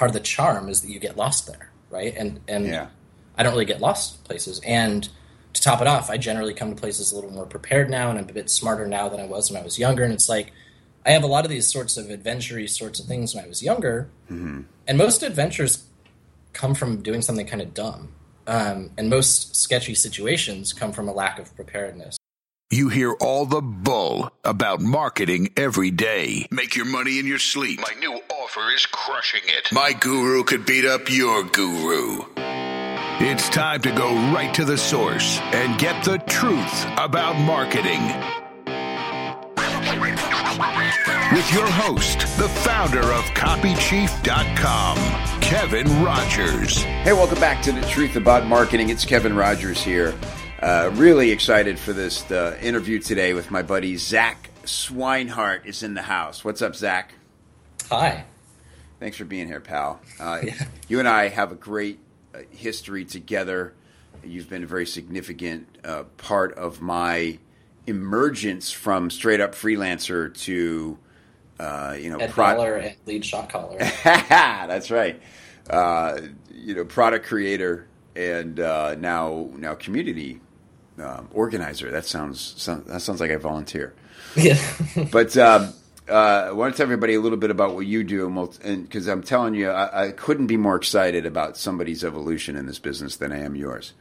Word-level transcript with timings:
part 0.00 0.08
of 0.08 0.14
the 0.14 0.20
charm 0.20 0.70
is 0.70 0.80
that 0.80 0.90
you 0.90 0.98
get 0.98 1.18
lost 1.18 1.46
there, 1.46 1.70
right? 1.90 2.14
And 2.16 2.40
and 2.48 2.66
Yeah. 2.66 2.86
I 3.36 3.42
don't 3.42 3.52
really 3.52 3.66
get 3.66 3.80
lost 3.80 4.24
places. 4.24 4.58
And 4.66 5.08
to 5.52 5.60
top 5.60 5.80
it 5.82 5.86
off, 5.86 6.10
I 6.10 6.16
generally 6.16 6.54
come 6.54 6.74
to 6.74 6.80
places 6.80 7.12
a 7.12 7.14
little 7.14 7.30
more 7.30 7.44
prepared 7.44 7.90
now, 7.90 8.08
and 8.08 8.18
I'm 8.18 8.28
a 8.28 8.32
bit 8.32 8.48
smarter 8.48 8.86
now 8.86 9.10
than 9.10 9.20
I 9.20 9.26
was 9.26 9.50
when 9.50 9.60
I 9.60 9.64
was 9.64 9.78
younger. 9.78 10.02
And 10.02 10.12
it's 10.12 10.28
like 10.28 10.52
I 11.04 11.10
have 11.10 11.22
a 11.22 11.26
lot 11.26 11.44
of 11.44 11.50
these 11.50 11.70
sorts 11.70 11.98
of 11.98 12.08
adventure 12.08 12.66
sorts 12.66 12.98
of 12.98 13.06
things 13.06 13.34
when 13.34 13.44
I 13.44 13.48
was 13.48 13.62
younger, 13.62 14.08
and 14.30 14.98
most 15.06 15.22
adventures 15.22 15.84
come 16.54 16.74
from 16.74 17.02
doing 17.02 17.20
something 17.20 17.46
kind 17.46 17.60
of 17.62 17.74
dumb. 17.74 18.08
Um, 18.46 18.90
and 18.96 19.10
most 19.10 19.54
sketchy 19.54 19.94
situations 19.94 20.72
come 20.72 20.92
from 20.92 21.08
a 21.08 21.12
lack 21.12 21.38
of 21.38 21.54
preparedness. 21.54 22.16
You 22.72 22.88
hear 22.88 23.12
all 23.14 23.46
the 23.46 23.60
bull 23.60 24.30
about 24.44 24.80
marketing 24.80 25.50
every 25.56 25.90
day. 25.90 26.46
Make 26.52 26.76
your 26.76 26.86
money 26.86 27.18
in 27.18 27.26
your 27.26 27.40
sleep. 27.40 27.80
My 27.80 27.94
new 27.98 28.20
offer 28.50 28.70
is 28.72 28.86
crushing 28.86 29.42
it. 29.46 29.68
My 29.72 29.92
guru 29.92 30.42
could 30.44 30.66
beat 30.66 30.84
up 30.84 31.08
your 31.10 31.44
guru. 31.44 32.24
It's 32.36 33.48
time 33.48 33.80
to 33.82 33.92
go 33.92 34.12
right 34.32 34.52
to 34.54 34.64
the 34.64 34.76
source 34.78 35.38
and 35.52 35.78
get 35.78 36.04
the 36.04 36.18
truth 36.18 36.84
about 36.96 37.38
marketing. 37.38 38.02
With 41.32 41.52
your 41.52 41.68
host, 41.70 42.20
the 42.38 42.48
founder 42.64 43.12
of 43.12 43.24
CopyChief.com, 43.34 44.96
Kevin 45.40 46.02
Rogers. 46.02 46.82
Hey, 46.82 47.12
welcome 47.12 47.38
back 47.38 47.62
to 47.64 47.72
the 47.72 47.82
Truth 47.82 48.16
About 48.16 48.46
Marketing. 48.46 48.88
It's 48.88 49.04
Kevin 49.04 49.36
Rogers 49.36 49.80
here. 49.80 50.12
Uh, 50.60 50.90
really 50.94 51.30
excited 51.30 51.78
for 51.78 51.92
this 51.92 52.28
uh, 52.32 52.58
interview 52.60 52.98
today 52.98 53.32
with 53.32 53.50
my 53.52 53.62
buddy 53.62 53.96
Zach 53.96 54.50
Swinehart 54.64 55.66
is 55.66 55.84
in 55.84 55.94
the 55.94 56.02
house. 56.02 56.44
What's 56.44 56.62
up, 56.62 56.74
Zach? 56.74 57.14
Hi. 57.90 58.24
Thanks 59.00 59.16
for 59.16 59.24
being 59.24 59.46
here, 59.46 59.60
pal. 59.60 60.00
Uh, 60.20 60.42
You 60.88 60.98
and 60.98 61.08
I 61.08 61.28
have 61.28 61.52
a 61.52 61.54
great 61.54 61.98
uh, 62.34 62.40
history 62.50 63.04
together. 63.04 63.72
You've 64.22 64.50
been 64.50 64.62
a 64.64 64.66
very 64.66 64.86
significant 64.86 65.66
uh, 65.84 66.02
part 66.18 66.52
of 66.54 66.80
my 66.82 67.38
emergence 67.86 68.70
from 68.70 69.08
straight 69.10 69.40
up 69.40 69.54
freelancer 69.54 70.34
to, 70.42 70.98
uh, 71.58 71.96
you 71.98 72.10
know, 72.10 72.18
Ed 72.18 72.30
pro- 72.30 72.54
Dollar 72.54 72.74
and 72.76 72.96
lead 73.06 73.24
shot 73.24 73.48
caller. 73.48 73.78
That's 74.04 74.90
right. 74.90 75.20
Uh, 75.68 76.20
you 76.52 76.74
know, 76.74 76.84
product 76.84 77.26
creator 77.26 77.86
and 78.16 78.60
uh, 78.60 78.96
now 78.96 79.48
now 79.56 79.74
community 79.74 80.40
um, 81.00 81.28
organizer. 81.32 81.90
That 81.90 82.04
sounds 82.04 82.40
sound, 82.58 82.86
that 82.86 83.00
sounds 83.00 83.20
like 83.20 83.30
I 83.30 83.36
volunteer. 83.36 83.94
yeah. 84.36 84.58
But 85.10 85.36
um, 85.38 85.72
uh, 86.10 86.48
I 86.48 86.52
want 86.52 86.74
to 86.74 86.76
tell 86.76 86.84
everybody 86.84 87.14
a 87.14 87.20
little 87.20 87.38
bit 87.38 87.50
about 87.50 87.74
what 87.74 87.86
you 87.86 88.04
do, 88.04 88.26
and 88.62 88.82
because 88.82 89.06
I'm 89.06 89.22
telling 89.22 89.54
you, 89.54 89.70
I, 89.70 90.08
I 90.08 90.10
couldn't 90.12 90.46
be 90.46 90.56
more 90.56 90.76
excited 90.76 91.24
about 91.24 91.56
somebody's 91.56 92.04
evolution 92.04 92.56
in 92.56 92.66
this 92.66 92.78
business 92.78 93.16
than 93.16 93.32
I 93.32 93.38
am 93.38 93.54
yours. 93.54 93.92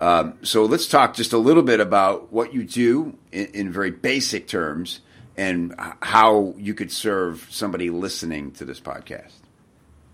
Um, 0.00 0.38
so 0.42 0.64
let's 0.64 0.88
talk 0.88 1.14
just 1.14 1.32
a 1.32 1.38
little 1.38 1.62
bit 1.62 1.80
about 1.80 2.32
what 2.32 2.54
you 2.54 2.64
do 2.64 3.18
in, 3.32 3.46
in 3.46 3.72
very 3.72 3.90
basic 3.90 4.48
terms, 4.48 5.00
and 5.36 5.74
how 6.00 6.54
you 6.56 6.74
could 6.74 6.90
serve 6.90 7.46
somebody 7.50 7.90
listening 7.90 8.52
to 8.52 8.64
this 8.64 8.80
podcast. 8.80 9.32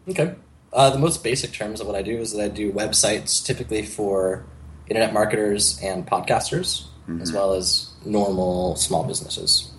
Okay. 0.08 0.34
Uh, 0.72 0.90
the 0.90 0.98
most 0.98 1.24
basic 1.24 1.52
terms 1.52 1.80
of 1.80 1.86
what 1.86 1.96
I 1.96 2.02
do 2.02 2.18
is 2.18 2.32
that 2.32 2.42
I 2.42 2.48
do 2.48 2.72
websites 2.72 3.44
typically 3.44 3.82
for 3.82 4.44
internet 4.88 5.12
marketers 5.12 5.80
and 5.82 6.06
podcasters, 6.06 6.86
as 7.20 7.32
well 7.32 7.54
as 7.54 7.92
normal 8.04 8.76
small 8.76 9.04
businesses. 9.04 9.70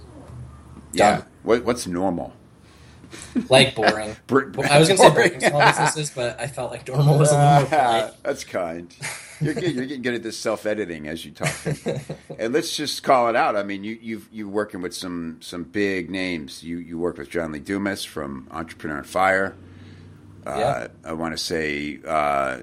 Yeah. 0.94 1.18
Done. 1.18 1.26
What, 1.48 1.64
what's 1.64 1.88
normal? 1.88 2.34
Like 3.50 3.74
boring. 3.76 4.18
Br- 4.28 4.50
I 4.70 4.80
was 4.80 4.90
going 4.90 4.98
to 5.00 5.08
say 5.08 5.10
boring. 5.10 5.40
small 5.40 5.66
businesses, 5.66 6.10
but 6.12 6.40
I 6.42 6.48
felt 6.48 6.72
like 6.72 6.86
normal 6.88 7.18
was 7.18 7.32
a 7.32 7.38
little 7.38 7.70
more. 7.70 8.12
That's 8.22 8.44
kind. 8.44 8.94
You're, 9.40 9.54
get, 9.54 9.74
you're 9.74 9.86
getting 9.86 10.02
good 10.02 10.16
at 10.16 10.24
this 10.24 10.38
self 10.38 10.66
editing 10.66 11.08
as 11.08 11.24
you 11.24 11.32
talk. 11.32 11.56
and 12.40 12.54
let's 12.54 12.76
just 12.76 13.02
call 13.04 13.30
it 13.30 13.36
out. 13.38 13.56
I 13.56 13.64
mean, 13.64 13.86
you 13.86 13.98
you've 14.02 14.28
you 14.32 14.50
working 14.50 14.82
with 14.82 14.94
some 14.94 15.38
some 15.40 15.64
big 15.64 16.10
names. 16.10 16.64
You 16.64 16.80
you 16.80 16.98
work 16.98 17.18
with 17.18 17.30
John 17.30 17.54
Lee 17.54 17.60
Dumas 17.60 18.04
from 18.04 18.48
Entrepreneur 18.52 18.98
on 18.98 19.04
Fire. 19.06 19.56
Uh, 20.46 20.56
Yeah. 20.58 20.88
I 21.06 21.14
want 21.14 21.38
to 21.38 21.38
say 21.38 22.00
uh, 22.06 22.58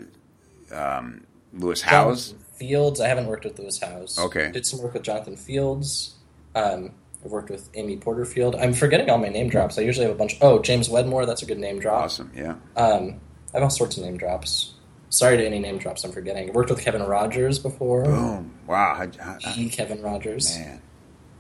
um, 0.73 1.25
Lewis 1.55 1.81
Howes. 1.81 2.33
Jonathan 2.33 2.47
Fields. 2.59 3.01
I 3.01 3.09
haven't 3.09 3.27
worked 3.27 3.45
with 3.45 3.59
Lewis 3.59 3.81
Howes. 3.81 4.19
Okay. 4.19 4.51
Did 4.53 4.67
some 4.67 4.83
work 4.83 4.93
with 4.93 5.05
Jonathan 5.05 5.37
Fields. 5.37 6.17
Um, 6.55 6.91
I've 7.25 7.31
worked 7.31 7.51
with 7.51 7.71
Amy 7.75 7.97
Porterfield. 7.97 8.55
I'm 8.57 8.75
forgetting 8.75 9.09
all 9.09 9.19
my 9.19 9.29
name 9.31 9.49
drops. 9.49 9.79
I 9.79 9.83
usually 9.83 10.07
have 10.07 10.15
a 10.15 10.19
bunch. 10.19 10.37
Oh, 10.43 10.61
James 10.61 10.89
Wedmore. 10.91 11.25
That's 11.27 11.43
a 11.43 11.47
good 11.47 11.59
name 11.59 11.79
drop. 11.79 12.05
Awesome. 12.05 12.31
Yeah. 12.37 12.57
Um, 12.77 13.21
I 13.53 13.59
have 13.59 13.63
all 13.63 13.71
sorts 13.71 13.97
of 13.97 14.05
name 14.05 14.17
drops. 14.19 14.75
Sorry 15.09 15.37
to 15.37 15.47
any 15.47 15.59
name 15.61 15.79
drops 15.79 16.05
I'm 16.05 16.13
forgetting. 16.13 16.49
I 16.49 16.53
worked 16.53 16.71
with 16.71 16.81
Kevin 16.81 17.03
Rogers 17.03 17.59
before. 17.59 18.03
Boom. 18.05 18.53
Wow. 18.67 18.95
I, 18.99 19.09
I, 19.47 19.69
Kevin 19.73 20.03
Rogers. 20.03 20.57
man. 20.59 20.83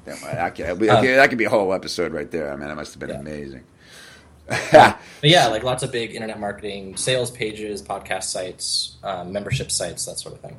That, 0.06 0.23
I 0.43 0.50
could- 0.50 0.67
okay, 0.83 1.17
that 1.17 1.28
could 1.28 1.39
be 1.39 1.44
a 1.44 1.50
whole 1.50 1.73
episode 1.73 2.12
right 2.12 2.31
there. 2.31 2.53
I 2.53 2.56
mean, 2.56 2.69
that 2.69 2.77
must 2.77 2.93
have 2.94 3.00
been 3.00 3.11
Yeah. 3.11 3.19
amazing. 3.21 3.65
But 4.71 4.99
yeah, 5.31 5.47
like 5.47 5.62
lots 5.62 5.83
of 5.83 5.91
big 5.91 6.15
internet 6.15 6.39
marketing, 6.39 6.97
sales 6.99 7.31
pages, 7.31 7.83
podcast 7.83 8.25
sites, 8.25 8.97
um, 9.03 9.33
membership 9.33 9.71
sites, 9.71 10.05
that 10.05 10.19
sort 10.19 10.34
of 10.34 10.41
thing. 10.43 10.56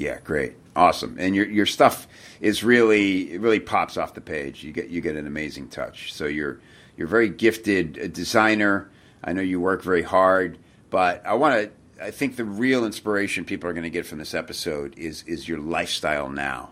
Yeah, 0.00 0.18
great, 0.24 0.54
awesome, 0.74 1.16
and 1.18 1.36
your 1.36 1.44
your 1.44 1.66
stuff 1.66 2.08
is 2.40 2.64
really 2.64 3.34
it 3.34 3.40
really 3.42 3.60
pops 3.60 3.98
off 3.98 4.14
the 4.14 4.22
page. 4.22 4.64
You 4.64 4.72
get 4.72 4.88
you 4.88 5.02
get 5.02 5.14
an 5.14 5.26
amazing 5.26 5.68
touch. 5.68 6.14
So 6.14 6.24
you're 6.24 6.58
you're 6.96 7.06
a 7.06 7.10
very 7.10 7.28
gifted 7.28 7.98
uh, 8.02 8.06
designer. 8.06 8.88
I 9.22 9.34
know 9.34 9.42
you 9.42 9.60
work 9.60 9.82
very 9.82 10.00
hard, 10.00 10.56
but 10.88 11.20
I 11.26 11.34
want 11.34 11.54
to. 11.98 12.02
I 12.02 12.12
think 12.12 12.36
the 12.36 12.46
real 12.46 12.86
inspiration 12.86 13.44
people 13.44 13.68
are 13.68 13.74
going 13.74 13.84
to 13.84 13.90
get 13.90 14.06
from 14.06 14.16
this 14.16 14.32
episode 14.32 14.96
is 14.96 15.22
is 15.24 15.46
your 15.46 15.58
lifestyle 15.58 16.30
now, 16.30 16.70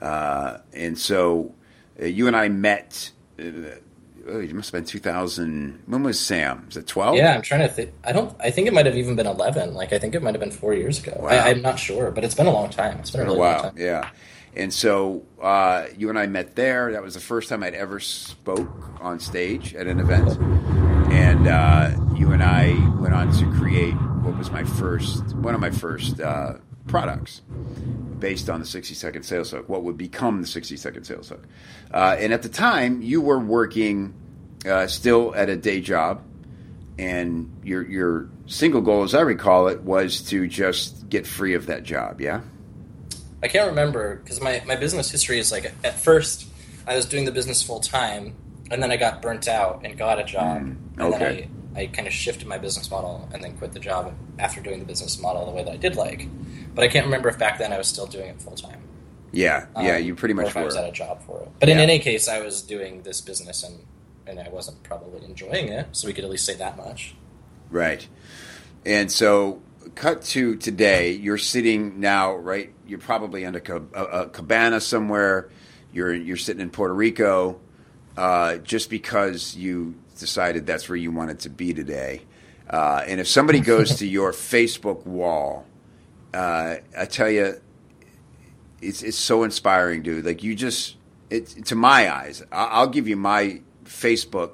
uh, 0.00 0.60
and 0.72 0.98
so 0.98 1.54
uh, 2.00 2.06
you 2.06 2.26
and 2.26 2.34
I 2.34 2.48
met. 2.48 3.10
Uh, 3.38 3.76
oh, 4.28 4.40
it 4.40 4.52
must 4.52 4.72
have 4.72 4.80
been 4.80 4.86
2000. 4.86 5.82
When 5.86 6.02
was 6.02 6.18
Sam? 6.18 6.64
Was 6.66 6.76
it 6.76 6.86
12? 6.86 7.16
Yeah, 7.16 7.34
I'm 7.34 7.42
trying 7.42 7.60
to 7.60 7.68
think. 7.68 7.92
I 8.04 8.12
don't. 8.12 8.34
I 8.40 8.50
think 8.50 8.66
it 8.66 8.72
might 8.72 8.86
have 8.86 8.96
even 8.96 9.16
been 9.16 9.26
11. 9.26 9.74
Like 9.74 9.92
I 9.92 9.98
think 9.98 10.14
it 10.14 10.22
might 10.22 10.34
have 10.34 10.40
been 10.40 10.50
four 10.50 10.74
years 10.74 10.98
ago. 10.98 11.18
Wow. 11.20 11.28
I, 11.28 11.50
I'm 11.50 11.62
not 11.62 11.78
sure, 11.78 12.10
but 12.10 12.24
it's 12.24 12.34
been 12.34 12.46
a 12.46 12.52
long 12.52 12.70
time. 12.70 12.98
It's 12.98 13.10
been 13.10 13.20
a 13.22 13.24
really 13.24 13.38
time. 13.38 13.74
yeah. 13.76 14.10
And 14.54 14.72
so 14.72 15.24
uh, 15.40 15.86
you 15.96 16.10
and 16.10 16.18
I 16.18 16.26
met 16.26 16.56
there. 16.56 16.92
That 16.92 17.02
was 17.02 17.14
the 17.14 17.20
first 17.20 17.48
time 17.48 17.62
I'd 17.62 17.74
ever 17.74 18.00
spoke 18.00 19.00
on 19.00 19.18
stage 19.18 19.74
at 19.74 19.86
an 19.86 19.98
event. 19.98 20.38
And 21.10 21.48
uh, 21.48 21.90
you 22.14 22.32
and 22.32 22.42
I 22.42 22.72
went 22.98 23.14
on 23.14 23.32
to 23.32 23.50
create 23.58 23.94
what 24.22 24.36
was 24.36 24.50
my 24.50 24.64
first, 24.64 25.34
one 25.36 25.54
of 25.54 25.60
my 25.60 25.70
first 25.70 26.20
uh, 26.20 26.54
products 26.92 27.40
based 28.18 28.50
on 28.50 28.60
the 28.60 28.66
60 28.66 28.94
second 28.94 29.22
sales 29.22 29.50
hook, 29.50 29.66
what 29.66 29.82
would 29.82 29.96
become 29.96 30.42
the 30.42 30.46
60 30.46 30.76
second 30.76 31.04
sales 31.04 31.30
hook. 31.30 31.48
Uh, 31.92 32.14
and 32.18 32.34
at 32.34 32.42
the 32.42 32.50
time, 32.50 33.00
you 33.00 33.22
were 33.22 33.38
working 33.38 34.14
uh, 34.66 34.86
still 34.86 35.34
at 35.34 35.48
a 35.48 35.56
day 35.56 35.80
job 35.80 36.22
and 36.98 37.50
your 37.64 37.82
your 37.82 38.28
single 38.46 38.82
goal, 38.82 39.02
as 39.04 39.14
I 39.14 39.22
recall 39.22 39.68
it, 39.68 39.80
was 39.80 40.20
to 40.28 40.46
just 40.46 41.08
get 41.08 41.26
free 41.26 41.54
of 41.54 41.66
that 41.66 41.82
job. 41.82 42.20
Yeah. 42.20 42.42
I 43.42 43.48
can't 43.48 43.70
remember 43.70 44.16
because 44.16 44.40
my, 44.40 44.62
my 44.66 44.76
business 44.76 45.10
history 45.10 45.38
is 45.38 45.50
like 45.50 45.72
at 45.82 45.98
first 45.98 46.46
I 46.86 46.94
was 46.94 47.06
doing 47.06 47.24
the 47.24 47.32
business 47.32 47.62
full 47.62 47.80
time 47.80 48.36
and 48.70 48.82
then 48.82 48.92
I 48.92 48.98
got 48.98 49.22
burnt 49.22 49.48
out 49.48 49.80
and 49.82 49.96
got 49.96 50.20
a 50.20 50.24
job 50.24 50.58
and 50.58 51.00
okay. 51.00 51.48
I, 51.74 51.86
kind 51.86 52.06
of 52.06 52.12
shifted 52.12 52.46
my 52.46 52.58
business 52.58 52.90
model 52.90 53.28
and 53.32 53.42
then 53.42 53.56
quit 53.56 53.72
the 53.72 53.80
job 53.80 54.12
after 54.38 54.60
doing 54.60 54.78
the 54.78 54.84
business 54.84 55.18
model 55.20 55.46
the 55.46 55.52
way 55.52 55.64
that 55.64 55.72
I 55.72 55.76
did 55.76 55.96
like. 55.96 56.28
But 56.74 56.84
I 56.84 56.88
can't 56.88 57.06
remember 57.06 57.28
if 57.28 57.38
back 57.38 57.58
then 57.58 57.72
I 57.72 57.78
was 57.78 57.86
still 57.86 58.06
doing 58.06 58.28
it 58.28 58.40
full 58.40 58.56
time. 58.56 58.80
Yeah. 59.32 59.66
Yeah. 59.80 59.96
Um, 59.96 60.04
You 60.04 60.14
pretty 60.14 60.32
or 60.32 60.36
much 60.36 60.48
if 60.48 60.56
I 60.56 60.64
was 60.64 60.76
at 60.76 60.88
a 60.88 60.92
job 60.92 61.22
for 61.22 61.42
it. 61.42 61.48
But 61.60 61.68
in 61.68 61.78
any 61.78 61.98
case, 61.98 62.28
I 62.28 62.40
was 62.40 62.62
doing 62.62 63.02
this 63.02 63.20
business 63.20 63.62
and 63.62 63.78
and 64.26 64.38
I 64.38 64.48
wasn't 64.50 64.82
probably 64.82 65.24
enjoying 65.24 65.68
it, 65.68 65.88
so 65.92 66.06
we 66.06 66.14
could 66.14 66.24
at 66.24 66.30
least 66.30 66.44
say 66.44 66.54
that 66.54 66.76
much. 66.76 67.14
Right. 67.70 68.06
And 68.84 69.10
so, 69.10 69.60
cut 69.94 70.22
to 70.22 70.56
today. 70.56 71.12
You're 71.12 71.38
sitting 71.38 72.00
now, 72.00 72.34
right? 72.34 72.72
You're 72.86 72.98
probably 72.98 73.44
in 73.44 73.56
a, 73.56 73.60
a, 73.94 74.02
a 74.04 74.28
cabana 74.28 74.80
somewhere. 74.80 75.50
You're 75.92 76.14
you're 76.14 76.36
sitting 76.36 76.62
in 76.62 76.70
Puerto 76.70 76.94
Rico, 76.94 77.60
uh, 78.16 78.58
just 78.58 78.90
because 78.90 79.56
you 79.56 79.94
decided 80.22 80.66
that's 80.66 80.88
where 80.88 80.96
you 80.96 81.10
wanted 81.10 81.40
to 81.40 81.50
be 81.50 81.74
today. 81.74 82.22
Uh, 82.70 83.02
and 83.06 83.20
if 83.20 83.28
somebody 83.28 83.60
goes 83.60 83.96
to 83.98 84.06
your 84.06 84.32
Facebook 84.32 85.04
wall, 85.04 85.66
uh, 86.32 86.76
I 86.96 87.04
tell 87.04 87.28
you, 87.28 87.60
it's 88.80 89.02
it's 89.02 89.18
so 89.18 89.42
inspiring, 89.42 90.02
dude. 90.02 90.24
Like 90.24 90.42
you 90.42 90.54
just, 90.54 90.96
it 91.28 91.46
to 91.66 91.74
my 91.74 92.10
eyes, 92.12 92.42
I- 92.50 92.66
I'll 92.66 92.88
give 92.88 93.06
you 93.08 93.16
my 93.16 93.60
Facebook. 93.84 94.52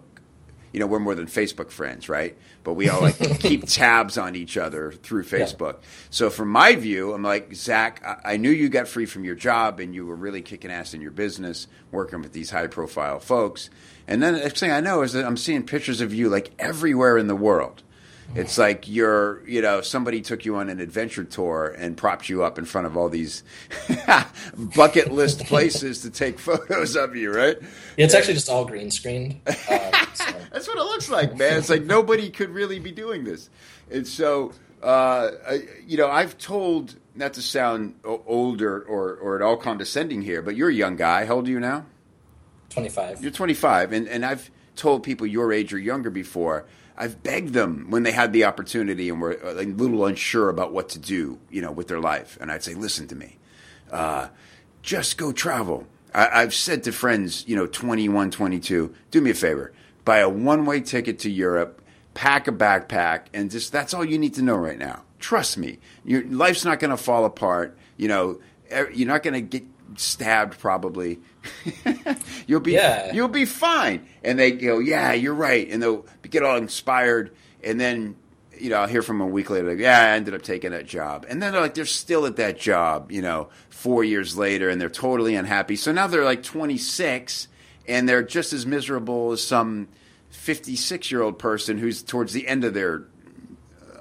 You 0.73 0.81
know, 0.81 0.87
we're 0.87 0.99
more 0.99 1.15
than 1.15 1.27
Facebook 1.27 1.71
friends, 1.71 2.09
right? 2.09 2.37
But 2.65 2.75
we 2.75 2.89
all 2.91 3.01
like 3.01 3.17
keep 3.41 3.67
tabs 3.67 4.19
on 4.19 4.35
each 4.37 4.57
other 4.59 4.93
through 4.93 5.25
Facebook. 5.25 5.77
So 6.11 6.29
from 6.29 6.49
my 6.51 6.75
view, 6.75 7.15
I'm 7.15 7.23
like 7.23 7.55
Zach. 7.55 8.03
I, 8.05 8.35
I 8.35 8.37
knew 8.37 8.51
you 8.51 8.69
got 8.69 8.87
free 8.89 9.07
from 9.07 9.25
your 9.25 9.35
job 9.35 9.81
and 9.81 9.95
you 9.95 10.05
were 10.05 10.17
really 10.17 10.43
kicking 10.43 10.71
ass 10.71 10.93
in 10.93 11.01
your 11.01 11.11
business, 11.11 11.69
working 11.91 12.21
with 12.21 12.33
these 12.33 12.51
high 12.51 12.67
profile 12.67 13.21
folks. 13.21 13.71
And 14.09 14.23
then 14.23 14.33
the 14.33 14.41
next 14.41 14.59
thing 14.59 14.73
I 14.73 14.81
know 14.81 15.03
is 15.03 15.13
that 15.13 15.25
I'm 15.25 15.37
seeing 15.37 15.63
pictures 15.63 16.01
of 16.01 16.15
you 16.15 16.31
like 16.31 16.51
everywhere 16.59 17.19
in 17.19 17.29
the 17.29 17.37
world. 17.37 17.83
It's 18.35 18.59
like 18.59 18.87
you're, 18.87 19.43
you 19.49 19.63
know, 19.63 19.81
somebody 19.81 20.21
took 20.21 20.45
you 20.45 20.57
on 20.57 20.69
an 20.69 20.81
adventure 20.81 21.25
tour 21.25 21.75
and 21.79 21.97
propped 21.97 22.29
you 22.29 22.43
up 22.43 22.59
in 22.59 22.67
front 22.67 22.87
of 22.87 22.97
all 22.97 23.09
these 23.09 23.43
bucket 24.77 25.13
list 25.13 25.47
places 25.47 26.03
to 26.03 26.11
take 26.11 26.39
photos 26.39 26.95
of 26.95 27.17
you, 27.17 27.33
right? 27.33 27.57
Yeah, 27.97 28.05
it's 28.05 28.15
actually 28.15 28.35
just 28.35 28.51
all 28.51 28.67
green 28.67 28.91
screened. 28.91 29.41
Um, 29.47 29.55
so. 30.13 30.25
That's 30.53 30.69
what 30.69 30.79
it 30.79 30.85
looks 30.85 31.09
like, 31.09 31.37
man. 31.37 31.59
It's 31.59 31.71
like 31.71 31.85
nobody 31.85 32.31
could 32.31 32.51
really 32.51 32.79
be 32.79 32.93
doing 32.93 33.25
this. 33.25 33.49
And 33.91 34.07
so, 34.07 34.53
uh, 34.83 35.31
I, 35.47 35.63
you 35.87 35.97
know, 35.97 36.11
I've 36.11 36.37
told, 36.37 36.97
not 37.15 37.35
to 37.35 37.43
sound 37.43 37.95
older 38.05 38.83
or, 38.83 39.15
or 39.15 39.37
at 39.37 39.43
all 39.43 39.57
condescending 39.57 40.21
here, 40.21 40.43
but 40.43 40.55
you're 40.55 40.71
a 40.71 40.75
young 40.75 40.97
guy. 40.97 41.25
How 41.25 41.37
old 41.37 41.49
are 41.49 41.51
you 41.51 41.61
now? 41.61 41.87
25. 42.71 43.23
You're 43.23 43.31
25, 43.31 43.93
and, 43.93 44.09
and 44.09 44.25
I've 44.25 44.51
told 44.77 45.03
people 45.03 45.27
your 45.27 45.53
age 45.53 45.73
or 45.73 45.79
younger 45.79 46.11
before. 46.11 46.67
I've 46.97 47.23
begged 47.23 47.53
them 47.53 47.87
when 47.91 48.03
they 48.03 48.13
had 48.13 48.33
the 48.33 48.45
opportunity 48.45 49.09
and 49.09 49.21
were 49.21 49.39
uh, 49.45 49.55
a 49.55 49.65
little 49.65 50.05
unsure 50.05 50.49
about 50.49 50.73
what 50.73 50.89
to 50.91 50.99
do, 50.99 51.39
you 51.51 51.63
know, 51.63 51.71
with 51.71 51.89
their 51.89 52.01
life, 52.01 52.37
and 52.41 52.51
I'd 52.51 52.65
say, 52.65 52.75
"Listen 52.75 53.07
to 53.09 53.15
me, 53.15 53.37
uh, 53.91 54.29
just 54.83 55.17
go 55.17 55.33
travel." 55.33 55.87
I, 56.15 56.43
I've 56.43 56.55
said 56.55 56.83
to 56.85 56.93
friends, 56.93 57.45
you 57.47 57.55
know, 57.55 57.67
21, 57.67 58.31
22, 58.31 58.95
do 59.11 59.21
me 59.21 59.31
a 59.31 59.35
favor, 59.35 59.73
buy 60.05 60.19
a 60.19 60.29
one-way 60.29 60.81
ticket 60.81 61.21
to 61.21 61.31
Europe, 61.31 61.83
pack 62.15 62.49
a 62.49 62.53
backpack, 62.53 63.27
and 63.33 63.51
just 63.51 63.71
that's 63.71 63.95
all 63.95 64.05
you 64.05 64.19
need 64.19 64.35
to 64.35 64.43
know 64.43 64.57
right 64.57 64.79
now. 64.79 65.03
Trust 65.21 65.57
me, 65.57 65.79
your 66.05 66.25
life's 66.27 66.65
not 66.65 66.81
going 66.81 66.91
to 66.91 66.97
fall 66.97 67.25
apart. 67.25 67.79
You 67.97 68.09
know, 68.09 68.41
you're 68.93 69.09
not 69.09 69.23
going 69.23 69.35
to 69.35 69.41
get 69.41 69.65
stabbed 69.97 70.59
probably. 70.59 71.21
You'll 72.47 72.61
be 72.61 72.73
Yeah. 72.73 73.13
you'll 73.13 73.29
be 73.29 73.45
fine. 73.45 74.07
And 74.25 74.39
they 74.39 74.53
go, 74.53 74.79
yeah, 74.79 75.13
you're 75.13 75.35
right, 75.35 75.69
and 75.71 75.83
they'll 75.83 76.07
get 76.29 76.43
all 76.43 76.57
inspired, 76.57 77.31
and 77.63 77.81
then. 77.81 78.17
You 78.61 78.71
know, 78.71 78.79
I'll 78.79 78.89
hear 78.89 79.03
from 79.03 79.23
'em 79.23 79.29
a 79.29 79.31
week 79.31 79.51
later, 79.51 79.69
like, 79.71 79.79
yeah, 79.79 80.01
I 80.03 80.17
ended 80.17 80.35
up 80.35 80.43
taking 80.43 80.73
that 80.73 80.85
job. 80.85 81.25
And 81.29 81.41
then 81.41 81.53
they're 81.53 81.61
like, 81.61 81.75
they're 81.75 81.85
still 81.85 82.27
at 82.27 82.35
that 82.39 82.59
job, 82.59 83.13
you 83.13 83.23
know, 83.23 83.51
four 83.71 84.03
years 84.03 84.37
later, 84.37 84.69
and 84.69 84.81
they're 84.81 84.91
totally 84.91 85.37
unhappy. 85.37 85.77
So 85.77 85.93
now 85.93 86.09
they're 86.09 86.25
like 86.25 86.43
26, 86.43 87.47
and 87.87 88.09
they're 88.09 88.25
just 88.25 88.53
as 88.53 88.67
miserable 88.67 89.31
as 89.31 89.45
some 89.45 89.87
56 90.31 91.13
year 91.13 91.23
old 91.23 91.39
person 91.39 91.79
who's 91.79 92.03
towards 92.03 92.33
the 92.33 92.49
end 92.49 92.65
of 92.65 92.75
their 92.75 93.05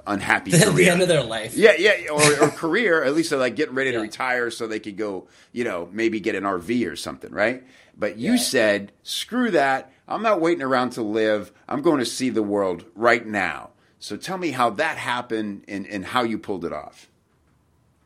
unhappy 0.08 0.52
At 0.54 0.62
career. 0.64 0.72
the 0.74 0.88
end 0.90 1.02
of 1.02 1.08
their 1.08 1.22
life. 1.22 1.54
Yeah, 1.56 1.74
yeah, 1.78 2.08
or, 2.10 2.44
or 2.44 2.48
career. 2.56 3.04
At 3.04 3.14
least 3.14 3.30
they're 3.30 3.38
like 3.38 3.54
getting 3.56 3.74
ready 3.76 3.92
to 3.92 3.98
retire 4.00 4.50
so 4.50 4.66
they 4.66 4.80
could 4.80 4.96
go, 4.96 5.28
you 5.52 5.62
know, 5.64 5.88
maybe 5.92 6.18
get 6.18 6.34
an 6.34 6.44
RV 6.44 6.90
or 6.90 6.96
something, 6.96 7.30
right? 7.32 7.62
But 7.96 8.16
you 8.18 8.32
Yeah. 8.32 8.38
said, 8.38 8.92
screw 9.02 9.50
that. 9.52 9.92
I'm 10.08 10.22
not 10.22 10.40
waiting 10.40 10.62
around 10.62 10.90
to 10.90 11.02
live. 11.02 11.52
I'm 11.68 11.82
going 11.82 11.98
to 11.98 12.06
see 12.06 12.30
the 12.30 12.42
world 12.42 12.84
right 12.94 13.24
now. 13.26 13.70
So 14.00 14.16
tell 14.16 14.38
me 14.38 14.50
how 14.52 14.70
that 14.70 14.96
happened 14.96 15.64
and, 15.68 15.86
and 15.86 16.04
how 16.04 16.22
you 16.22 16.38
pulled 16.38 16.64
it 16.64 16.72
off. 16.72 17.08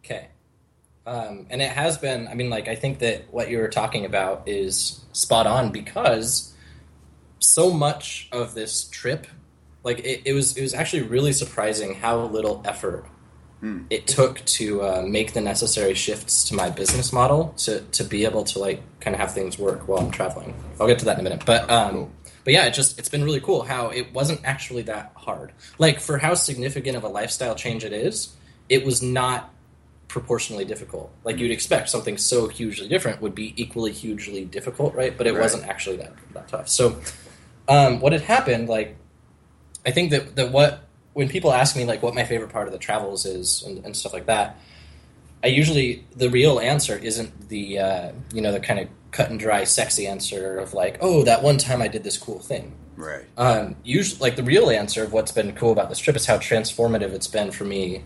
Okay. 0.05 0.29
Um, 1.07 1.47
and 1.51 1.61
it 1.61 1.71
has 1.71 1.99
been, 1.99 2.29
I 2.29 2.35
mean, 2.35 2.49
like, 2.49 2.69
I 2.69 2.75
think 2.77 3.01
that 3.01 3.33
what 3.33 3.51
you 3.51 3.59
were 3.59 3.69
talking 3.69 4.05
about 4.05 4.45
is 4.49 5.01
spot 5.13 5.47
on 5.47 5.71
because 5.71 6.55
so 7.41 7.73
much 7.73 8.29
of 8.33 8.55
this 8.55 8.85
trip, 8.85 9.27
like, 9.85 10.01
it, 10.01 10.23
it 10.25 10.33
was, 10.33 10.57
it 10.57 10.63
was 10.63 10.75
actually 10.75 11.03
really 11.03 11.33
surprising 11.33 11.95
how 11.95 12.25
little 12.27 12.63
effort 12.65 13.05
it 13.91 14.09
took 14.09 14.45
to 14.45 14.83
uh, 14.83 15.03
make 15.07 15.35
the 15.35 15.41
necessary 15.41 15.95
shifts 15.95 16.43
to 16.49 16.55
my 16.55 16.69
business 16.69 17.13
model 17.13 17.55
to, 17.57 17.81
to 17.93 18.03
be 18.03 18.25
able 18.25 18.43
to, 18.43 18.59
like, 18.59 18.83
kind 18.99 19.15
of 19.15 19.21
have 19.21 19.33
things 19.33 19.57
work 19.57 19.87
while 19.87 20.01
I'm 20.01 20.11
traveling. 20.11 20.53
I'll 20.81 20.89
get 20.89 20.99
to 20.99 21.05
that 21.05 21.15
in 21.15 21.21
a 21.21 21.23
minute. 21.23 21.45
But, 21.47 21.71
um, 21.71 22.11
but 22.43 22.53
yeah, 22.53 22.67
it 22.67 22.75
just, 22.75 22.99
it's 22.99 23.09
been 23.09 23.23
really 23.23 23.41
cool 23.41 23.63
how 23.63 23.91
it 23.91 24.13
wasn't 24.13 24.41
actually 24.43 24.83
that 24.83 25.13
hard. 25.15 25.53
Like, 25.79 26.01
for 26.01 26.19
how 26.19 26.35
significant 26.35 26.97
of 26.97 27.05
a 27.05 27.09
lifestyle 27.09 27.55
change 27.55 27.85
it 27.85 27.93
is, 27.93 28.35
it 28.69 28.85
was 28.85 29.01
not 29.01 29.55
proportionally 30.09 30.65
difficult. 30.65 31.13
Like 31.23 31.39
you'd 31.39 31.53
expect, 31.53 31.89
something 31.89 32.19
so 32.19 32.49
hugely 32.49 32.89
different 32.89 33.23
would 33.23 33.35
be 33.35 33.55
equally 33.57 33.93
hugely 33.93 34.45
difficult, 34.45 34.95
right? 34.97 35.17
But 35.17 35.29
it 35.29 35.35
Right. 35.35 35.41
wasn't 35.41 35.69
actually 35.69 35.99
that 35.99 36.13
that 36.35 36.49
tough. 36.49 36.69
So, 36.69 37.01
um, 37.69 38.01
what 38.01 38.13
had 38.13 38.23
happened, 38.23 38.69
like, 38.69 38.97
I 39.85 39.91
think 39.91 40.11
that 40.11 40.37
that 40.37 40.53
what 40.53 40.89
when 41.13 41.29
people 41.29 41.53
ask 41.53 41.77
me 41.77 41.85
like 41.85 42.03
what 42.03 42.15
my 42.15 42.25
favorite 42.25 42.51
part 42.51 42.67
of 42.67 42.73
the 42.73 42.79
travels 42.79 43.27
is 43.27 43.63
and, 43.63 43.85
and 43.85 43.97
stuff 43.97 44.13
like 44.13 44.27
that, 44.27 44.59
I 45.43 45.49
usually 45.49 46.07
the 46.17 46.31
real 46.31 46.59
answer 46.59 46.97
isn't 46.97 47.49
the 47.49 47.79
uh, 47.79 48.13
you 48.33 48.41
know 48.41 48.53
the 48.53 48.61
kind 48.61 48.81
of 48.81 48.89
cut 49.11 49.31
and 49.31 49.39
dry 49.39 49.65
sexy 49.65 50.07
answer 50.07 50.59
of 50.59 50.73
like 50.73 50.99
oh 51.01 51.23
that 51.25 51.43
one 51.43 51.59
time 51.59 51.83
I 51.83 51.89
did 51.89 52.05
this 52.05 52.17
cool 52.17 52.39
thing. 52.39 52.77
Right. 52.97 53.25
Um, 53.39 53.77
usually, 53.83 54.21
like 54.21 54.37
the 54.37 54.43
real 54.43 54.71
answer 54.71 55.03
of 55.03 55.13
what's 55.13 55.33
been 55.33 55.55
cool 55.55 55.73
about 55.73 55.89
this 55.89 55.99
trip 55.99 56.15
is 56.15 56.27
how 56.27 56.37
transformative 56.39 57.13
it's 57.13 57.27
been 57.27 57.51
for 57.51 57.65
me, 57.65 58.05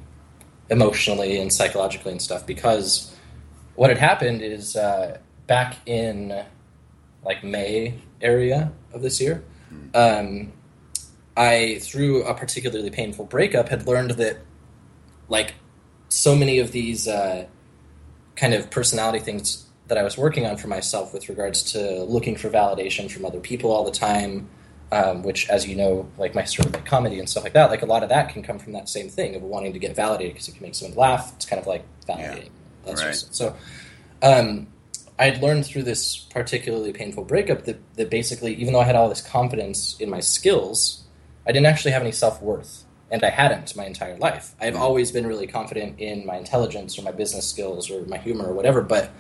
emotionally 0.71 1.39
and 1.39 1.53
psychologically 1.53 2.13
and 2.13 2.23
stuff. 2.23 2.47
Because 2.47 3.15
what 3.75 3.91
had 3.91 3.99
happened 3.99 4.43
is 4.43 4.77
uh, 4.77 5.19
back 5.47 5.77
in 5.87 6.45
like 7.25 7.43
May 7.45 7.95
area 8.23 8.73
of 8.93 9.03
this 9.03 9.21
year, 9.21 9.45
um, 9.95 10.53
I 11.37 11.79
through 11.81 12.25
a 12.25 12.35
particularly 12.35 12.91
painful 12.91 13.27
breakup 13.27 13.69
had 13.69 13.87
learned 13.87 14.13
that 14.13 14.39
like 15.29 15.55
so 16.09 16.35
many 16.35 16.59
of 16.59 16.73
these 16.73 17.07
uh, 17.09 17.47
kind 18.37 18.55
of 18.55 18.71
personality 18.71 19.19
things 19.19 19.67
that 19.89 19.99
I 19.99 20.03
was 20.03 20.17
working 20.17 20.47
on 20.47 20.57
for 20.57 20.69
myself 20.69 21.13
with 21.13 21.29
regards 21.29 21.73
to 21.73 22.03
looking 22.05 22.37
for 22.37 22.51
validation 22.51 23.11
from 23.11 23.25
other 23.25 23.41
people 23.41 23.71
all 23.71 23.85
the 23.85 23.93
time, 23.93 24.49
um, 24.91 25.23
which, 25.23 25.49
as 25.49 25.67
you 25.67 25.77
know, 25.77 26.09
like 26.19 26.35
my 26.35 26.45
sort 26.45 26.67
of 26.67 26.73
like 26.75 26.85
comedy 26.87 27.19
and 27.19 27.29
stuff 27.29 27.45
like 27.45 27.53
that, 27.53 27.71
like 27.71 27.83
a 27.83 27.87
lot 27.87 28.03
of 28.03 28.09
that 28.09 28.31
can 28.31 28.43
come 28.43 28.59
from 28.59 28.73
that 28.73 28.89
same 28.89 29.09
thing 29.09 29.37
of 29.37 29.43
wanting 29.43 29.73
to 29.73 29.79
get 29.79 29.95
validated 29.95 30.35
because 30.35 30.49
it 30.49 30.53
can 30.53 30.63
make 30.63 30.75
someone 30.75 30.97
laugh. 30.97 31.33
It's 31.37 31.47
kind 31.47 31.61
of 31.61 31.67
like 31.67 31.85
validating. 32.09 32.51
That's 32.85 33.03
Right. 33.03 33.11
just 33.11 33.35
so. 33.35 33.55
Um, 34.23 34.69
I'd 35.19 35.43
learned 35.43 35.65
through 35.67 35.85
this 35.85 36.17
particularly 36.17 36.93
painful 36.93 37.25
breakup 37.25 37.65
that, 37.65 37.79
that 37.95 38.11
basically, 38.11 38.55
even 38.55 38.73
though 38.73 38.81
I 38.81 38.85
had 38.85 38.97
all 38.97 39.09
this 39.09 39.21
confidence 39.23 39.97
in 39.99 40.11
my 40.11 40.21
skills, 40.21 41.06
I 41.47 41.53
didn't 41.53 41.67
actually 41.67 41.93
have 41.93 42.03
any 42.03 42.13
self 42.13 42.43
worth. 42.43 42.85
And 43.09 43.23
I 43.23 43.31
hadn't 43.31 43.77
my 43.77 43.85
entire 43.85 44.17
life. 44.17 44.55
I've 44.61 44.75
always 44.75 45.13
been 45.13 45.29
really 45.29 45.47
confident 45.47 46.01
in 46.01 46.27
my 46.27 46.37
intelligence 46.37 46.99
or 46.99 47.03
my 47.03 47.13
business 47.13 47.49
skills 47.49 47.89
or 47.89 48.05
my 48.07 48.19
humor 48.19 48.47
or 48.47 48.53
whatever, 48.53 48.83
but 48.83 49.13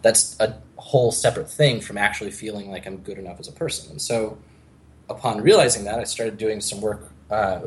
that's 0.00 0.38
a 0.38 0.60
whole 0.76 1.10
separate 1.10 1.50
thing 1.50 1.80
from 1.80 1.98
actually 1.98 2.30
feeling 2.30 2.70
like 2.70 2.86
I'm 2.86 2.98
good 2.98 3.18
enough 3.18 3.40
as 3.40 3.48
a 3.48 3.52
person. 3.52 3.90
And 3.90 4.00
so, 4.00 4.38
upon 5.08 5.40
realizing 5.40 5.84
that, 5.84 5.98
I 5.98 6.04
started 6.04 6.38
doing 6.38 6.60
some 6.60 6.80
work 6.80 7.10
uh, 7.30 7.62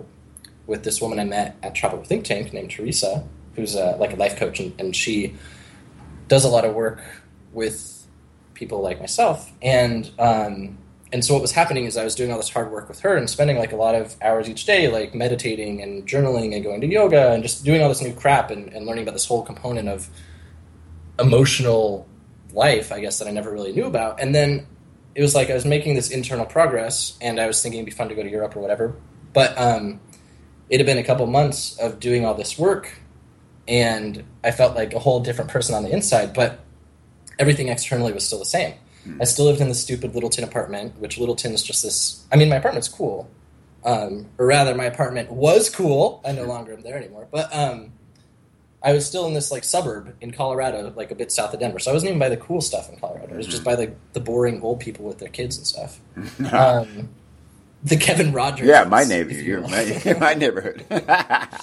with 0.65 0.83
this 0.83 1.01
woman 1.01 1.19
I 1.19 1.25
met 1.25 1.57
at 1.61 1.75
Tropical 1.75 2.05
Think 2.05 2.23
Tank 2.23 2.53
named 2.53 2.71
Teresa, 2.71 3.27
who's 3.55 3.75
uh, 3.75 3.97
like 3.99 4.13
a 4.13 4.15
life 4.15 4.37
coach, 4.37 4.59
and, 4.59 4.73
and 4.79 4.95
she 4.95 5.35
does 6.27 6.45
a 6.45 6.49
lot 6.49 6.65
of 6.65 6.73
work 6.73 7.01
with 7.53 8.05
people 8.53 8.81
like 8.81 8.99
myself. 8.99 9.51
And 9.61 10.09
um, 10.19 10.77
and 11.15 11.23
so 11.23 11.33
what 11.33 11.41
was 11.41 11.53
happening 11.53 11.85
is 11.85 11.95
I 11.95 12.03
was 12.03 12.13
doing 12.13 12.29
all 12.29 12.37
this 12.37 12.49
hard 12.49 12.69
work 12.73 12.89
with 12.89 12.99
her 12.99 13.15
and 13.15 13.29
spending 13.29 13.57
like 13.57 13.71
a 13.71 13.77
lot 13.77 13.95
of 13.95 14.17
hours 14.21 14.49
each 14.49 14.65
day, 14.65 14.89
like 14.89 15.15
meditating 15.15 15.81
and 15.81 16.05
journaling 16.05 16.53
and 16.53 16.61
going 16.61 16.81
to 16.81 16.87
yoga 16.87 17.31
and 17.31 17.41
just 17.41 17.63
doing 17.63 17.81
all 17.81 17.87
this 17.87 18.01
new 18.01 18.11
crap 18.11 18.51
and, 18.51 18.67
and 18.73 18.85
learning 18.85 19.03
about 19.03 19.13
this 19.13 19.25
whole 19.25 19.41
component 19.41 19.87
of 19.87 20.09
emotional 21.17 22.05
life, 22.51 22.91
I 22.91 22.99
guess, 22.99 23.19
that 23.19 23.29
I 23.29 23.31
never 23.31 23.49
really 23.49 23.71
knew 23.71 23.85
about. 23.85 24.19
And 24.19 24.35
then 24.35 24.67
it 25.15 25.21
was 25.21 25.33
like 25.33 25.49
I 25.49 25.53
was 25.53 25.63
making 25.63 25.95
this 25.95 26.11
internal 26.11 26.45
progress, 26.45 27.17
and 27.21 27.39
I 27.39 27.47
was 27.47 27.63
thinking 27.63 27.79
it'd 27.79 27.85
be 27.85 27.95
fun 27.95 28.09
to 28.09 28.15
go 28.15 28.21
to 28.21 28.29
Europe 28.29 28.53
or 28.57 28.59
whatever. 28.59 28.93
But 29.31 29.57
um, 29.57 30.01
it 30.69 30.81
had 30.81 30.85
been 30.85 30.97
a 30.97 31.03
couple 31.03 31.25
months 31.27 31.77
of 31.77 32.01
doing 32.01 32.25
all 32.25 32.33
this 32.33 32.59
work, 32.59 32.91
and 33.69 34.21
I 34.43 34.51
felt 34.51 34.75
like 34.75 34.93
a 34.93 34.99
whole 34.99 35.21
different 35.21 35.49
person 35.49 35.75
on 35.75 35.83
the 35.83 35.91
inside. 35.91 36.33
But 36.33 36.59
everything 37.39 37.69
externally 37.69 38.11
was 38.11 38.27
still 38.27 38.39
the 38.39 38.43
same. 38.43 38.73
I 39.19 39.25
still 39.25 39.45
lived 39.45 39.61
in 39.61 39.69
the 39.69 39.75
stupid 39.75 40.13
Littleton 40.13 40.43
apartment, 40.43 40.99
which 40.99 41.17
Littleton 41.17 41.53
is 41.53 41.63
just 41.63 41.83
this. 41.83 42.25
I 42.31 42.35
mean, 42.35 42.49
my 42.49 42.55
apartment's 42.57 42.87
cool, 42.87 43.29
um, 43.83 44.27
or 44.37 44.45
rather, 44.45 44.73
my 44.75 44.85
apartment 44.85 45.31
was 45.31 45.69
cool. 45.69 46.21
I 46.25 46.31
no 46.31 46.45
longer 46.45 46.73
am 46.73 46.81
there 46.81 46.97
anymore, 46.97 47.27
but 47.31 47.53
um, 47.55 47.93
I 48.81 48.93
was 48.93 49.05
still 49.05 49.25
in 49.27 49.33
this 49.33 49.51
like 49.51 49.63
suburb 49.63 50.15
in 50.21 50.31
Colorado, 50.31 50.93
like 50.95 51.11
a 51.11 51.15
bit 51.15 51.31
south 51.31 51.53
of 51.53 51.59
Denver. 51.59 51.79
So 51.79 51.91
I 51.91 51.93
wasn't 51.93 52.09
even 52.09 52.19
by 52.19 52.29
the 52.29 52.37
cool 52.37 52.61
stuff 52.61 52.89
in 52.89 52.97
Colorado. 52.97 53.33
It 53.33 53.37
was 53.37 53.47
just 53.47 53.63
by 53.63 53.75
the 53.75 53.93
the 54.13 54.19
boring 54.19 54.61
old 54.61 54.79
people 54.79 55.05
with 55.05 55.19
their 55.19 55.29
kids 55.29 55.57
and 55.57 55.67
stuff. 55.67 55.99
um, 56.53 57.09
the 57.83 57.97
Kevin 57.97 58.33
Rogers. 58.33 58.67
Yeah, 58.67 58.83
my 58.85 59.03
neighborhood. 59.03 59.69
my, 59.69 60.13
my 60.19 60.33
neighborhood. 60.33 60.85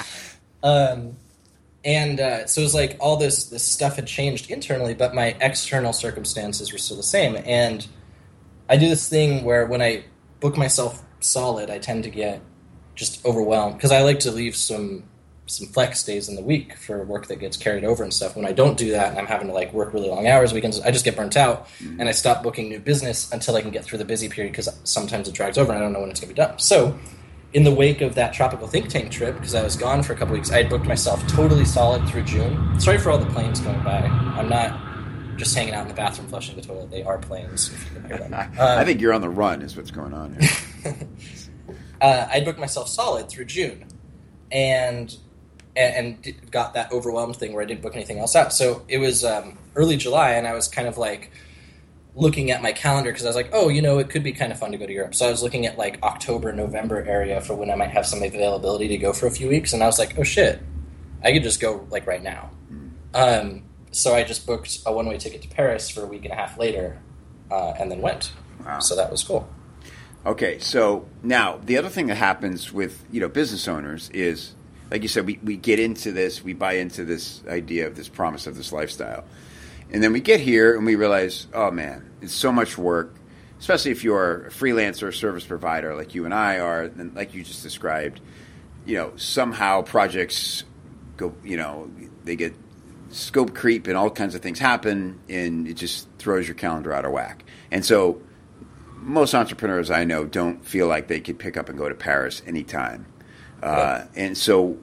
Um, 0.62 1.16
and 1.84 2.20
uh, 2.20 2.46
so 2.46 2.60
it 2.60 2.64
was 2.64 2.74
like 2.74 2.96
all 3.00 3.16
this 3.16 3.46
this 3.46 3.64
stuff 3.64 3.96
had 3.96 4.06
changed 4.06 4.50
internally, 4.50 4.94
but 4.94 5.14
my 5.14 5.36
external 5.40 5.92
circumstances 5.92 6.72
were 6.72 6.78
still 6.78 6.96
the 6.96 7.02
same. 7.02 7.36
And 7.44 7.86
I 8.68 8.76
do 8.76 8.88
this 8.88 9.08
thing 9.08 9.44
where 9.44 9.66
when 9.66 9.82
I 9.82 10.04
book 10.40 10.56
myself 10.56 11.02
solid, 11.20 11.70
I 11.70 11.78
tend 11.78 12.04
to 12.04 12.10
get 12.10 12.40
just 12.94 13.24
overwhelmed 13.24 13.76
because 13.76 13.90
I 13.90 14.02
like 14.02 14.20
to 14.20 14.30
leave 14.30 14.54
some 14.54 15.04
some 15.46 15.66
flex 15.66 16.04
days 16.04 16.28
in 16.28 16.36
the 16.36 16.42
week 16.42 16.76
for 16.76 17.04
work 17.04 17.26
that 17.26 17.40
gets 17.40 17.56
carried 17.56 17.84
over 17.84 18.04
and 18.04 18.14
stuff. 18.14 18.36
When 18.36 18.46
I 18.46 18.52
don't 18.52 18.78
do 18.78 18.92
that 18.92 19.10
and 19.10 19.18
I'm 19.18 19.26
having 19.26 19.48
to 19.48 19.52
like 19.52 19.72
work 19.72 19.92
really 19.92 20.08
long 20.08 20.26
hours, 20.28 20.52
weekends, 20.52 20.80
I 20.80 20.92
just 20.92 21.04
get 21.04 21.16
burnt 21.16 21.36
out 21.36 21.68
and 21.98 22.08
I 22.08 22.12
stop 22.12 22.44
booking 22.44 22.68
new 22.68 22.78
business 22.78 23.30
until 23.32 23.56
I 23.56 23.60
can 23.60 23.70
get 23.70 23.84
through 23.84 23.98
the 23.98 24.04
busy 24.04 24.28
period 24.28 24.52
because 24.52 24.68
sometimes 24.84 25.28
it 25.28 25.34
drags 25.34 25.58
over 25.58 25.72
and 25.72 25.78
I 25.78 25.82
don't 25.82 25.92
know 25.92 26.00
when 26.00 26.10
it's 26.10 26.20
going 26.20 26.32
to 26.32 26.34
be 26.34 26.46
done. 26.46 26.58
So 26.60 26.96
in 27.54 27.64
the 27.64 27.70
wake 27.74 28.00
of 28.00 28.14
that 28.14 28.32
tropical 28.32 28.66
think 28.66 28.88
tank 28.88 29.10
trip, 29.10 29.34
because 29.34 29.54
I 29.54 29.62
was 29.62 29.76
gone 29.76 30.02
for 30.02 30.12
a 30.12 30.16
couple 30.16 30.34
weeks, 30.34 30.50
I 30.50 30.58
had 30.58 30.70
booked 30.70 30.86
myself 30.86 31.26
totally 31.26 31.64
solid 31.64 32.06
through 32.08 32.22
June. 32.24 32.78
Sorry 32.80 32.98
for 32.98 33.10
all 33.10 33.18
the 33.18 33.26
planes 33.26 33.60
going 33.60 33.82
by. 33.82 33.98
I'm 34.00 34.48
not 34.48 34.80
just 35.36 35.54
hanging 35.54 35.74
out 35.74 35.82
in 35.82 35.88
the 35.88 35.94
bathroom 35.94 36.28
flushing 36.28 36.56
the 36.56 36.62
toilet. 36.62 36.90
They 36.90 37.02
are 37.02 37.18
planes. 37.18 37.70
If 37.72 37.84
you 37.84 38.00
can 38.00 38.04
hear 38.08 38.18
them. 38.18 38.34
I 38.58 38.78
Um, 38.80 38.86
think 38.86 39.00
you're 39.00 39.12
on 39.12 39.20
the 39.20 39.28
run, 39.30 39.62
is 39.62 39.76
what's 39.76 39.90
going 39.90 40.14
on 40.14 40.34
here. 40.38 40.50
uh, 42.00 42.26
I 42.30 42.40
booked 42.40 42.58
myself 42.58 42.88
solid 42.88 43.28
through 43.28 43.46
June, 43.46 43.84
and 44.50 45.14
and, 45.74 46.16
and 46.26 46.50
got 46.50 46.74
that 46.74 46.92
overwhelmed 46.92 47.36
thing 47.36 47.54
where 47.54 47.62
I 47.62 47.66
didn't 47.66 47.80
book 47.82 47.94
anything 47.96 48.18
else 48.18 48.36
out. 48.36 48.52
So 48.52 48.82
it 48.88 48.98
was 48.98 49.24
um, 49.24 49.56
early 49.74 49.96
July, 49.96 50.32
and 50.32 50.46
I 50.46 50.52
was 50.54 50.68
kind 50.68 50.86
of 50.86 50.98
like 50.98 51.30
looking 52.14 52.50
at 52.50 52.62
my 52.62 52.72
calendar 52.72 53.10
because 53.10 53.24
I 53.24 53.28
was 53.28 53.36
like, 53.36 53.50
oh, 53.52 53.68
you 53.68 53.80
know, 53.80 53.98
it 53.98 54.10
could 54.10 54.22
be 54.22 54.32
kind 54.32 54.52
of 54.52 54.58
fun 54.58 54.72
to 54.72 54.78
go 54.78 54.86
to 54.86 54.92
Europe. 54.92 55.14
So 55.14 55.26
I 55.26 55.30
was 55.30 55.42
looking 55.42 55.66
at 55.66 55.78
like 55.78 56.02
October, 56.02 56.52
November 56.52 57.02
area 57.04 57.40
for 57.40 57.54
when 57.54 57.70
I 57.70 57.74
might 57.74 57.90
have 57.90 58.06
some 58.06 58.22
availability 58.22 58.88
to 58.88 58.98
go 58.98 59.12
for 59.12 59.26
a 59.26 59.30
few 59.30 59.48
weeks, 59.48 59.72
and 59.72 59.82
I 59.82 59.86
was 59.86 59.98
like, 59.98 60.18
oh 60.18 60.22
shit, 60.22 60.60
I 61.24 61.32
could 61.32 61.42
just 61.42 61.60
go 61.60 61.86
like 61.90 62.06
right 62.06 62.22
now. 62.22 62.50
Um, 63.14 63.64
so 63.90 64.14
I 64.14 64.24
just 64.24 64.46
booked 64.46 64.80
a 64.86 64.92
one 64.92 65.06
way 65.06 65.18
ticket 65.18 65.42
to 65.42 65.48
Paris 65.48 65.90
for 65.90 66.02
a 66.02 66.06
week 66.06 66.24
and 66.24 66.32
a 66.32 66.36
half 66.36 66.58
later, 66.58 66.98
uh, 67.50 67.74
and 67.78 67.90
then 67.90 68.00
went. 68.00 68.32
Wow. 68.64 68.78
So 68.80 68.96
that 68.96 69.10
was 69.10 69.22
cool. 69.22 69.48
Okay, 70.24 70.58
so 70.60 71.06
now 71.22 71.58
the 71.64 71.76
other 71.76 71.88
thing 71.88 72.06
that 72.06 72.14
happens 72.16 72.72
with 72.72 73.04
you 73.10 73.20
know 73.20 73.28
business 73.28 73.66
owners 73.66 74.08
is, 74.10 74.54
like 74.90 75.02
you 75.02 75.08
said, 75.08 75.26
we, 75.26 75.38
we 75.42 75.56
get 75.56 75.80
into 75.80 76.12
this, 76.12 76.44
we 76.44 76.52
buy 76.52 76.74
into 76.74 77.04
this 77.04 77.42
idea 77.48 77.86
of 77.86 77.96
this 77.96 78.08
promise 78.08 78.46
of 78.46 78.56
this 78.56 78.72
lifestyle, 78.72 79.24
and 79.92 80.02
then 80.02 80.12
we 80.12 80.20
get 80.20 80.40
here 80.40 80.76
and 80.76 80.84
we 80.84 80.96
realize, 80.96 81.46
oh 81.54 81.70
man, 81.70 82.10
it's 82.20 82.32
so 82.32 82.50
much 82.50 82.76
work, 82.76 83.14
especially 83.60 83.90
if 83.92 84.02
you're 84.02 84.46
a 84.46 84.50
freelancer 84.50 85.04
or 85.04 85.12
service 85.12 85.44
provider 85.44 85.94
like 85.94 86.14
you 86.14 86.24
and 86.24 86.34
I 86.34 86.58
are, 86.58 86.82
and 86.82 87.14
like 87.14 87.34
you 87.34 87.44
just 87.44 87.62
described, 87.62 88.20
you 88.84 88.96
know, 88.96 89.12
somehow 89.16 89.82
projects 89.82 90.64
go, 91.16 91.34
you 91.44 91.56
know, 91.56 91.90
they 92.24 92.36
get 92.36 92.54
scope 93.10 93.54
creep 93.54 93.86
and 93.86 93.96
all 93.96 94.10
kinds 94.10 94.34
of 94.34 94.40
things 94.40 94.58
happen, 94.58 95.20
and 95.28 95.68
it 95.68 95.74
just 95.74 96.08
throws 96.18 96.48
your 96.48 96.54
calendar 96.54 96.92
out 96.92 97.04
of 97.04 97.12
whack, 97.12 97.44
and 97.70 97.84
so 97.84 98.20
most 99.02 99.34
entrepreneurs 99.34 99.90
I 99.90 100.04
know 100.04 100.24
don't 100.24 100.64
feel 100.64 100.86
like 100.86 101.08
they 101.08 101.20
could 101.20 101.38
pick 101.38 101.56
up 101.56 101.68
and 101.68 101.76
go 101.76 101.88
to 101.88 101.94
Paris 101.94 102.40
anytime. 102.46 103.06
Uh, 103.62 104.04
and 104.14 104.36
so, 104.36 104.76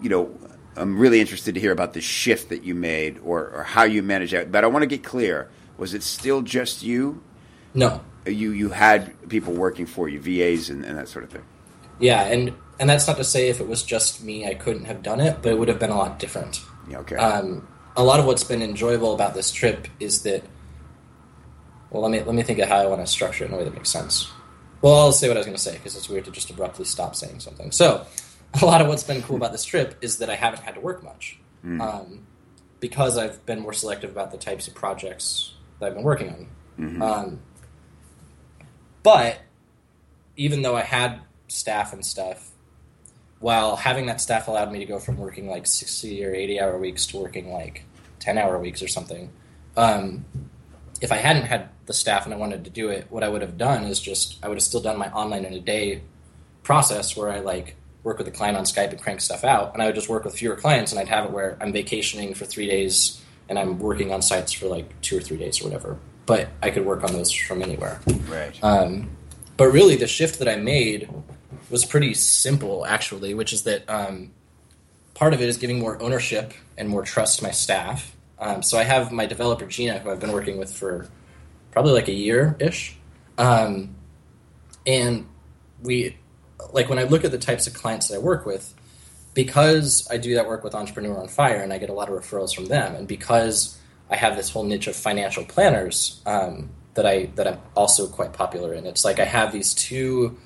you 0.00 0.08
know, 0.08 0.30
I'm 0.76 0.98
really 0.98 1.20
interested 1.20 1.54
to 1.54 1.60
hear 1.60 1.72
about 1.72 1.92
the 1.94 2.00
shift 2.00 2.48
that 2.50 2.64
you 2.64 2.74
made 2.74 3.18
or, 3.24 3.48
or 3.50 3.62
how 3.62 3.84
you 3.84 4.02
managed 4.02 4.32
that. 4.32 4.52
But 4.52 4.64
I 4.64 4.66
want 4.66 4.82
to 4.82 4.86
get 4.86 5.02
clear: 5.02 5.48
was 5.78 5.94
it 5.94 6.02
still 6.02 6.42
just 6.42 6.82
you? 6.82 7.22
No, 7.74 8.00
You 8.26 8.50
you 8.50 8.70
had 8.70 9.28
people 9.28 9.52
working 9.52 9.86
for 9.86 10.08
you, 10.08 10.20
VAs 10.20 10.70
and, 10.70 10.84
and 10.84 10.96
that 10.98 11.08
sort 11.08 11.24
of 11.24 11.30
thing. 11.30 11.42
Yeah, 11.98 12.22
and 12.22 12.52
and 12.78 12.88
that's 12.88 13.06
not 13.06 13.16
to 13.16 13.24
say 13.24 13.48
if 13.48 13.60
it 13.60 13.68
was 13.68 13.82
just 13.82 14.22
me, 14.22 14.46
I 14.46 14.54
couldn't 14.54 14.84
have 14.84 15.02
done 15.02 15.20
it, 15.20 15.38
but 15.42 15.52
it 15.52 15.58
would 15.58 15.68
have 15.68 15.78
been 15.78 15.90
a 15.90 15.96
lot 15.96 16.18
different. 16.18 16.60
Yeah, 16.88 16.98
okay. 16.98 17.16
Um, 17.16 17.66
a 17.96 18.04
lot 18.04 18.20
of 18.20 18.26
what's 18.26 18.44
been 18.44 18.62
enjoyable 18.62 19.14
about 19.14 19.34
this 19.34 19.50
trip 19.50 19.88
is 20.00 20.22
that. 20.22 20.42
Well, 21.90 22.02
let 22.02 22.10
me 22.10 22.20
let 22.22 22.34
me 22.34 22.42
think 22.42 22.58
of 22.58 22.68
how 22.68 22.78
I 22.78 22.86
want 22.86 23.00
to 23.00 23.06
structure 23.06 23.44
it 23.44 23.48
in 23.48 23.54
a 23.54 23.58
way 23.58 23.64
that 23.64 23.74
makes 23.74 23.90
sense. 23.90 24.30
Well, 24.82 24.94
I'll 24.94 25.12
say 25.12 25.28
what 25.28 25.36
I 25.36 25.40
was 25.40 25.46
going 25.46 25.56
to 25.56 25.62
say 25.62 25.72
because 25.72 25.96
it's 25.96 26.08
weird 26.08 26.24
to 26.26 26.30
just 26.30 26.50
abruptly 26.50 26.84
stop 26.84 27.16
saying 27.16 27.40
something. 27.40 27.72
So, 27.72 28.06
a 28.62 28.66
lot 28.66 28.80
of 28.80 28.88
what's 28.88 29.02
been 29.02 29.22
cool 29.22 29.36
about 29.36 29.52
this 29.52 29.64
trip 29.64 29.96
is 30.00 30.18
that 30.18 30.30
I 30.30 30.34
haven't 30.34 30.62
had 30.62 30.74
to 30.74 30.80
work 30.80 31.02
much 31.02 31.38
um, 31.80 32.26
because 32.80 33.18
I've 33.18 33.44
been 33.46 33.60
more 33.60 33.72
selective 33.72 34.10
about 34.10 34.30
the 34.30 34.38
types 34.38 34.68
of 34.68 34.74
projects 34.74 35.54
that 35.78 35.86
I've 35.86 35.94
been 35.94 36.04
working 36.04 36.28
on. 36.30 36.48
Um, 37.02 37.40
but 39.02 39.38
even 40.36 40.62
though 40.62 40.76
I 40.76 40.82
had 40.82 41.20
staff 41.48 41.92
and 41.92 42.04
stuff, 42.04 42.50
while 43.38 43.76
having 43.76 44.06
that 44.06 44.20
staff 44.20 44.48
allowed 44.48 44.72
me 44.72 44.78
to 44.78 44.84
go 44.86 44.98
from 44.98 45.16
working 45.18 45.48
like 45.48 45.66
60 45.66 46.24
or 46.24 46.34
80 46.34 46.60
hour 46.60 46.78
weeks 46.78 47.06
to 47.06 47.18
working 47.18 47.52
like 47.52 47.84
10 48.20 48.38
hour 48.38 48.58
weeks 48.58 48.82
or 48.82 48.88
something, 48.88 49.30
um, 49.76 50.24
if 51.00 51.12
I 51.12 51.16
hadn't 51.16 51.44
had 51.44 51.68
the 51.84 51.92
staff 51.92 52.24
and 52.24 52.34
I 52.34 52.36
wanted 52.36 52.64
to 52.64 52.70
do 52.70 52.88
it, 52.88 53.06
what 53.10 53.22
I 53.22 53.28
would 53.28 53.42
have 53.42 53.58
done 53.58 53.84
is 53.84 54.00
just, 54.00 54.38
I 54.42 54.48
would 54.48 54.56
have 54.56 54.62
still 54.64 54.80
done 54.80 54.98
my 54.98 55.10
online 55.10 55.44
in 55.44 55.52
a 55.52 55.60
day 55.60 56.02
process 56.62 57.16
where 57.16 57.30
I 57.30 57.40
like 57.40 57.76
work 58.06 58.18
with 58.18 58.28
a 58.28 58.30
client 58.30 58.56
on 58.56 58.62
Skype 58.62 58.90
and 58.90 59.02
crank 59.02 59.20
stuff 59.20 59.42
out. 59.42 59.74
And 59.74 59.82
I 59.82 59.86
would 59.86 59.96
just 59.96 60.08
work 60.08 60.24
with 60.24 60.36
fewer 60.36 60.54
clients 60.54 60.92
and 60.92 61.00
I'd 61.00 61.08
have 61.08 61.24
it 61.24 61.32
where 61.32 61.58
I'm 61.60 61.72
vacationing 61.72 62.34
for 62.34 62.44
three 62.44 62.68
days 62.68 63.20
and 63.48 63.58
I'm 63.58 63.80
working 63.80 64.12
on 64.12 64.22
sites 64.22 64.52
for 64.52 64.66
like 64.66 64.88
two 65.00 65.18
or 65.18 65.20
three 65.20 65.36
days 65.36 65.60
or 65.60 65.64
whatever. 65.64 65.98
But 66.24 66.48
I 66.62 66.70
could 66.70 66.86
work 66.86 67.02
on 67.02 67.12
those 67.12 67.32
from 67.32 67.62
anywhere. 67.62 68.00
right. 68.28 68.56
Um, 68.62 69.10
but 69.56 69.66
really, 69.66 69.96
the 69.96 70.06
shift 70.06 70.38
that 70.38 70.48
I 70.48 70.54
made 70.54 71.08
was 71.68 71.84
pretty 71.84 72.14
simple, 72.14 72.86
actually, 72.86 73.34
which 73.34 73.52
is 73.52 73.64
that 73.64 73.88
um, 73.90 74.30
part 75.14 75.34
of 75.34 75.40
it 75.40 75.48
is 75.48 75.56
giving 75.56 75.80
more 75.80 76.00
ownership 76.00 76.54
and 76.78 76.88
more 76.88 77.02
trust 77.02 77.38
to 77.38 77.44
my 77.44 77.50
staff. 77.50 78.14
Um, 78.38 78.62
so 78.62 78.78
I 78.78 78.84
have 78.84 79.10
my 79.10 79.26
developer 79.26 79.66
Gina, 79.66 79.98
who 79.98 80.12
I've 80.12 80.20
been 80.20 80.32
working 80.32 80.58
with 80.58 80.72
for 80.72 81.08
probably 81.72 81.92
like 81.92 82.06
a 82.06 82.12
year 82.12 82.56
ish, 82.60 82.96
um, 83.36 83.96
and 84.86 85.26
we 85.82 86.16
like 86.72 86.88
when 86.88 86.98
I 86.98 87.04
look 87.04 87.24
at 87.24 87.30
the 87.30 87.38
types 87.38 87.66
of 87.66 87.74
clients 87.74 88.08
that 88.08 88.16
I 88.16 88.18
work 88.18 88.46
with, 88.46 88.74
because 89.34 90.06
I 90.10 90.16
do 90.16 90.34
that 90.34 90.46
work 90.46 90.64
with 90.64 90.74
Entrepreneur 90.74 91.18
on 91.18 91.28
Fire, 91.28 91.62
and 91.62 91.72
I 91.72 91.78
get 91.78 91.90
a 91.90 91.92
lot 91.92 92.08
of 92.08 92.14
referrals 92.14 92.54
from 92.54 92.66
them, 92.66 92.94
and 92.94 93.06
because 93.06 93.78
I 94.10 94.16
have 94.16 94.36
this 94.36 94.50
whole 94.50 94.64
niche 94.64 94.86
of 94.86 94.96
financial 94.96 95.44
planners 95.44 96.20
um, 96.26 96.70
that 96.94 97.06
I 97.06 97.26
that 97.34 97.46
I'm 97.46 97.60
also 97.74 98.06
quite 98.08 98.32
popular 98.32 98.74
in. 98.74 98.86
It's 98.86 99.04
like 99.04 99.18
I 99.18 99.24
have 99.24 99.52
these 99.52 99.74
two. 99.74 100.38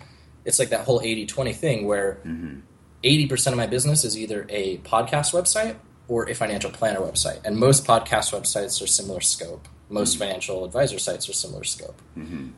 It's 0.44 0.58
like 0.58 0.70
that 0.70 0.86
whole 0.86 1.00
80-20 1.00 1.54
thing 1.54 1.86
where 1.86 2.18
mm-hmm. 2.24 2.60
80% 3.04 3.48
of 3.48 3.56
my 3.58 3.66
business 3.66 4.04
is 4.04 4.16
either 4.16 4.46
a 4.48 4.78
podcast 4.78 5.32
website 5.34 5.76
or 6.08 6.28
a 6.30 6.34
financial 6.34 6.70
planner 6.70 7.00
website. 7.00 7.40
And 7.44 7.58
most 7.58 7.86
podcast 7.86 8.32
websites 8.32 8.82
are 8.82 8.86
similar 8.86 9.20
scope. 9.20 9.68
Most 9.90 10.12
mm-hmm. 10.14 10.20
financial 10.20 10.64
advisor 10.64 10.98
sites 10.98 11.28
are 11.28 11.34
similar 11.34 11.62
scope. 11.62 12.00
Mm-hmm. 12.16 12.48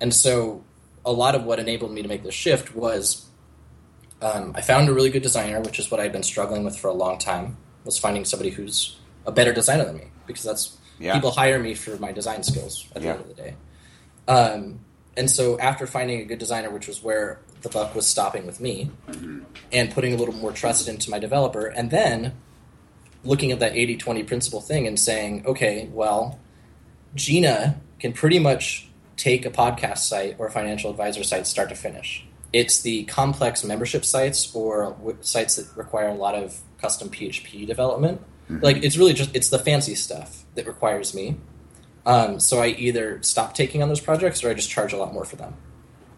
And 0.00 0.12
so 0.12 0.64
a 1.04 1.12
lot 1.12 1.34
of 1.34 1.44
what 1.44 1.58
enabled 1.58 1.92
me 1.92 2.02
to 2.02 2.08
make 2.08 2.22
this 2.22 2.34
shift 2.34 2.74
was 2.74 3.26
um, 4.22 4.52
I 4.54 4.60
found 4.60 4.88
a 4.88 4.92
really 4.92 5.08
good 5.08 5.22
designer, 5.22 5.60
which 5.60 5.78
is 5.78 5.90
what 5.90 5.98
I'd 5.98 6.12
been 6.12 6.22
struggling 6.22 6.62
with 6.62 6.76
for 6.78 6.88
a 6.88 6.92
long 6.92 7.16
time, 7.18 7.56
was 7.84 7.98
finding 7.98 8.26
somebody 8.26 8.50
who's 8.50 8.96
a 9.26 9.32
better 9.32 9.52
designer 9.54 9.84
than 9.86 9.96
me 9.96 10.04
because 10.26 10.42
that's 10.44 10.76
Yeah. 10.98 11.14
people 11.14 11.30
hire 11.30 11.58
me 11.58 11.72
for 11.74 11.96
my 11.96 12.12
design 12.12 12.42
skills 12.42 12.86
at 12.94 13.00
the 13.00 13.08
Yeah. 13.08 13.12
end 13.14 13.20
of 13.22 13.28
the 13.28 13.34
day. 13.42 13.54
Um, 14.28 14.80
and 15.16 15.30
so 15.30 15.58
after 15.58 15.86
finding 15.86 16.20
a 16.20 16.24
good 16.24 16.38
designer, 16.38 16.68
which 16.68 16.86
was 16.86 17.02
where 17.02 17.40
the 17.62 17.70
buck 17.70 17.94
was 17.94 18.06
stopping 18.06 18.46
with 18.46 18.60
me, 18.60 18.90
and 19.72 19.90
putting 19.90 20.12
a 20.12 20.16
little 20.16 20.34
more 20.34 20.52
trust 20.52 20.86
into 20.88 21.10
my 21.10 21.18
developer, 21.18 21.66
and 21.66 21.90
then 21.90 22.34
looking 23.24 23.50
at 23.52 23.60
that 23.60 23.72
80-20 23.74 24.22
principle 24.26 24.60
thing 24.60 24.86
and 24.86 25.00
saying, 25.00 25.44
okay, 25.46 25.88
well, 25.92 26.38
Gina 27.14 27.80
can 27.98 28.12
pretty 28.12 28.38
much 28.38 28.89
take 29.20 29.44
a 29.44 29.50
podcast 29.50 29.98
site 29.98 30.36
or 30.38 30.46
a 30.46 30.50
financial 30.50 30.90
advisor 30.90 31.22
site 31.22 31.46
start 31.46 31.68
to 31.68 31.74
finish. 31.74 32.24
It's 32.52 32.80
the 32.80 33.04
complex 33.04 33.62
membership 33.62 34.04
sites 34.04 34.54
or 34.54 34.92
w- 34.92 35.18
sites 35.20 35.56
that 35.56 35.76
require 35.76 36.08
a 36.08 36.14
lot 36.14 36.34
of 36.34 36.58
custom 36.80 37.10
PHP 37.10 37.66
development. 37.66 38.22
Like 38.62 38.82
it's 38.82 38.96
really 38.96 39.12
just 39.12 39.36
it's 39.36 39.50
the 39.50 39.58
fancy 39.58 39.94
stuff 39.94 40.44
that 40.56 40.66
requires 40.66 41.14
me. 41.14 41.36
Um, 42.04 42.40
so 42.40 42.60
I 42.60 42.68
either 42.68 43.22
stop 43.22 43.54
taking 43.54 43.82
on 43.82 43.88
those 43.88 44.00
projects 44.00 44.42
or 44.42 44.50
I 44.50 44.54
just 44.54 44.70
charge 44.70 44.92
a 44.92 44.96
lot 44.96 45.12
more 45.12 45.24
for 45.24 45.36
them. 45.36 45.54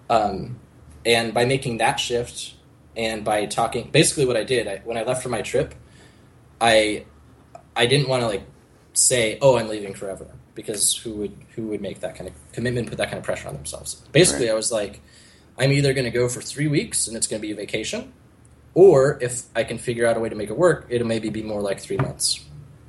Um, 0.09 0.61
and 1.05 1.35
by 1.35 1.45
making 1.45 1.79
that 1.79 1.97
shift 1.97 2.55
and 2.97 3.25
by 3.25 3.47
talking, 3.47 3.91
basically 3.91 4.25
what 4.25 4.37
I 4.37 4.45
did 4.45 4.69
I, 4.69 4.81
when 4.85 4.97
I 4.97 5.03
left 5.03 5.23
for 5.23 5.29
my 5.29 5.43
trip, 5.43 5.75
I 6.61 7.05
I 7.75 7.87
didn't 7.87 8.09
want 8.09 8.23
to 8.23 8.29
like 8.29 8.45
say, 8.95 9.39
"Oh, 9.43 9.59
I'm 9.59 9.69
leaving 9.69 9.95
forever," 9.95 10.29
because 10.55 10.97
who 10.97 11.15
would 11.15 11.37
who 11.55 11.69
would 11.69 11.81
make 11.81 12.01
that 12.01 12.15
kind 12.17 12.29
of 12.29 12.35
commitment, 12.53 12.89
put 12.89 12.99
that 12.99 13.09
kind 13.09 13.19
of 13.19 13.25
pressure 13.25 13.49
on 13.49 13.55
themselves? 13.55 13.95
Basically, 14.13 14.47
Right. 14.47 14.53
I 14.53 14.55
was 14.55 14.71
like, 14.73 15.01
"I'm 15.59 15.73
either 15.73 15.93
going 15.93 16.05
to 16.05 16.11
go 16.11 16.29
for 16.29 16.41
three 16.41 16.69
weeks 16.69 17.07
and 17.09 17.17
it's 17.17 17.27
going 17.27 17.41
to 17.41 17.47
be 17.47 17.53
a 17.53 17.57
vacation, 17.57 18.13
or 18.75 19.19
if 19.21 19.43
I 19.55 19.65
can 19.65 19.79
figure 19.79 20.07
out 20.07 20.17
a 20.17 20.21
way 20.21 20.29
to 20.29 20.35
make 20.37 20.51
it 20.51 20.57
work, 20.57 20.87
it'll 20.89 21.07
maybe 21.07 21.31
be 21.31 21.43
more 21.43 21.61
like 21.61 21.81
three 21.81 21.97
months, 21.97 22.45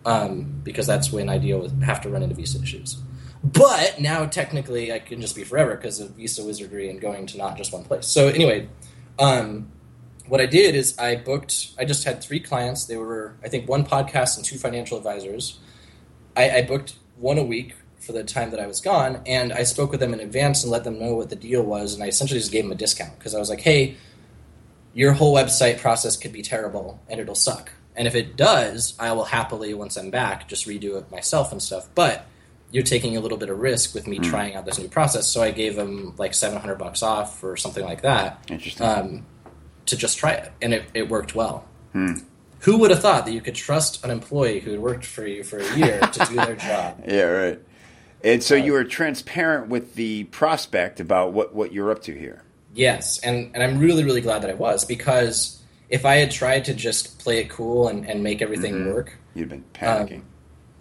um, 0.05 0.61
because 0.63 0.87
that's 0.87 1.11
when 1.11 1.29
I 1.29 1.37
deal 1.37 1.59
with 1.59 1.81
have 1.83 2.01
to 2.01 2.09
run 2.09 2.23
into 2.23 2.35
visa 2.35 2.61
issues." 2.61 2.97
But 3.43 3.99
now 3.99 4.25
technically, 4.25 4.93
I 4.93 4.99
can 4.99 5.19
just 5.19 5.35
be 5.35 5.43
forever 5.43 5.75
because 5.75 5.99
of 5.99 6.11
visa 6.11 6.45
wizardry 6.45 6.89
and 6.89 7.01
going 7.01 7.25
to 7.27 7.37
not 7.37 7.57
just 7.57 7.73
one 7.73 7.83
place. 7.83 8.07
So 8.07 8.29
anyway, 8.29 8.69
um, 9.19 9.69
what 10.27 10.39
I 10.39 10.45
did 10.45 10.75
is 10.75 10.97
I 10.97 11.17
booked. 11.17 11.71
I 11.77 11.83
just 11.83 12.05
had 12.05 12.23
three 12.23 12.39
clients. 12.39 12.85
They 12.85 12.95
were, 12.95 13.35
I 13.43 13.49
think, 13.49 13.67
one 13.67 13.85
podcast 13.85 14.37
and 14.37 14.45
two 14.45 14.57
financial 14.57 14.97
advisors. 14.97 15.59
I, 16.37 16.49
I 16.51 16.61
booked 16.61 16.95
one 17.23 17.37
a 17.37 17.43
week 17.43 17.73
for 17.99 18.11
the 18.11 18.23
time 18.23 18.51
that 18.51 18.59
I 18.59 18.67
was 18.67 18.81
gone, 18.81 19.21
and 19.25 19.53
I 19.53 19.63
spoke 19.63 19.89
with 19.91 19.99
them 20.01 20.13
in 20.13 20.19
advance 20.19 20.61
and 20.63 20.71
let 20.71 20.83
them 20.83 20.99
know 20.99 21.15
what 21.15 21.29
the 21.29 21.37
deal 21.37 21.63
was. 21.63 21.93
And 21.93 22.03
I 22.03 22.07
essentially 22.07 22.39
just 22.39 22.51
gave 22.51 22.63
them 22.65 22.71
a 22.71 22.75
discount 22.75 23.17
because 23.17 23.33
I 23.33 23.39
was 23.39 23.49
like, 23.49 23.61
"Hey, 23.61 23.95
your 24.93 25.13
whole 25.13 25.33
website 25.33 25.79
process 25.79 26.17
could 26.17 26.33
be 26.33 26.41
terrible 26.41 26.99
and 27.09 27.19
it'll 27.19 27.33
suck. 27.35 27.71
And 27.95 28.07
if 28.07 28.13
it 28.15 28.35
does, 28.35 28.93
I 28.99 29.11
will 29.13 29.23
happily, 29.25 29.73
once 29.73 29.95
I'm 29.97 30.09
back, 30.11 30.47
just 30.47 30.67
redo 30.67 30.97
it 30.99 31.09
myself 31.11 31.51
and 31.51 31.61
stuff. 31.61 31.87
But 31.95 32.25
you're 32.71 32.83
taking 32.83 33.15
a 33.15 33.19
little 33.19 33.37
bit 33.37 33.49
of 33.49 33.57
risk 33.59 33.93
with 33.95 34.05
me 34.07 34.17
Hmm. 34.17 34.23
trying 34.23 34.55
out 34.55 34.65
this 34.65 34.77
new 34.79 34.87
process. 34.87 35.27
So 35.27 35.41
I 35.41 35.51
gave 35.51 35.75
them 35.75 36.13
like 36.17 36.33
700 36.33 36.75
bucks 36.77 37.01
off 37.03 37.43
or 37.43 37.55
something 37.55 37.85
like 37.85 38.01
that. 38.01 38.43
Interesting. 38.49 38.85
Um, 38.85 39.25
to 39.85 39.95
just 39.97 40.17
try 40.17 40.31
it, 40.31 40.51
and 40.61 40.73
it, 40.73 40.83
it 40.93 41.09
worked 41.09 41.35
well. 41.35 41.65
Hmm. 41.93 42.13
Who 42.63 42.77
would 42.79 42.91
have 42.91 43.01
thought 43.01 43.25
that 43.25 43.31
you 43.33 43.41
could 43.41 43.55
trust 43.55 44.03
an 44.05 44.11
employee 44.11 44.59
who 44.61 44.71
had 44.71 44.79
worked 44.79 45.05
for 45.05 45.25
you 45.27 45.43
for 45.43 45.59
a 45.59 45.75
year 45.77 45.99
to 45.99 46.25
do 46.25 46.35
their 46.35 46.55
job? 46.69 47.03
Yeah, 47.07 47.23
right. 47.23 47.59
And 48.23 48.41
so 48.41 48.55
you 48.55 48.71
were 48.71 48.85
transparent 48.85 49.67
with 49.67 49.95
the 49.95 50.23
prospect 50.25 50.99
about 51.01 51.33
what, 51.33 51.53
what 51.53 51.73
you're 51.73 51.91
up 51.91 52.01
to 52.03 52.17
here. 52.17 52.43
Yes, 52.73 53.19
and, 53.19 53.51
and 53.53 53.61
I'm 53.61 53.79
really, 53.79 54.03
really 54.03 54.21
glad 54.21 54.41
that 54.43 54.49
I 54.49 54.53
was 54.53 54.85
because 54.85 55.61
if 55.89 56.05
I 56.05 56.15
had 56.15 56.31
tried 56.31 56.65
to 56.65 56.73
just 56.73 57.19
play 57.19 57.39
it 57.39 57.49
cool 57.49 57.87
and, 57.89 58.09
and 58.09 58.23
make 58.23 58.41
everything 58.41 58.75
Mm-hmm. 58.75 58.93
work, 58.93 59.17
You'd 59.35 59.49
been 59.49 59.63
panicking. 59.73 60.21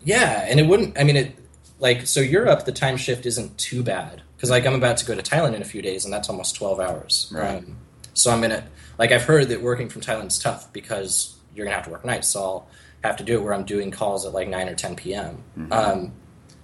yeah, 0.04 0.46
and 0.48 0.60
it 0.60 0.66
wouldn't. 0.66 0.98
I 0.98 1.04
mean, 1.04 1.16
it 1.16 1.34
like 1.80 2.06
so 2.06 2.20
Europe, 2.20 2.64
the 2.64 2.72
time 2.72 2.96
shift 2.96 3.26
isn't 3.26 3.58
too 3.58 3.82
bad 3.82 4.22
because 4.36 4.50
like 4.50 4.66
I'm 4.66 4.74
about 4.74 4.98
to 4.98 5.04
go 5.06 5.14
to 5.16 5.22
Thailand 5.22 5.54
in 5.54 5.62
a 5.62 5.64
few 5.64 5.82
days, 5.82 6.04
and 6.04 6.12
that's 6.14 6.28
almost 6.28 6.54
12 6.54 6.78
hours. 6.78 7.32
Right. 7.34 7.56
Um, 7.58 7.76
so 8.14 8.30
I'm 8.30 8.40
gonna 8.40 8.64
like 8.98 9.10
I've 9.10 9.24
heard 9.24 9.48
that 9.48 9.62
working 9.62 9.88
from 9.88 10.00
Thailand's 10.02 10.38
tough 10.38 10.72
because 10.72 11.34
you're 11.54 11.64
gonna 11.66 11.76
have 11.76 11.84
to 11.86 11.90
work 11.90 12.04
nights, 12.04 12.28
so 12.28 12.40
I'll 12.40 12.68
have 13.04 13.16
to 13.18 13.24
do 13.24 13.34
it 13.38 13.42
where 13.42 13.52
I'm 13.54 13.64
doing 13.64 13.90
calls 13.90 14.24
at 14.26 14.32
like 14.32 14.48
9 14.48 14.68
or 14.68 14.74
10 14.74 14.96
p.m. 14.96 15.42
Um, 15.72 16.12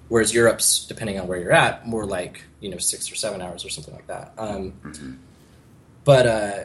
whereas 0.08 0.32
Europe's, 0.32 0.86
depending 0.86 1.18
on 1.20 1.26
where 1.26 1.38
you're 1.38 1.52
at, 1.52 1.86
more 1.86 2.04
like 2.06 2.44
you 2.60 2.70
know 2.70 2.78
six 2.78 3.10
or 3.10 3.14
seven 3.14 3.40
hours 3.42 3.64
or 3.64 3.70
something 3.70 3.94
like 3.94 4.06
that. 4.08 4.32
Um, 4.38 5.20
But 6.04 6.26
uh, 6.26 6.64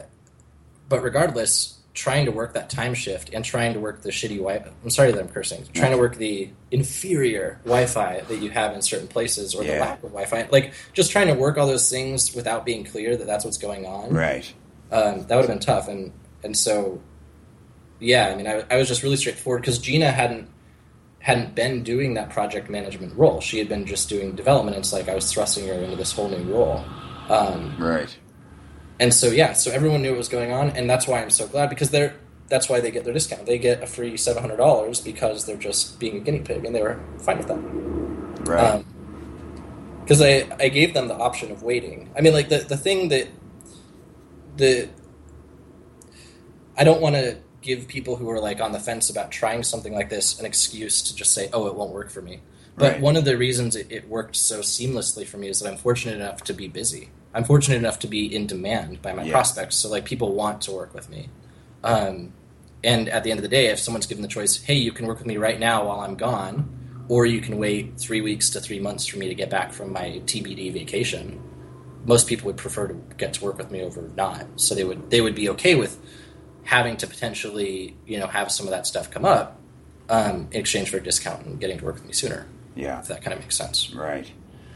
but 0.88 1.02
regardless, 1.02 1.78
trying 1.92 2.24
to 2.24 2.32
work 2.32 2.54
that 2.54 2.68
time 2.70 2.94
shift 2.94 3.30
and 3.32 3.44
trying 3.44 3.72
to 3.74 3.80
work 3.80 4.02
the 4.02 4.10
shitty 4.10 4.38
Wi. 4.38 4.64
I'm 4.82 4.90
sorry 4.90 5.12
that 5.12 5.20
I'm 5.20 5.28
cursing. 5.28 5.64
Trying 5.74 5.92
to 5.92 5.98
work 5.98 6.16
the 6.16 6.50
inferior 6.70 7.60
Wi-Fi 7.64 8.20
that 8.26 8.36
you 8.38 8.50
have 8.50 8.74
in 8.74 8.82
certain 8.82 9.06
places 9.06 9.54
or 9.54 9.62
the 9.62 9.70
lack 9.80 10.02
of 10.02 10.10
Wi-Fi, 10.10 10.48
like 10.50 10.72
just 10.92 11.12
trying 11.12 11.28
to 11.28 11.34
work 11.34 11.56
all 11.56 11.66
those 11.66 11.88
things 11.88 12.34
without 12.34 12.64
being 12.64 12.84
clear 12.84 13.16
that 13.16 13.26
that's 13.26 13.44
what's 13.44 13.58
going 13.58 13.86
on. 13.86 14.10
Right. 14.12 14.52
Um, 14.90 15.26
that 15.26 15.36
would 15.36 15.42
have 15.42 15.48
been 15.48 15.58
tough, 15.60 15.88
and 15.88 16.12
and 16.42 16.56
so 16.56 17.00
yeah, 18.00 18.28
I 18.28 18.34
mean, 18.36 18.46
I, 18.46 18.64
I 18.70 18.76
was 18.76 18.88
just 18.88 19.02
really 19.02 19.16
straightforward 19.16 19.62
because 19.62 19.78
Gina 19.78 20.10
hadn't 20.10 20.48
hadn't 21.20 21.54
been 21.54 21.82
doing 21.82 22.14
that 22.14 22.28
project 22.30 22.68
management 22.68 23.16
role. 23.16 23.40
She 23.40 23.58
had 23.58 23.66
been 23.68 23.86
just 23.86 24.10
doing 24.10 24.34
development. 24.36 24.76
And 24.76 24.84
it's 24.84 24.92
like 24.92 25.08
I 25.08 25.14
was 25.14 25.32
thrusting 25.32 25.66
her 25.68 25.72
into 25.74 25.96
this 25.96 26.12
whole 26.12 26.28
new 26.28 26.42
role. 26.52 26.84
Um, 27.30 27.74
Right. 27.78 28.14
and 29.00 29.12
so 29.14 29.28
yeah, 29.28 29.54
so 29.54 29.70
everyone 29.70 30.02
knew 30.02 30.10
what 30.10 30.18
was 30.18 30.28
going 30.28 30.52
on, 30.52 30.70
and 30.70 30.88
that's 30.90 31.06
why 31.06 31.22
I'm 31.22 31.30
so 31.30 31.46
glad 31.48 31.70
because 31.70 31.90
they're 31.90 32.14
that's 32.48 32.68
why 32.68 32.78
they 32.80 32.90
get 32.90 33.04
their 33.04 33.14
discount. 33.14 33.46
They 33.46 33.56
get 33.58 33.82
a 33.82 33.86
free 33.86 34.18
seven 34.18 34.42
hundred 34.42 34.58
dollars 34.58 35.00
because 35.00 35.46
they're 35.46 35.56
just 35.56 35.98
being 35.98 36.18
a 36.18 36.20
guinea 36.20 36.40
pig, 36.40 36.66
and 36.66 36.74
they 36.74 36.82
were 36.82 37.00
fine 37.20 37.38
with 37.38 37.48
that. 37.48 38.50
Right. 38.50 38.84
Because 40.02 40.20
I 40.20 40.46
I 40.60 40.68
gave 40.68 40.92
them 40.92 41.08
the 41.08 41.14
option 41.16 41.50
of 41.50 41.62
waiting. 41.62 42.10
I 42.16 42.20
mean, 42.20 42.34
like 42.34 42.50
the 42.50 42.58
the 42.58 42.76
thing 42.76 43.08
that 43.08 43.28
the 44.58 44.90
I 46.76 46.84
don't 46.84 47.00
want 47.00 47.14
to 47.14 47.38
give 47.64 47.88
people 47.88 48.16
who 48.16 48.30
are 48.30 48.38
like 48.38 48.60
on 48.60 48.72
the 48.72 48.78
fence 48.78 49.08
about 49.10 49.32
trying 49.32 49.62
something 49.62 49.94
like 49.94 50.10
this 50.10 50.38
an 50.38 50.44
excuse 50.46 51.00
to 51.02 51.16
just 51.16 51.32
say, 51.32 51.48
"Oh, 51.52 51.66
it 51.66 51.74
won't 51.74 51.92
work 51.92 52.10
for 52.10 52.20
me." 52.22 52.40
But 52.76 52.92
Right. 52.92 53.00
one 53.00 53.16
of 53.16 53.24
the 53.24 53.36
reasons 53.36 53.74
it, 53.74 53.86
it 53.90 54.08
worked 54.08 54.36
so 54.36 54.60
seamlessly 54.60 55.24
for 55.26 55.38
me 55.38 55.48
is 55.48 55.60
that 55.60 55.68
I'm 55.70 55.76
fortunate 55.78 56.16
enough 56.16 56.44
to 56.44 56.52
be 56.52 56.68
busy. 56.68 57.08
I'm 57.32 57.44
fortunate 57.44 57.76
enough 57.78 57.98
to 58.00 58.06
be 58.06 58.32
in 58.32 58.46
demand 58.46 59.00
by 59.00 59.12
my 59.12 59.24
Yeah. 59.24 59.32
prospects, 59.32 59.76
so 59.76 59.88
like 59.88 60.04
people 60.04 60.34
want 60.34 60.60
to 60.62 60.72
work 60.72 60.94
with 60.94 61.08
me. 61.08 61.30
Um, 61.82 62.32
and 62.82 63.08
at 63.08 63.24
the 63.24 63.30
end 63.30 63.38
of 63.38 63.42
the 63.42 63.48
day, 63.48 63.66
if 63.68 63.78
someone's 63.78 64.06
given 64.06 64.22
the 64.22 64.28
choice, 64.28 64.62
"Hey, 64.62 64.74
you 64.74 64.92
can 64.92 65.06
work 65.06 65.18
with 65.18 65.26
me 65.26 65.38
right 65.38 65.58
now 65.58 65.86
while 65.86 66.00
I'm 66.00 66.16
gone," 66.16 66.68
or 67.08 67.24
you 67.26 67.40
can 67.40 67.58
wait 67.58 67.94
three 67.98 68.20
weeks 68.20 68.50
to 68.50 68.60
three 68.60 68.78
months 68.80 69.06
for 69.06 69.18
me 69.18 69.28
to 69.28 69.34
get 69.34 69.48
back 69.48 69.72
from 69.72 69.92
my 69.92 70.20
TBD 70.26 70.70
vacation, 70.70 71.40
most 72.06 72.26
people 72.26 72.46
would 72.46 72.56
prefer 72.58 72.88
to 72.88 72.94
get 73.16 73.32
to 73.34 73.44
work 73.44 73.56
with 73.56 73.70
me 73.70 73.80
over 73.82 74.10
not. 74.16 74.46
So 74.56 74.74
they 74.74 74.84
would 74.84 75.10
they 75.10 75.20
would 75.22 75.34
be 75.34 75.48
okay 75.50 75.74
with 75.74 75.98
having 76.64 76.96
to 76.98 77.06
potentially 77.06 77.96
you 78.06 78.18
know 78.18 78.26
have 78.26 78.50
some 78.50 78.66
of 78.66 78.70
that 78.72 78.86
stuff 78.86 79.10
come 79.10 79.24
up 79.24 79.60
um, 80.08 80.48
in 80.52 80.60
exchange 80.60 80.90
for 80.90 80.96
a 80.98 81.02
discount 81.02 81.44
and 81.46 81.60
getting 81.60 81.78
to 81.78 81.84
work 81.84 81.94
with 81.94 82.04
me 82.06 82.12
sooner. 82.12 82.46
Yeah. 82.76 82.98
If 83.00 83.08
that 83.08 83.22
kind 83.22 83.32
of 83.34 83.40
makes 83.40 83.56
sense. 83.56 83.92
Right. 83.94 84.30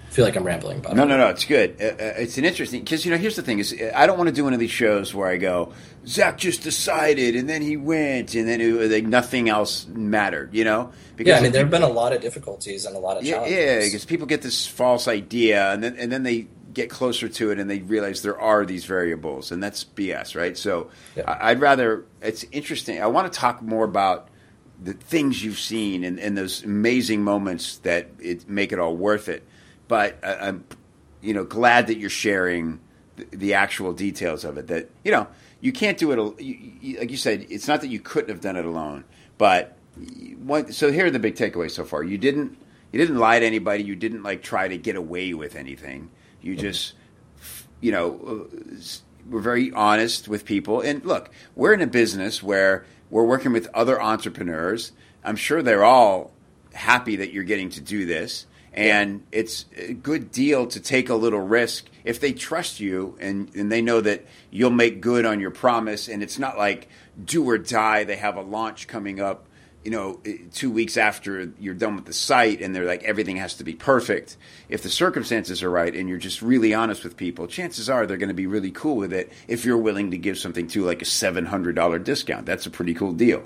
I 0.06 0.10
feel 0.10 0.24
like 0.24 0.36
I'm 0.36 0.44
rambling 0.44 0.78
about 0.78 0.96
No, 0.96 1.02
it. 1.02 1.06
no, 1.06 1.18
no. 1.18 1.28
It's 1.28 1.44
good. 1.44 1.76
Uh, 1.80 1.84
uh, 1.84 1.94
it's 2.16 2.38
an 2.38 2.44
interesting 2.46 2.80
because 2.82 3.04
you 3.04 3.10
know. 3.10 3.18
Here's 3.18 3.36
the 3.36 3.42
thing: 3.42 3.58
is 3.58 3.74
I 3.94 4.06
don't 4.06 4.16
want 4.16 4.28
to 4.28 4.34
do 4.34 4.42
one 4.42 4.54
of 4.54 4.58
these 4.58 4.70
shows 4.70 5.14
where 5.14 5.28
I 5.28 5.36
go, 5.36 5.74
Zach 6.06 6.38
just 6.38 6.62
decided, 6.62 7.36
and 7.36 7.46
then 7.46 7.60
he 7.60 7.76
went, 7.76 8.34
and 8.34 8.48
then 8.48 8.62
it, 8.62 8.90
like 8.90 9.04
nothing 9.04 9.50
else 9.50 9.86
mattered. 9.88 10.54
You 10.54 10.64
know? 10.64 10.92
Yeah, 11.18 11.36
I 11.36 11.40
mean 11.42 11.52
there 11.52 11.60
have 11.62 11.70
been 11.70 11.82
a 11.82 11.88
lot 11.88 12.14
of 12.14 12.22
difficulties 12.22 12.86
and 12.86 12.96
a 12.96 12.98
lot 12.98 13.18
of 13.18 13.24
Yeah, 13.24 13.34
challenges. 13.34 13.58
yeah, 13.58 13.78
because 13.80 14.04
people 14.06 14.26
get 14.26 14.40
this 14.40 14.66
false 14.66 15.08
idea, 15.08 15.72
and 15.74 15.82
then 15.84 15.96
and 15.98 16.10
then 16.10 16.22
they 16.22 16.46
get 16.78 16.90
closer 16.90 17.28
to 17.28 17.50
it, 17.50 17.58
and 17.58 17.68
they 17.68 17.80
realize 17.80 18.22
there 18.22 18.40
are 18.40 18.64
these 18.64 18.84
variables, 18.84 19.50
and 19.50 19.62
that's 19.62 19.84
BS, 19.84 20.36
right? 20.36 20.56
So 20.56 20.90
Yeah. 21.16 21.24
I'd 21.40 21.60
rather. 21.60 22.04
It's 22.22 22.44
interesting. 22.52 23.02
I 23.02 23.06
want 23.06 23.32
to 23.32 23.38
talk 23.38 23.60
more 23.62 23.84
about 23.84 24.28
the 24.80 24.92
things 24.92 25.42
you've 25.42 25.58
seen 25.58 26.04
and, 26.04 26.20
and 26.20 26.38
those 26.38 26.62
amazing 26.62 27.24
moments 27.24 27.78
that 27.78 28.10
it 28.20 28.48
make 28.48 28.72
it 28.72 28.78
all 28.78 28.96
worth 28.96 29.28
it. 29.28 29.42
But 29.88 30.18
I, 30.22 30.48
I'm, 30.48 30.64
you 31.20 31.34
know, 31.34 31.44
glad 31.44 31.88
that 31.88 31.98
you're 31.98 32.10
sharing 32.10 32.78
the, 33.16 33.24
the 33.32 33.54
actual 33.54 33.92
details 33.92 34.44
of 34.44 34.56
it. 34.56 34.68
That 34.68 34.88
you 35.04 35.10
know, 35.10 35.26
you 35.60 35.72
can't 35.72 35.98
do 35.98 36.12
it. 36.12 36.40
You, 36.42 36.72
you, 36.80 36.98
like 37.00 37.10
you 37.10 37.16
said, 37.16 37.46
it's 37.50 37.66
not 37.66 37.80
that 37.80 37.88
you 37.88 37.98
couldn't 37.98 38.30
have 38.30 38.40
done 38.40 38.56
it 38.56 38.64
alone, 38.64 39.04
but 39.36 39.76
what, 40.44 40.72
so 40.72 40.92
here 40.92 41.06
are 41.06 41.10
the 41.10 41.18
big 41.18 41.34
takeaways 41.34 41.72
so 41.72 41.84
far. 41.84 42.04
You 42.04 42.18
didn't 42.18 42.56
you 42.92 43.00
didn't 43.00 43.18
lie 43.18 43.40
to 43.40 43.46
anybody. 43.46 43.82
You 43.82 43.96
didn't 43.96 44.22
like 44.22 44.42
try 44.42 44.68
to 44.68 44.78
get 44.78 44.96
away 44.96 45.34
with 45.34 45.56
anything. 45.56 46.10
You 46.40 46.56
just 46.56 46.94
you 47.80 47.92
know 47.92 48.48
uh, 48.50 48.58
we're 49.28 49.40
very 49.40 49.72
honest 49.72 50.28
with 50.28 50.44
people. 50.44 50.80
And 50.80 51.04
look, 51.04 51.30
we're 51.54 51.74
in 51.74 51.80
a 51.80 51.86
business 51.86 52.42
where 52.42 52.84
we're 53.10 53.24
working 53.24 53.52
with 53.52 53.68
other 53.74 54.00
entrepreneurs. 54.00 54.92
I'm 55.24 55.36
sure 55.36 55.62
they're 55.62 55.84
all 55.84 56.32
happy 56.72 57.16
that 57.16 57.32
you're 57.32 57.44
getting 57.44 57.70
to 57.70 57.80
do 57.80 58.06
this. 58.06 58.46
And 58.72 59.24
it's 59.32 59.64
a 59.76 59.92
good 59.92 60.30
deal 60.30 60.66
to 60.68 60.78
take 60.78 61.08
a 61.08 61.14
little 61.14 61.40
risk 61.40 61.86
if 62.04 62.20
they 62.20 62.32
trust 62.32 62.80
you 62.80 63.16
and, 63.20 63.52
and 63.56 63.72
they 63.72 63.82
know 63.82 64.00
that 64.00 64.24
you'll 64.50 64.70
make 64.70 65.00
good 65.00 65.24
on 65.24 65.40
your 65.40 65.50
promise. 65.50 66.06
And 66.06 66.22
it's 66.22 66.38
not 66.38 66.56
like 66.56 66.88
do 67.22 67.48
or 67.48 67.58
die. 67.58 68.04
They 68.04 68.16
have 68.16 68.36
a 68.36 68.42
launch 68.42 68.86
coming 68.86 69.20
up 69.20 69.47
you 69.88 69.94
know, 69.94 70.20
two 70.52 70.70
weeks 70.70 70.98
after 70.98 71.50
you're 71.58 71.72
done 71.72 71.96
with 71.96 72.04
the 72.04 72.12
site 72.12 72.60
and 72.60 72.76
they're 72.76 72.84
like, 72.84 73.04
everything 73.04 73.38
has 73.38 73.54
to 73.54 73.64
be 73.64 73.72
perfect. 73.72 74.36
If 74.68 74.82
the 74.82 74.90
circumstances 74.90 75.62
are 75.62 75.70
right 75.70 75.94
and 75.94 76.10
you're 76.10 76.18
just 76.18 76.42
really 76.42 76.74
honest 76.74 77.04
with 77.04 77.16
people, 77.16 77.46
chances 77.46 77.88
are 77.88 78.06
they're 78.06 78.18
going 78.18 78.28
to 78.28 78.34
be 78.34 78.46
really 78.46 78.70
cool 78.70 78.96
with 78.96 79.14
it 79.14 79.32
if 79.46 79.64
you're 79.64 79.78
willing 79.78 80.10
to 80.10 80.18
give 80.18 80.36
something 80.36 80.66
to 80.68 80.84
like 80.84 81.00
a 81.00 81.06
$700 81.06 82.04
discount. 82.04 82.44
That's 82.44 82.66
a 82.66 82.70
pretty 82.70 82.92
cool 82.92 83.14
deal. 83.14 83.42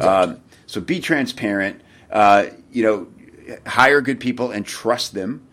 Um, 0.00 0.40
so 0.64 0.80
be 0.80 0.98
transparent, 0.98 1.82
uh, 2.10 2.46
you 2.70 2.82
know, 2.84 3.58
hire 3.66 4.00
good 4.00 4.18
people 4.18 4.50
and 4.50 4.64
trust 4.64 5.12
them. 5.12 5.46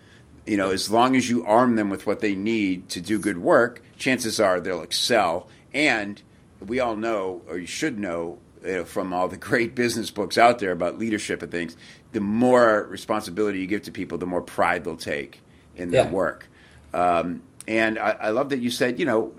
You 0.45 0.55
know, 0.55 0.71
as 0.71 0.89
long 0.89 1.17
as 1.17 1.29
you 1.29 1.45
arm 1.45 1.75
them 1.75 1.89
with 1.89 2.07
what 2.07 2.21
they 2.21 2.33
need 2.33 2.87
to 2.91 3.01
do 3.01 3.19
good 3.19 3.39
work, 3.39 3.83
chances 3.97 4.39
are 4.39 4.61
they'll 4.61 4.83
excel. 4.83 5.49
And 5.73 6.21
we 6.65 6.79
all 6.79 6.95
know, 6.95 7.41
or 7.49 7.57
you 7.57 7.67
should 7.67 7.99
know, 7.99 8.39
you 8.65 8.73
know, 8.73 8.85
from 8.85 9.13
all 9.13 9.27
the 9.27 9.37
great 9.37 9.75
business 9.75 10.11
books 10.11 10.37
out 10.37 10.59
there 10.59 10.71
about 10.71 10.97
leadership 10.99 11.41
and 11.41 11.51
things, 11.51 11.77
the 12.11 12.19
more 12.19 12.85
responsibility 12.89 13.59
you 13.59 13.67
give 13.67 13.83
to 13.83 13.91
people, 13.91 14.17
the 14.17 14.25
more 14.25 14.41
pride 14.41 14.83
they'll 14.83 14.97
take 14.97 15.41
in 15.75 15.91
their 15.91 16.05
Yeah. 16.05 16.11
work. 16.11 16.47
Um, 16.93 17.41
and 17.67 17.99
I, 17.99 18.11
I 18.19 18.29
love 18.31 18.49
that 18.49 18.59
you 18.59 18.71
said, 18.71 18.99
you 18.99 19.05
know, 19.05 19.33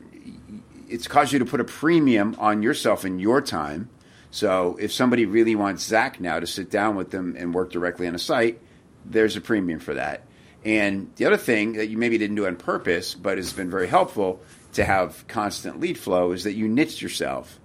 it's 0.88 1.06
caused 1.06 1.33
you 1.33 1.38
to 1.40 1.44
put 1.44 1.61
a 1.61 1.64
premium 1.64 2.37
on 2.38 2.62
yourself 2.62 3.04
and 3.04 3.20
your 3.20 3.40
time. 3.40 3.88
So 4.30 4.76
if 4.80 4.92
somebody 4.92 5.26
really 5.26 5.56
wants 5.56 5.85
Zach 5.85 6.20
now 6.20 6.38
to 6.40 6.46
sit 6.46 6.70
down 6.70 6.96
with 6.96 7.11
them 7.11 7.35
and 7.37 7.52
work 7.52 7.72
directly 7.72 8.06
on 8.06 8.14
a 8.14 8.18
site, 8.18 8.61
there's 9.04 9.37
a 9.37 9.40
premium 9.40 9.80
for 9.80 9.94
that. 9.94 10.24
And 10.64 11.11
the 11.16 11.24
other 11.24 11.37
thing 11.37 11.74
that 11.74 11.88
you 11.88 11.98
maybe 11.98 12.18
didn't 12.18 12.37
do 12.37 12.46
on 12.46 12.56
purpose, 12.56 13.14
but 13.14 13.38
has 13.38 13.52
been 13.52 13.70
very 13.70 13.88
helpful 13.88 14.40
to 14.74 14.85
have 14.85 15.26
constant 15.26 15.80
lead 15.80 15.98
flow, 15.98 16.33
is 16.33 16.44
that 16.44 16.52
you 16.52 16.68
niched 16.68 17.02
yourself 17.02 17.59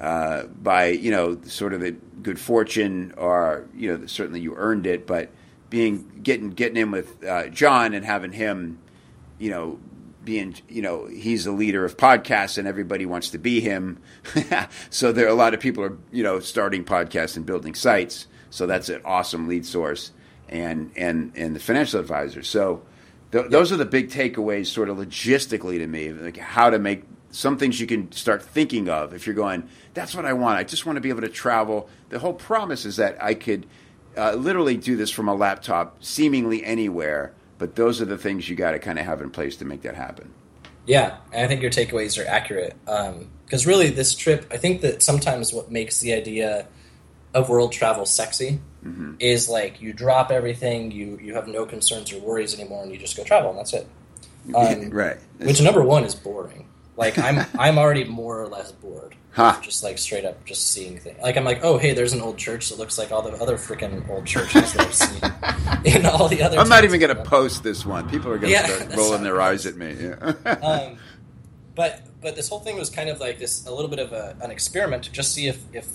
uh, 0.00 0.44
by 0.46 0.86
you 0.86 1.10
know 1.10 1.40
sort 1.42 1.74
of 1.74 1.80
the 1.80 1.92
good 2.22 2.38
fortune, 2.38 3.12
or 3.16 3.66
you 3.74 3.88
know 3.96 4.06
certainly 4.06 4.40
you 4.40 4.54
earned 4.56 4.86
it, 4.86 5.06
but 5.06 5.30
being 5.68 6.20
getting 6.22 6.50
getting 6.50 6.76
in 6.76 6.90
with 6.90 7.22
uh, 7.24 7.48
John 7.48 7.92
and 7.92 8.04
having 8.04 8.32
him, 8.32 8.78
you 9.38 9.50
know, 9.50 9.78
being 10.24 10.54
you 10.68 10.80
know 10.80 11.06
he's 11.06 11.44
the 11.44 11.52
leader 11.52 11.84
of 11.84 11.98
podcasts 11.98 12.56
and 12.56 12.66
everybody 12.66 13.04
wants 13.04 13.30
to 13.30 13.38
be 13.38 13.60
him, 13.60 13.98
so 14.90 15.12
there 15.12 15.26
are 15.26 15.30
a 15.30 15.34
lot 15.34 15.52
of 15.52 15.60
people 15.60 15.84
are 15.84 15.98
you 16.10 16.22
know 16.22 16.40
starting 16.40 16.82
podcasts 16.82 17.36
and 17.36 17.44
building 17.44 17.74
sites, 17.74 18.26
so 18.48 18.66
that's 18.66 18.88
an 18.88 19.02
awesome 19.04 19.48
lead 19.48 19.66
source, 19.66 20.12
and 20.48 20.90
and 20.96 21.32
and 21.36 21.54
the 21.54 21.60
financial 21.60 22.00
advisor. 22.00 22.42
So 22.42 22.82
th- 23.32 23.50
those 23.50 23.70
are 23.70 23.76
the 23.76 23.84
big 23.84 24.10
takeaways, 24.10 24.66
sort 24.66 24.88
of 24.88 24.96
logistically 24.96 25.76
to 25.76 25.86
me, 25.86 26.10
like 26.10 26.38
how 26.38 26.70
to 26.70 26.78
make 26.78 27.04
some 27.30 27.58
things 27.58 27.80
you 27.80 27.86
can 27.86 28.10
start 28.12 28.42
thinking 28.42 28.88
of 28.88 29.14
if 29.14 29.26
you're 29.26 29.34
going. 29.34 29.68
That's 29.94 30.14
what 30.14 30.24
I 30.24 30.32
want. 30.32 30.58
I 30.58 30.64
just 30.64 30.86
want 30.86 30.96
to 30.96 31.00
be 31.00 31.08
able 31.08 31.22
to 31.22 31.28
travel. 31.28 31.88
The 32.08 32.18
whole 32.18 32.32
promise 32.32 32.84
is 32.84 32.96
that 32.96 33.22
I 33.22 33.34
could 33.34 33.66
uh, 34.16 34.34
literally 34.34 34.76
do 34.76 34.96
this 34.96 35.10
from 35.10 35.28
a 35.28 35.34
laptop, 35.34 36.02
seemingly 36.02 36.64
anywhere. 36.64 37.32
But 37.58 37.76
those 37.76 38.00
are 38.00 38.06
the 38.06 38.18
things 38.18 38.48
you 38.48 38.56
got 38.56 38.72
to 38.72 38.78
kind 38.78 38.98
of 38.98 39.04
have 39.04 39.20
in 39.20 39.30
place 39.30 39.56
to 39.56 39.64
make 39.64 39.82
that 39.82 39.94
happen. 39.94 40.32
Yeah, 40.86 41.18
I 41.32 41.46
think 41.46 41.60
your 41.62 41.70
takeaways 41.70 42.22
are 42.22 42.26
accurate. 42.26 42.74
Because 42.84 43.66
really, 43.66 43.90
this 43.90 44.14
trip, 44.14 44.46
I 44.50 44.56
think 44.56 44.80
that 44.80 45.02
sometimes 45.02 45.52
what 45.52 45.70
makes 45.70 46.00
the 46.00 46.14
idea 46.14 46.66
of 47.34 47.48
world 47.48 47.72
travel 47.72 48.06
sexy 48.06 48.60
Mm-hmm. 48.84 49.16
is 49.18 49.46
like 49.46 49.82
you 49.82 49.92
drop 49.92 50.30
everything, 50.30 50.90
you 50.90 51.18
you 51.22 51.34
have 51.34 51.46
no 51.46 51.66
concerns 51.66 52.10
or 52.14 52.18
worries 52.20 52.58
anymore, 52.58 52.82
and 52.82 52.90
you 52.90 52.96
just 52.96 53.14
go 53.14 53.22
travel, 53.22 53.50
and 53.50 53.58
that's 53.58 53.74
it. 53.74 53.86
Um, 54.54 54.88
right. 54.88 55.18
Which 55.36 55.60
number 55.60 55.82
one 55.82 56.04
is 56.04 56.14
boring. 56.14 56.66
Like 57.00 57.18
I'm 57.18 57.44
I'm 57.58 57.78
already 57.78 58.04
more 58.04 58.40
or 58.40 58.46
less 58.46 58.70
bored. 58.70 59.16
Huh. 59.32 59.58
Just 59.62 59.82
like 59.82 59.96
straight 59.96 60.24
up, 60.24 60.44
just 60.44 60.70
seeing 60.70 60.98
things. 60.98 61.18
Like 61.22 61.36
I'm 61.36 61.44
like, 61.44 61.64
oh 61.64 61.78
hey, 61.78 61.94
there's 61.94 62.12
an 62.12 62.20
old 62.20 62.36
church 62.36 62.68
that 62.68 62.78
looks 62.78 62.98
like 62.98 63.10
all 63.10 63.22
the 63.22 63.32
other 63.42 63.56
freaking 63.56 64.08
old 64.10 64.26
churches 64.26 64.72
that 64.74 64.86
I've 64.86 64.94
seen 64.94 65.94
in 65.96 66.04
all 66.06 66.28
the 66.28 66.42
other. 66.42 66.58
I'm 66.58 66.68
not 66.68 66.84
even 66.84 67.00
going 67.00 67.16
to 67.16 67.22
post 67.22 67.62
this 67.62 67.86
one. 67.86 68.08
People 68.10 68.30
are 68.30 68.38
going 68.38 68.52
to 68.52 68.58
Yeah, 68.58 68.66
start 68.66 68.96
rolling 68.96 69.22
their 69.22 69.40
eyes 69.40 69.66
at 69.66 69.76
me. 69.76 69.96
Yeah. 69.98 70.34
um, 70.60 70.98
but 71.74 72.02
but 72.20 72.36
this 72.36 72.48
whole 72.48 72.60
thing 72.60 72.76
was 72.76 72.90
kind 72.90 73.08
of 73.08 73.18
like 73.18 73.38
this 73.38 73.66
a 73.66 73.72
little 73.72 73.88
bit 73.88 74.00
of 74.00 74.12
a, 74.12 74.36
an 74.42 74.50
experiment 74.50 75.04
to 75.04 75.12
just 75.12 75.32
see 75.32 75.48
if 75.48 75.58
if 75.72 75.86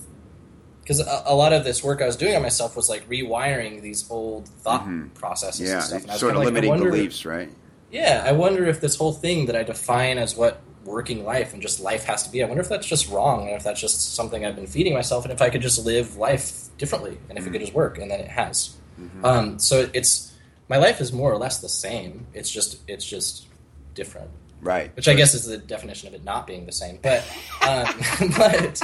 because 0.82 1.00
a, 1.02 1.24
a 1.28 1.36
lot 1.36 1.54
of 1.54 1.64
this 1.64 1.84
work 1.84 2.02
I 2.02 2.08
was 2.08 2.16
doing 2.16 2.36
on 2.36 2.42
myself 2.42 2.76
was 2.76 2.90
like 2.90 3.08
rewiring 3.08 3.82
these 3.82 4.10
old 4.10 4.48
thought 4.48 4.88
processes 5.14 5.70
yeah. 5.70 5.76
and 5.76 5.84
stuff. 5.84 6.04
And 6.04 6.12
Sort 6.14 6.32
of 6.32 6.38
like, 6.40 6.46
limiting 6.46 6.70
wonder- 6.72 6.90
beliefs, 6.90 7.26
right? 7.26 7.50
Yeah, 7.92 8.24
I 8.26 8.32
wonder 8.32 8.66
if 8.66 8.82
this 8.82 8.96
whole 8.96 9.14
thing 9.14 9.46
that 9.46 9.56
I 9.56 9.64
define 9.64 10.18
as 10.18 10.36
what 10.36 10.62
working 10.86 11.26
life 11.26 11.52
and 11.54 11.62
just 11.62 11.80
life 11.80 12.06
has 12.06 12.24
to 12.24 12.32
be, 12.32 12.44
I 12.44 12.48
wonder 12.48 12.62
if 12.62 12.70
that's 12.70 12.88
just 12.88 13.10
wrong 13.10 13.48
and 13.48 13.58
if 13.58 13.64
that's 13.64 13.82
just 13.82 14.16
something 14.16 14.46
I've 14.46 14.56
been 14.56 14.68
feeding 14.68 14.94
myself 14.94 15.26
and 15.26 15.34
if 15.34 15.42
I 15.42 15.50
could 15.50 15.62
just 15.62 15.84
live 15.86 16.16
life 16.16 16.70
differently 16.78 17.18
and 17.28 17.38
if 17.38 17.46
it 17.46 17.50
could 17.52 17.62
just 17.62 17.74
work 17.74 17.98
and 17.98 18.10
then 18.10 18.20
it 18.20 18.28
has. 18.28 18.78
Um, 19.24 19.60
so 19.60 19.90
it's 19.94 20.34
my 20.70 20.78
life 20.78 21.02
is 21.02 21.12
more 21.12 21.32
or 21.32 21.38
less 21.38 21.60
the 21.60 21.70
same. 21.70 22.28
It's 22.34 22.50
just 22.50 22.80
it's 22.88 23.06
just 23.06 23.48
different 23.94 24.30
Right. 24.62 24.96
which 24.96 25.08
I 25.08 25.14
guess 25.14 25.34
is 25.34 25.46
the 25.46 25.58
definition 25.58 26.08
of 26.08 26.14
it 26.14 26.24
not 26.24 26.48
being 26.48 26.66
the 26.66 26.72
same. 26.72 27.00
But 27.02 27.24
um, 27.62 27.86
but 28.38 28.54
um, 28.54 28.62
it's 28.64 28.82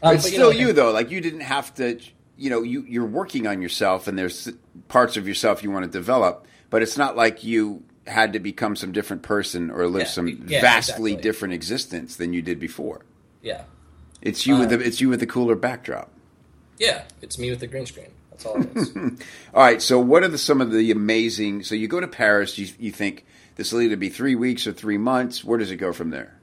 but, 0.00 0.12
you 0.14 0.18
still 0.20 0.52
know, 0.52 0.58
you 0.58 0.72
though. 0.72 0.90
Like 0.90 1.10
you 1.10 1.20
didn't 1.20 1.40
have 1.40 1.74
to. 1.74 2.00
You 2.36 2.50
know, 2.50 2.62
you 2.62 2.84
you're 2.88 3.06
working 3.06 3.46
on 3.46 3.62
yourself, 3.62 4.08
and 4.08 4.18
there's 4.18 4.50
parts 4.88 5.16
of 5.16 5.28
yourself 5.28 5.62
you 5.62 5.70
want 5.70 5.84
to 5.84 5.90
develop. 5.90 6.46
But 6.70 6.82
it's 6.82 6.96
not 6.96 7.14
like 7.16 7.44
you 7.44 7.84
had 8.06 8.32
to 8.32 8.38
become 8.40 8.74
some 8.76 8.92
different 8.92 9.22
person 9.22 9.70
or 9.70 9.86
live 9.86 10.02
Yeah, 10.02 10.08
some 10.08 10.28
yeah, 10.48 10.60
vastly 10.60 11.12
exactly. 11.12 11.16
different 11.16 11.54
existence 11.54 12.16
than 12.16 12.32
you 12.32 12.42
did 12.42 12.58
before. 12.58 13.04
Yeah, 13.42 13.62
It's 14.20 14.46
you 14.46 14.56
with 14.58 14.72
Uh, 14.72 14.76
the 14.76 14.84
it's 14.86 15.00
you 15.00 15.08
with 15.08 15.20
the 15.20 15.26
cooler 15.26 15.54
backdrop. 15.56 16.10
yeah, 16.78 17.02
it's 17.20 17.38
me 17.38 17.50
with 17.50 17.60
the 17.60 17.66
green 17.66 17.86
screen. 17.86 18.08
That's 18.30 18.46
all 18.46 18.60
it 18.60 18.76
is. 18.76 18.94
All 19.54 19.62
right. 19.62 19.80
So, 19.82 20.00
what 20.00 20.22
are 20.24 20.28
the, 20.28 20.38
some 20.38 20.60
of 20.60 20.72
the 20.72 20.90
amazing? 20.90 21.64
So, 21.64 21.74
you 21.74 21.86
go 21.86 22.00
to 22.00 22.08
Paris. 22.08 22.56
You, 22.58 22.66
you 22.78 22.90
think 22.90 23.24
this 23.56 23.72
will 23.72 23.82
either 23.82 23.96
be 23.96 24.08
three 24.08 24.34
weeks 24.34 24.66
or 24.66 24.72
three 24.72 24.96
months. 24.98 25.44
Where 25.44 25.58
does 25.58 25.70
it 25.70 25.76
go 25.76 25.92
from 25.92 26.10
there? 26.10 26.38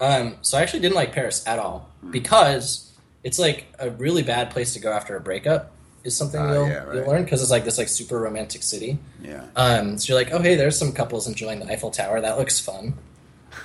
um, 0.00 0.36
so 0.42 0.58
I 0.58 0.62
actually 0.62 0.80
didn't 0.80 0.94
like 0.96 1.12
Paris 1.12 1.44
at 1.46 1.58
all 1.58 1.88
because 2.10 2.92
it's 3.24 3.38
like 3.38 3.66
a 3.80 3.90
really 3.90 4.22
bad 4.22 4.50
place 4.50 4.74
to 4.74 4.80
go 4.80 4.92
after 4.92 5.16
a 5.16 5.20
breakup. 5.20 5.72
Is 6.04 6.16
something 6.16 6.40
Ah, 6.40 6.52
you'll, 6.52 6.68
yeah, 6.68 6.84
right. 6.84 6.96
you'll 6.96 7.06
learn 7.08 7.24
because 7.24 7.42
it's 7.42 7.50
like 7.50 7.64
this 7.64 7.76
like 7.78 7.88
super 7.88 8.18
romantic 8.18 8.62
city. 8.62 8.98
Yeah. 9.22 9.44
Um, 9.56 9.98
so 9.98 10.12
you're 10.12 10.22
like, 10.22 10.32
oh 10.32 10.40
hey, 10.40 10.54
there's 10.54 10.78
some 10.78 10.92
couples 10.92 11.26
enjoying 11.26 11.58
the 11.60 11.66
Eiffel 11.70 11.90
Tower. 11.90 12.20
That 12.20 12.38
looks 12.38 12.60
fun. 12.60 12.94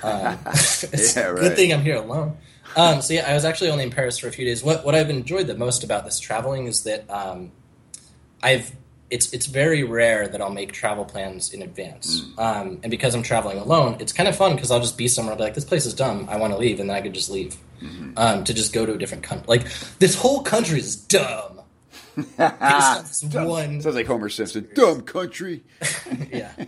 Um, 0.02 0.38
Yeah, 1.16 1.22
right. 1.28 1.40
good 1.40 1.56
thing 1.56 1.72
I'm 1.72 1.82
here 1.82 1.96
alone. 1.96 2.36
Um, 2.76 3.00
so 3.02 3.14
yeah, 3.14 3.30
I 3.30 3.34
was 3.34 3.44
actually 3.44 3.70
only 3.70 3.84
in 3.84 3.90
Paris 3.90 4.18
for 4.18 4.26
a 4.28 4.32
few 4.32 4.44
days. 4.44 4.62
What 4.64 4.84
what 4.84 4.94
I've 4.94 5.10
enjoyed 5.10 5.46
the 5.46 5.56
most 5.56 5.84
about 5.84 6.04
this 6.04 6.18
traveling 6.18 6.66
is 6.66 6.82
that 6.84 7.08
um, 7.08 7.52
I've 8.42 8.72
it's 9.10 9.32
it's 9.32 9.46
very 9.46 9.84
rare 9.84 10.26
that 10.26 10.40
I'll 10.42 10.50
make 10.50 10.72
travel 10.72 11.04
plans 11.04 11.52
in 11.52 11.62
advance. 11.62 12.20
Mm. 12.22 12.38
Um, 12.38 12.80
and 12.82 12.90
because 12.90 13.14
I'm 13.14 13.22
traveling 13.22 13.58
alone, 13.58 13.96
it's 14.00 14.12
kind 14.12 14.28
of 14.28 14.34
fun 14.34 14.54
because 14.56 14.70
I'll 14.72 14.80
just 14.80 14.98
be 14.98 15.06
somewhere. 15.08 15.32
I'll 15.32 15.38
be 15.38 15.44
like, 15.44 15.54
this 15.54 15.64
place 15.64 15.86
is 15.86 15.94
dumb. 15.94 16.26
I 16.28 16.36
want 16.36 16.52
to 16.52 16.58
leave, 16.58 16.80
and 16.80 16.90
then 16.90 16.96
I 16.96 17.00
could 17.00 17.14
just 17.14 17.30
leave 17.30 17.56
Mm-hmm. 17.82 18.12
um, 18.16 18.44
to 18.44 18.54
just 18.54 18.72
go 18.72 18.86
to 18.86 18.94
a 18.94 18.96
different 18.98 19.24
country. 19.24 19.44
Like 19.46 19.66
this 19.98 20.14
whole 20.14 20.42
country 20.42 20.78
is 20.78 20.96
dumb. 20.96 21.53
One 22.36 23.80
Sounds 23.80 23.96
like 23.96 24.06
Homer 24.06 24.28
Simpson. 24.28 24.68
Dumb 24.74 25.02
country. 25.02 25.64
yeah. 26.32 26.52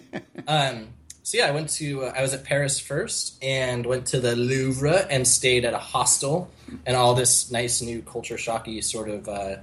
Um, 0.49 0.91
so 1.25 1.39
yeah, 1.39 1.49
I 1.49 1.51
went 1.51 1.71
to 1.71 2.05
uh, 2.05 2.13
I 2.17 2.23
was 2.23 2.33
at 2.33 2.45
Paris 2.45 2.79
first 2.79 3.37
and 3.43 3.85
went 3.85 4.07
to 4.07 4.21
the 4.21 4.37
Louvre 4.37 5.09
and 5.11 5.27
stayed 5.27 5.65
at 5.65 5.75
a 5.75 5.79
hostel 5.79 6.53
and 6.87 6.97
all 6.97 7.17
this 7.17 7.51
nice 7.51 7.83
new 7.83 8.01
culture 8.01 8.39
shocky 8.39 8.81
sort 8.81 9.09
of 9.09 9.29
uh, 9.29 9.57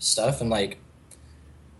stuff 0.00 0.40
and 0.40 0.50
like 0.50 0.78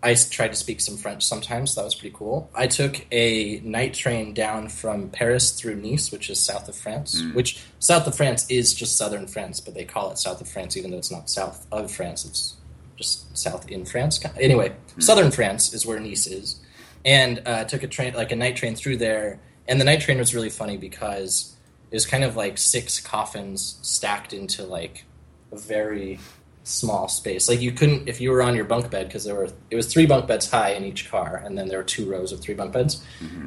I 0.04 0.14
tried 0.14 0.48
to 0.48 0.54
speak 0.54 0.82
some 0.82 0.98
French 0.98 1.24
sometimes. 1.24 1.72
So 1.72 1.80
that 1.80 1.86
was 1.86 1.94
pretty 1.94 2.14
cool. 2.14 2.50
I 2.54 2.66
took 2.66 3.06
a 3.10 3.60
night 3.64 3.94
train 3.94 4.34
down 4.34 4.68
from 4.68 5.08
Paris 5.08 5.58
through 5.58 5.76
Nice, 5.76 6.12
which 6.12 6.28
is 6.28 6.38
south 6.38 6.68
of 6.68 6.76
France. 6.76 7.22
Which 7.32 7.64
south 7.78 8.06
of 8.06 8.14
France 8.14 8.44
is 8.50 8.74
just 8.74 8.98
southern 8.98 9.26
France, 9.26 9.60
but 9.60 9.72
they 9.72 9.84
call 9.84 10.10
it 10.10 10.18
south 10.18 10.42
of 10.42 10.48
France, 10.48 10.76
even 10.76 10.90
though 10.90 10.98
it's 10.98 11.10
not 11.10 11.30
south 11.30 11.66
of 11.72 11.90
France. 11.90 12.26
It's 12.26 12.53
just 12.96 13.36
south 13.36 13.68
in 13.70 13.84
France. 13.84 14.20
Anyway, 14.38 14.74
southern 14.98 15.30
France 15.30 15.72
is 15.72 15.86
where 15.86 15.98
Nice 15.98 16.26
is, 16.26 16.60
and 17.04 17.42
uh, 17.46 17.64
took 17.64 17.82
a 17.82 17.88
train, 17.88 18.14
like 18.14 18.32
a 18.32 18.36
night 18.36 18.56
train 18.56 18.74
through 18.74 18.98
there. 18.98 19.40
And 19.66 19.80
the 19.80 19.84
night 19.84 20.00
train 20.00 20.18
was 20.18 20.34
really 20.34 20.50
funny 20.50 20.76
because 20.76 21.56
it 21.90 21.94
was 21.94 22.06
kind 22.06 22.24
of 22.24 22.36
like 22.36 22.58
six 22.58 23.00
coffins 23.00 23.78
stacked 23.82 24.32
into 24.32 24.64
like 24.64 25.04
a 25.52 25.56
very 25.56 26.18
small 26.64 27.08
space. 27.08 27.48
Like 27.48 27.60
you 27.60 27.72
couldn't 27.72 28.08
if 28.08 28.20
you 28.20 28.30
were 28.30 28.42
on 28.42 28.56
your 28.56 28.64
bunk 28.64 28.90
bed 28.90 29.06
because 29.06 29.24
there 29.24 29.34
were 29.34 29.48
it 29.70 29.76
was 29.76 29.86
three 29.86 30.06
bunk 30.06 30.26
beds 30.26 30.50
high 30.50 30.70
in 30.70 30.84
each 30.84 31.10
car, 31.10 31.40
and 31.44 31.56
then 31.56 31.68
there 31.68 31.78
were 31.78 31.84
two 31.84 32.10
rows 32.10 32.32
of 32.32 32.40
three 32.40 32.54
bunk 32.54 32.72
beds. 32.72 33.04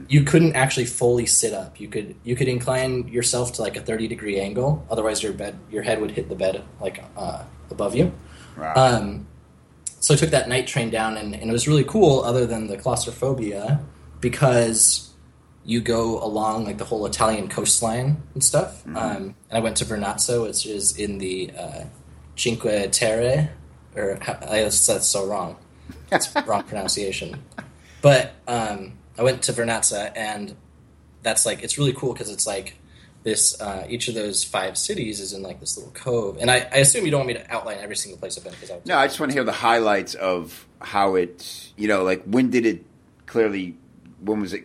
You 0.08 0.24
couldn't 0.24 0.56
actually 0.56 0.86
fully 0.86 1.26
sit 1.26 1.54
up. 1.54 1.80
You 1.80 1.88
could 1.88 2.16
you 2.24 2.36
could 2.36 2.48
incline 2.48 3.08
yourself 3.08 3.54
to 3.54 3.62
like 3.62 3.76
a 3.76 3.82
thirty 3.82 4.08
degree 4.08 4.40
angle. 4.40 4.86
Otherwise, 4.90 5.22
your 5.22 5.34
bed 5.34 5.60
your 5.70 5.84
head 5.84 6.00
would 6.00 6.12
hit 6.12 6.30
the 6.30 6.36
bed 6.36 6.64
like 6.80 7.04
uh, 7.18 7.44
above 7.70 7.96
you. 7.96 8.14
Wow. 8.58 8.74
Um, 8.76 9.28
so 10.08 10.14
I 10.14 10.18
took 10.18 10.30
that 10.30 10.48
night 10.48 10.68
train 10.68 10.90
down, 10.90 11.18
and, 11.18 11.36
and 11.36 11.50
it 11.50 11.52
was 11.52 11.68
really 11.68 11.84
cool. 11.84 12.22
Other 12.22 12.46
than 12.46 12.68
the 12.68 12.78
claustrophobia, 12.78 13.82
because 14.22 15.10
you 15.66 15.82
go 15.82 16.24
along 16.24 16.64
like 16.64 16.78
the 16.78 16.86
whole 16.86 17.06
Italian 17.06 17.50
coastline 17.50 18.24
and 18.34 18.42
stuff. 18.42 18.88
Um, 18.88 19.36
and 19.50 19.58
I 19.58 19.60
went 19.60 19.76
to 19.78 19.86
Vernazza, 19.86 20.42
which 20.42 20.66
is 20.66 20.98
in 20.98 21.18
the 21.18 21.52
uh, 21.60 21.84
Cinque 22.38 22.90
Terre, 22.94 23.50
or 23.98 24.18
I, 24.26 24.62
that's 24.62 25.08
so 25.08 25.28
wrong. 25.28 25.58
It's 26.10 26.34
wrong 26.48 26.64
pronunciation. 26.64 27.44
But 28.02 28.32
um, 28.48 28.94
I 29.18 29.24
went 29.24 29.42
to 29.44 29.52
Vernazza, 29.52 30.14
and 30.16 30.56
that's 31.22 31.46
like 31.46 31.64
it's 31.64 31.78
really 31.78 31.92
cool 31.92 32.14
because 32.14 32.30
it's 32.30 32.48
like 32.48 32.78
this. 33.28 33.60
Uh, 33.60 33.86
each 33.90 34.08
of 34.08 34.16
those 34.16 34.44
five 34.44 34.78
cities 34.78 35.20
is 35.20 35.34
in 35.34 35.44
like 35.44 35.60
this 35.60 35.76
little 35.78 35.92
cove, 35.92 36.38
and 36.40 36.50
I, 36.50 36.60
I 36.72 36.78
assume 36.78 37.04
you 37.04 37.12
don't 37.12 37.20
want 37.20 37.28
me 37.28 37.34
to 37.34 37.54
outline 37.54 37.78
every 37.80 37.98
single 37.98 38.18
place 38.18 38.38
I've 38.38 38.46
been 38.46 38.54
because 38.54 38.72
I 38.72 38.80
No, 38.86 38.98
I 38.98 39.08
just 39.08 39.20
want 39.20 39.32
to 39.32 39.34
hear 39.34 39.44
the 39.44 39.52
highlights 39.52 40.16
of 40.16 40.66
how 40.82 41.16
it. 41.16 41.72
You 41.76 41.90
know, 41.90 42.04
like 42.04 42.24
when 42.24 42.50
did 42.50 42.66
it 42.66 42.86
clearly? 43.26 43.76
When 44.22 44.40
was 44.40 44.54
it 44.54 44.64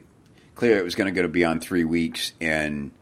clear 0.54 0.78
it 0.78 0.84
was 0.84 0.94
going 0.94 1.12
to 1.12 1.14
go 1.14 1.22
to 1.22 1.28
beyond 1.28 1.60
three 1.62 1.84
weeks, 1.84 2.32
and 2.40 2.92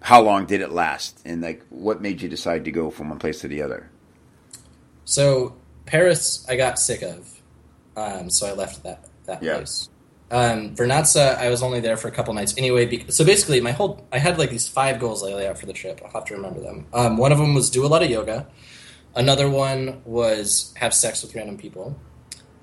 how 0.00 0.22
long 0.22 0.46
did 0.46 0.60
it 0.60 0.70
last? 0.70 1.20
And 1.24 1.42
like, 1.42 1.64
what 1.68 2.00
made 2.00 2.22
you 2.22 2.28
decide 2.28 2.64
to 2.66 2.70
go 2.70 2.88
from 2.90 3.08
one 3.10 3.18
place 3.18 3.40
to 3.40 3.48
the 3.48 3.62
other? 3.62 3.90
So 5.04 5.56
Paris, 5.84 6.46
I 6.48 6.54
got 6.56 6.78
sick 6.78 7.02
of, 7.02 7.28
um, 7.96 8.30
so 8.30 8.46
I 8.46 8.52
left 8.52 8.84
that 8.84 9.04
that 9.26 9.42
Yeah. 9.42 9.56
place. 9.56 9.88
Um, 10.30 10.74
Vernazza, 10.74 11.36
I 11.38 11.48
was 11.48 11.62
only 11.62 11.80
there 11.80 11.96
for 11.96 12.08
a 12.08 12.10
couple 12.10 12.34
nights 12.34 12.54
anyway. 12.58 12.84
Because, 12.86 13.16
so 13.16 13.24
basically, 13.24 13.60
my 13.60 13.72
whole 13.72 14.06
I 14.12 14.18
had 14.18 14.38
like 14.38 14.50
these 14.50 14.68
five 14.68 14.98
goals 15.00 15.22
I 15.22 15.32
laid 15.34 15.46
out 15.46 15.58
for 15.58 15.66
the 15.66 15.72
trip. 15.72 16.00
I'll 16.04 16.10
have 16.12 16.26
to 16.26 16.34
remember 16.34 16.60
them. 16.60 16.86
Um, 16.92 17.16
one 17.16 17.32
of 17.32 17.38
them 17.38 17.54
was 17.54 17.70
do 17.70 17.84
a 17.84 17.88
lot 17.88 18.02
of 18.02 18.10
yoga. 18.10 18.46
Another 19.14 19.48
one 19.48 20.02
was 20.04 20.72
have 20.76 20.92
sex 20.92 21.22
with 21.22 21.34
random 21.34 21.56
people. 21.56 21.98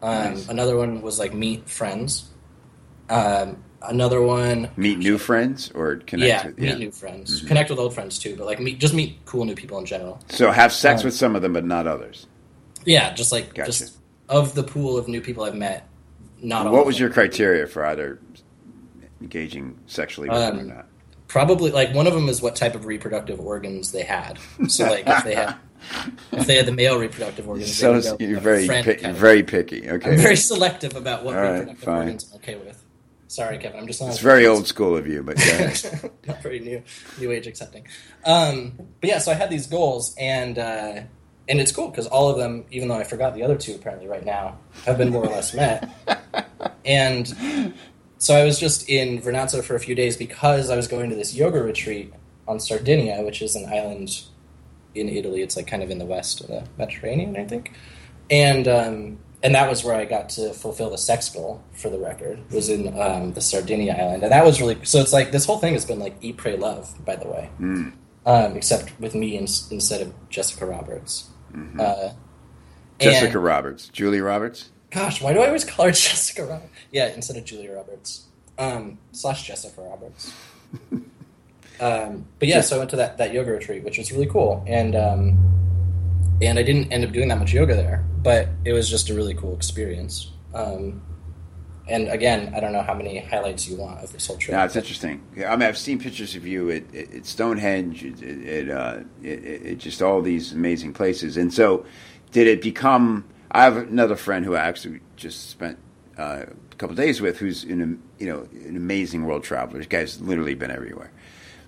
Um, 0.02 0.36
Nice. 0.36 0.48
Another 0.50 0.78
one 0.78 1.02
was 1.02 1.18
like 1.18 1.34
meet 1.34 1.68
friends. 1.68 2.30
Um, 3.10 3.64
another 3.82 4.22
one, 4.22 4.70
Meet 4.78 5.00
new 5.00 5.18
friends 5.18 5.72
or 5.76 5.98
connect? 5.98 6.28
yeah, 6.28 6.46
with, 6.48 6.58
meet 6.60 6.78
new 6.80 6.92
friends, 6.92 7.42
connect 7.42 7.70
with 7.70 7.78
old 7.80 7.94
friends 7.94 8.18
too. 8.20 8.36
But 8.36 8.46
like 8.46 8.60
meet, 8.60 8.80
just 8.80 8.94
meet 8.94 9.20
cool 9.26 9.46
new 9.46 9.56
people 9.56 9.78
in 9.80 9.86
general. 9.86 10.20
So 10.30 10.52
have 10.52 10.72
sex 10.74 11.02
Um, 11.02 11.06
with 11.06 11.14
some 11.16 11.36
of 11.36 11.42
them, 11.42 11.54
but 11.54 11.66
not 11.66 11.88
others. 11.88 12.28
Yeah, 12.86 13.14
just 13.14 13.32
like 13.32 13.54
Gotcha. 13.56 13.72
just 13.72 13.98
of 14.30 14.54
the 14.56 14.64
pool 14.64 14.98
of 14.98 15.08
new 15.08 15.22
people 15.22 15.44
I've 15.44 15.56
met. 15.56 15.88
Not 16.46 16.72
What 16.72 16.86
was 16.86 17.00
your 17.00 17.10
criteria 17.10 17.66
for 17.68 17.86
either 17.86 18.20
engaging 19.22 19.78
sexually 19.88 20.30
with 20.30 20.38
them 20.38 20.58
or 20.58 20.62
Um, 20.62 20.68
not? 20.70 20.86
probably 21.28 21.72
like 21.72 21.94
one 21.94 22.06
of 22.08 22.14
them 22.14 22.30
is 22.30 22.42
what 22.42 22.56
type 22.56 22.76
of 22.76 22.86
reproductive 22.86 23.40
organs 23.40 23.92
they 23.92 24.04
had. 24.04 24.38
So 24.68 24.86
like 24.86 25.04
if 25.08 25.24
they 25.24 25.36
had 25.36 25.56
if 26.32 26.48
they 26.48 26.56
had 26.56 26.66
the 26.66 26.72
male 26.72 26.98
reproductive 27.00 27.48
organs, 27.50 27.76
So 27.76 27.94
would 27.94 28.04
go 28.04 28.18
you're 28.20 28.40
very 28.40 28.68
pick, 28.68 29.04
of- 29.04 29.16
very 29.16 29.44
picky. 29.44 29.90
Okay, 29.90 30.12
I'm 30.12 30.18
very 30.18 30.36
selective 30.38 30.96
about 30.96 31.24
what 31.24 31.36
All 31.36 31.42
right, 31.42 31.52
reproductive 31.60 31.84
fine. 31.84 31.98
organs 31.98 32.30
I'm 32.32 32.38
okay 32.38 32.56
with. 32.56 32.82
Sorry, 33.28 33.58
Kevin. 33.58 33.80
I'm 33.80 33.88
just 33.88 34.00
not 34.02 34.12
it's 34.12 34.20
very 34.20 34.46
old 34.46 34.68
school 34.68 34.96
of 34.96 35.08
you, 35.08 35.24
but 35.24 35.38
yeah. 35.44 35.74
not 36.28 36.44
very 36.44 36.60
new 36.60 36.84
new 37.20 37.32
age 37.32 37.48
accepting. 37.48 37.88
Um, 38.24 38.74
but 39.02 39.10
yeah, 39.10 39.18
so 39.18 39.32
I 39.32 39.36
had 39.36 39.50
these 39.50 39.66
goals, 39.68 40.14
and 40.20 40.58
uh, 40.60 41.02
and 41.48 41.60
it's 41.60 41.72
cool 41.72 41.90
because 41.90 42.08
all 42.08 42.30
of 42.30 42.38
them, 42.38 42.66
even 42.72 42.88
though 42.88 42.96
I 42.96 43.04
forgot 43.04 43.36
the 43.36 43.44
other 43.44 43.56
two 43.58 43.76
apparently 43.76 44.08
right 44.08 44.26
now, 44.26 44.58
have 44.86 44.98
been 44.98 45.10
more 45.10 45.26
or 45.26 45.30
less 45.30 45.54
met. 45.54 45.90
And 46.86 47.74
so 48.20 48.36
I 48.36 48.44
was 48.44 48.60
just 48.60 48.88
in 48.90 49.20
Vernazza 49.22 49.64
for 49.64 49.76
a 49.76 49.80
few 49.80 49.96
days 49.96 50.16
because 50.18 50.70
I 50.70 50.76
was 50.76 50.88
going 50.88 51.10
to 51.10 51.16
this 51.16 51.34
yoga 51.36 51.62
retreat 51.64 52.14
on 52.48 52.60
Sardinia, 52.60 53.24
which 53.24 53.42
is 53.42 53.56
an 53.56 53.66
island 53.66 54.22
in 54.94 55.10
Italy. 55.10 55.42
It's 55.42 55.56
like 55.56 55.68
kind 55.68 55.82
of 55.82 55.90
in 55.90 55.98
the 55.98 56.06
west 56.06 56.42
of 56.42 56.48
the 56.48 56.64
Mediterranean, 56.78 57.36
I 57.38 57.46
think. 57.46 57.72
And 58.30 58.68
um, 58.68 59.18
and 59.44 59.54
that 59.54 59.70
was 59.70 59.84
where 59.84 59.96
I 59.96 60.06
got 60.06 60.30
to 60.30 60.54
fulfill 60.54 60.90
the 60.90 60.98
sex 60.98 61.30
bill 61.30 61.64
for 61.74 61.90
the 61.90 62.00
record. 62.00 62.40
Was 62.52 62.70
in 62.70 63.00
um, 63.00 63.34
the 63.34 63.42
Sardinia 63.42 63.94
island, 63.94 64.24
and 64.24 64.32
that 64.32 64.46
was 64.46 64.60
really 64.62 64.78
so. 64.84 65.00
It's 65.00 65.14
like 65.14 65.32
this 65.32 65.46
whole 65.46 65.60
thing 65.60 65.74
has 65.74 65.86
been 65.86 66.00
like 66.00 66.16
eat, 66.22 66.38
pray, 66.38 66.56
love. 66.56 66.94
By 67.06 67.16
the 67.16 67.28
way, 67.28 67.50
Mm. 67.60 67.94
Um, 68.26 68.56
except 68.56 69.00
with 69.00 69.16
me 69.16 69.36
in, 69.36 69.44
instead 69.44 70.02
of 70.02 70.14
Jessica 70.30 70.66
Roberts. 70.66 71.30
Mm-hmm. 71.54 71.80
Uh, 71.80 72.10
Jessica 73.00 73.38
and- 73.38 73.44
Roberts, 73.44 73.88
Julie 73.90 74.22
Roberts. 74.22 74.70
Gosh, 74.92 75.22
why 75.22 75.34
do 75.34 75.42
I 75.42 75.48
always 75.48 75.66
call 75.66 75.86
her 75.86 75.92
Jessica 75.94 76.46
Roberts? 76.46 76.72
Yeah, 76.92 77.08
instead 77.08 77.38
of 77.38 77.44
Julia 77.46 77.74
Roberts. 77.74 78.26
Um, 78.58 78.98
slash 79.12 79.46
Jessica 79.46 79.82
Roberts. 79.82 80.34
um, 81.82 82.26
but 82.40 82.48
yeah, 82.48 82.62
so 82.62 82.76
I 82.76 82.80
went 82.80 82.92
to 82.92 82.96
that, 82.98 83.18
that 83.18 83.34
yoga 83.34 83.52
retreat, 83.52 83.84
which 83.84 83.98
was 83.98 84.12
really 84.12 84.28
cool. 84.28 84.64
And 84.66 84.96
um, 84.96 85.56
and 86.42 86.60
I 86.60 86.64
didn't 86.64 86.92
end 86.92 87.04
up 87.04 87.12
doing 87.12 87.28
that 87.30 87.40
much 87.40 87.54
yoga 87.54 87.76
there, 87.76 88.06
but 88.24 88.50
it 88.64 88.74
was 88.74 88.90
just 88.90 89.10
a 89.10 89.14
really 89.14 89.34
cool 89.34 89.54
experience. 89.54 90.32
Um, 90.54 91.02
and 91.88 92.08
again, 92.08 92.52
I 92.56 92.60
don't 92.60 92.72
know 92.72 92.82
how 92.82 92.96
many 92.96 93.20
highlights 93.20 93.68
you 93.68 93.78
want 93.78 94.04
of 94.04 94.12
this 94.12 94.26
whole 94.26 94.38
trip. 94.38 94.58
No, 94.58 94.64
it's 94.64 94.76
interesting. 94.76 95.22
I 95.46 95.56
mean, 95.56 95.68
I've 95.68 95.78
seen 95.78 96.00
pictures 96.00 96.36
of 96.36 96.46
you 96.48 96.72
at, 96.72 96.96
at, 96.96 97.14
at 97.14 97.26
Stonehenge, 97.26 98.04
it, 98.04 98.70
uh, 98.70 99.00
it, 99.22 99.44
it, 99.44 99.78
just 99.78 100.02
all 100.02 100.22
these 100.22 100.52
amazing 100.52 100.94
places. 100.94 101.38
And 101.38 101.54
so, 101.54 101.86
did 102.32 102.48
it 102.48 102.62
become? 102.62 103.26
I 103.52 103.64
have 103.64 103.78
another 103.78 104.16
friend 104.16 104.44
who 104.46 104.56
I 104.56 104.62
actually 104.62 105.00
just 105.16 105.50
spent 105.50 105.78
uh, 106.18 106.46
a 106.72 106.76
couple 106.78 106.96
days 106.96 107.22
with, 107.22 107.38
who's 107.38 107.64
an 107.64 108.02
you 108.18 108.28
know 108.28 108.48
an 108.68 108.76
amazing 108.76 109.26
world 109.26 109.44
traveler. 109.44 109.78
This 109.78 109.88
guy's 109.88 110.20
literally 110.20 110.56
been 110.56 110.72
everywhere. 110.72 111.12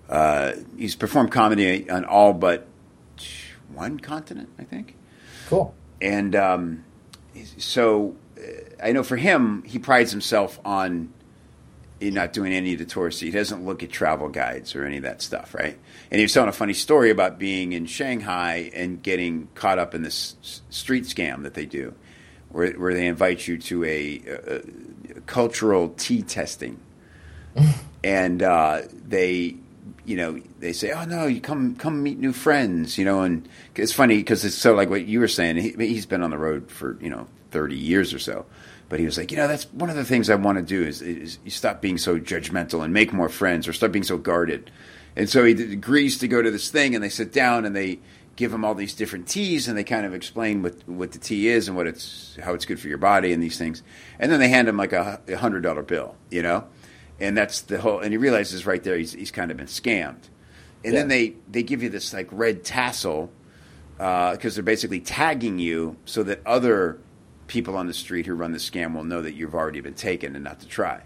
Uh, 0.09 0.53
he's 0.77 0.95
performed 0.95 1.31
comedy 1.31 1.89
on 1.89 2.05
all 2.05 2.33
but 2.33 2.65
one 3.73 3.99
continent, 3.99 4.49
I 4.57 4.63
think. 4.63 4.95
Cool. 5.47 5.75
And 6.01 6.35
um, 6.35 6.85
so 7.57 8.15
I 8.81 8.91
know 8.91 9.03
for 9.03 9.17
him, 9.17 9.63
he 9.63 9.79
prides 9.79 10.11
himself 10.11 10.59
on 10.63 11.13
not 12.01 12.33
doing 12.33 12.53
any 12.53 12.73
of 12.73 12.79
the 12.79 12.85
touristy. 12.85 13.23
He 13.23 13.31
doesn't 13.31 13.65
look 13.65 13.83
at 13.83 13.89
travel 13.89 14.29
guides 14.29 14.75
or 14.75 14.85
any 14.85 14.97
of 14.97 15.03
that 15.03 15.21
stuff, 15.21 15.53
right? 15.53 15.77
And 16.11 16.19
he 16.19 16.23
was 16.23 16.33
telling 16.33 16.49
a 16.49 16.53
funny 16.53 16.73
story 16.73 17.09
about 17.09 17.39
being 17.39 17.73
in 17.73 17.85
Shanghai 17.85 18.71
and 18.73 19.01
getting 19.01 19.47
caught 19.55 19.79
up 19.79 19.95
in 19.95 20.03
this 20.03 20.61
street 20.69 21.05
scam 21.05 21.43
that 21.43 21.53
they 21.53 21.65
do, 21.65 21.95
where, 22.49 22.71
where 22.73 22.93
they 22.93 23.07
invite 23.07 23.47
you 23.47 23.57
to 23.57 23.83
a, 23.83 24.21
a, 24.27 25.17
a 25.17 25.21
cultural 25.21 25.89
tea 25.89 26.21
testing, 26.21 26.79
and 28.03 28.43
uh, 28.43 28.81
they, 28.91 29.55
you 30.05 30.17
know, 30.17 30.39
they 30.59 30.73
say, 30.73 30.91
"Oh 30.91 31.05
no, 31.05 31.25
you 31.25 31.41
come 31.41 31.75
come 31.75 32.03
meet 32.03 32.19
new 32.19 32.31
friends," 32.31 32.97
you 32.97 33.05
know, 33.05 33.21
and 33.21 33.47
it's 33.75 33.91
funny 33.91 34.17
because 34.17 34.45
it's 34.45 34.55
so 34.55 34.73
like 34.73 34.89
what 34.89 35.05
you 35.05 35.19
were 35.19 35.27
saying. 35.27 35.57
He, 35.57 35.71
he's 35.71 36.05
been 36.05 36.21
on 36.21 36.29
the 36.29 36.37
road 36.37 36.71
for 36.71 36.97
you 37.01 37.09
know 37.09 37.27
thirty 37.51 37.77
years 37.77 38.13
or 38.13 38.19
so, 38.19 38.45
but 38.89 38.99
he 38.99 39.05
was 39.05 39.17
like, 39.17 39.31
you 39.31 39.37
know, 39.37 39.47
that's 39.47 39.65
one 39.73 39.89
of 39.89 39.95
the 39.95 40.05
things 40.05 40.29
I 40.29 40.35
want 40.35 40.57
to 40.57 40.63
do 40.63 40.83
is, 40.83 41.01
is 41.01 41.39
you 41.43 41.51
stop 41.51 41.81
being 41.81 41.97
so 41.97 42.19
judgmental 42.19 42.83
and 42.83 42.93
make 42.93 43.13
more 43.13 43.29
friends, 43.29 43.67
or 43.67 43.73
stop 43.73 43.91
being 43.91 44.03
so 44.03 44.17
guarded. 44.17 44.71
And 45.15 45.29
so 45.29 45.43
he 45.43 45.53
agrees 45.53 46.19
to 46.19 46.27
go 46.27 46.41
to 46.41 46.51
this 46.51 46.69
thing, 46.69 46.93
and 46.93 47.03
they 47.03 47.09
sit 47.09 47.33
down 47.33 47.65
and 47.65 47.75
they 47.75 47.99
give 48.35 48.53
him 48.53 48.63
all 48.63 48.75
these 48.75 48.93
different 48.93 49.27
teas, 49.27 49.67
and 49.67 49.75
they 49.75 49.83
kind 49.83 50.05
of 50.05 50.13
explain 50.13 50.61
what 50.61 50.75
what 50.87 51.11
the 51.11 51.19
tea 51.19 51.47
is 51.47 51.67
and 51.67 51.75
what 51.75 51.87
it's 51.87 52.37
how 52.41 52.53
it's 52.53 52.65
good 52.65 52.79
for 52.79 52.87
your 52.87 52.99
body 52.99 53.33
and 53.33 53.41
these 53.41 53.57
things, 53.57 53.81
and 54.19 54.31
then 54.31 54.39
they 54.39 54.47
hand 54.47 54.67
him 54.67 54.77
like 54.77 54.93
a 54.93 55.19
hundred 55.37 55.61
dollar 55.61 55.81
bill, 55.81 56.15
you 56.29 56.43
know, 56.43 56.65
and 57.19 57.35
that's 57.35 57.61
the 57.61 57.79
whole. 57.79 57.99
And 57.99 58.11
he 58.11 58.17
realizes 58.17 58.65
right 58.65 58.83
there 58.83 58.97
he's 58.97 59.13
he's 59.13 59.31
kind 59.31 59.49
of 59.49 59.57
been 59.57 59.65
scammed, 59.65 60.29
and 60.85 60.93
then 60.93 61.07
they 61.07 61.33
they 61.49 61.63
give 61.63 61.81
you 61.81 61.89
this 61.89 62.13
like 62.13 62.27
red 62.31 62.63
tassel 62.63 63.31
uh, 63.99 64.33
because 64.33 64.53
they're 64.53 64.63
basically 64.63 64.99
tagging 64.99 65.57
you 65.57 65.97
so 66.05 66.21
that 66.21 66.45
other 66.45 66.99
people 67.47 67.75
on 67.75 67.87
the 67.87 67.93
street 67.93 68.25
who 68.25 68.33
run 68.33 68.51
the 68.51 68.57
scam 68.57 68.93
will 68.93 69.03
know 69.03 69.21
that 69.21 69.33
you've 69.33 69.55
already 69.55 69.81
been 69.81 69.93
taken 69.93 70.35
and 70.35 70.43
not 70.43 70.59
to 70.59 70.67
try. 70.67 71.01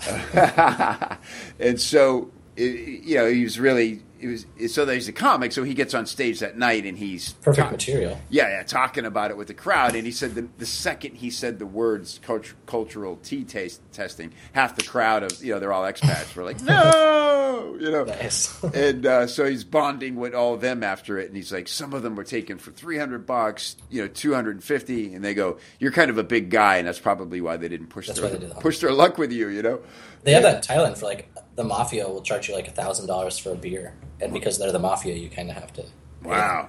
and 1.60 1.80
so, 1.80 2.30
it, 2.56 3.04
you 3.04 3.16
know, 3.16 3.30
he 3.30 3.44
was 3.44 3.58
really. 3.58 4.02
It 4.24 4.28
was 4.58 4.72
so 4.72 4.84
that 4.84 4.94
he's 4.94 5.06
a 5.08 5.12
comic. 5.12 5.52
So 5.52 5.62
he 5.64 5.74
gets 5.74 5.92
on 5.94 6.06
stage 6.06 6.40
that 6.40 6.56
night 6.56 6.84
and 6.86 6.96
he's 6.96 7.34
Perfect 7.34 7.66
ta- 7.66 7.70
material. 7.70 8.18
yeah, 8.30 8.48
yeah, 8.48 8.62
talking 8.62 9.04
about 9.04 9.30
it 9.30 9.36
with 9.36 9.48
the 9.48 9.54
crowd, 9.54 9.94
and 9.94 10.04
he 10.06 10.12
said 10.12 10.34
the, 10.34 10.48
the 10.58 10.66
second 10.66 11.16
he 11.16 11.30
said 11.30 11.58
the 11.58 11.66
words 11.66 12.20
cult- 12.22 12.54
cultural 12.66 13.16
tea 13.22 13.44
taste 13.44 13.80
testing, 13.92 14.32
half 14.52 14.76
the 14.76 14.82
crowd 14.84 15.22
of 15.22 15.44
you 15.44 15.52
know 15.52 15.60
they're 15.60 15.72
all 15.72 15.82
expats 15.84 16.34
were 16.34 16.44
like 16.44 16.60
no, 16.64 17.76
you 17.78 17.90
know, 17.90 18.04
Nice. 18.04 18.62
and 18.74 19.04
uh, 19.06 19.26
so 19.26 19.44
he's 19.44 19.64
bonding 19.64 20.16
with 20.16 20.34
all 20.34 20.54
of 20.54 20.60
them 20.60 20.82
after 20.82 21.18
it, 21.18 21.26
and 21.28 21.36
he's 21.36 21.52
like, 21.52 21.68
some 21.68 21.92
of 21.92 22.02
them 22.02 22.16
were 22.16 22.24
taken 22.24 22.58
for 22.58 22.70
three 22.70 22.98
hundred 22.98 23.26
bucks, 23.26 23.76
you 23.90 24.00
know, 24.02 24.08
two 24.08 24.32
hundred 24.34 24.52
and 24.56 24.64
fifty, 24.64 25.12
and 25.14 25.24
they 25.24 25.34
go, 25.34 25.58
you're 25.78 25.92
kind 25.92 26.10
of 26.10 26.18
a 26.18 26.24
big 26.24 26.50
guy, 26.50 26.76
and 26.76 26.86
that's 26.88 26.98
probably 26.98 27.40
why 27.40 27.56
they 27.56 27.68
didn't 27.68 27.88
push 27.88 28.06
That's 28.06 28.20
their 28.20 28.30
they 28.30 28.38
did 28.38 28.54
push 28.60 28.78
their 28.78 28.92
luck 28.92 29.18
with 29.18 29.32
you, 29.32 29.48
you 29.48 29.62
know. 29.62 29.80
They 30.22 30.32
have 30.32 30.42
that 30.44 30.56
in 30.70 30.76
Thailand 30.76 30.96
for 30.96 31.04
like 31.06 31.28
the 31.56 31.64
mafia 31.64 32.08
will 32.08 32.22
charge 32.22 32.48
you 32.48 32.54
like 32.54 32.68
a 32.68 32.72
thousand 32.72 33.06
dollars 33.06 33.38
for 33.38 33.52
a 33.52 33.56
beer, 33.56 33.94
and 34.20 34.32
because 34.32 34.58
they're 34.58 34.72
the 34.72 34.78
mafia, 34.78 35.14
you 35.14 35.28
kind 35.28 35.50
of 35.50 35.56
have 35.56 35.72
to. 35.74 35.84
Wow. 36.22 36.68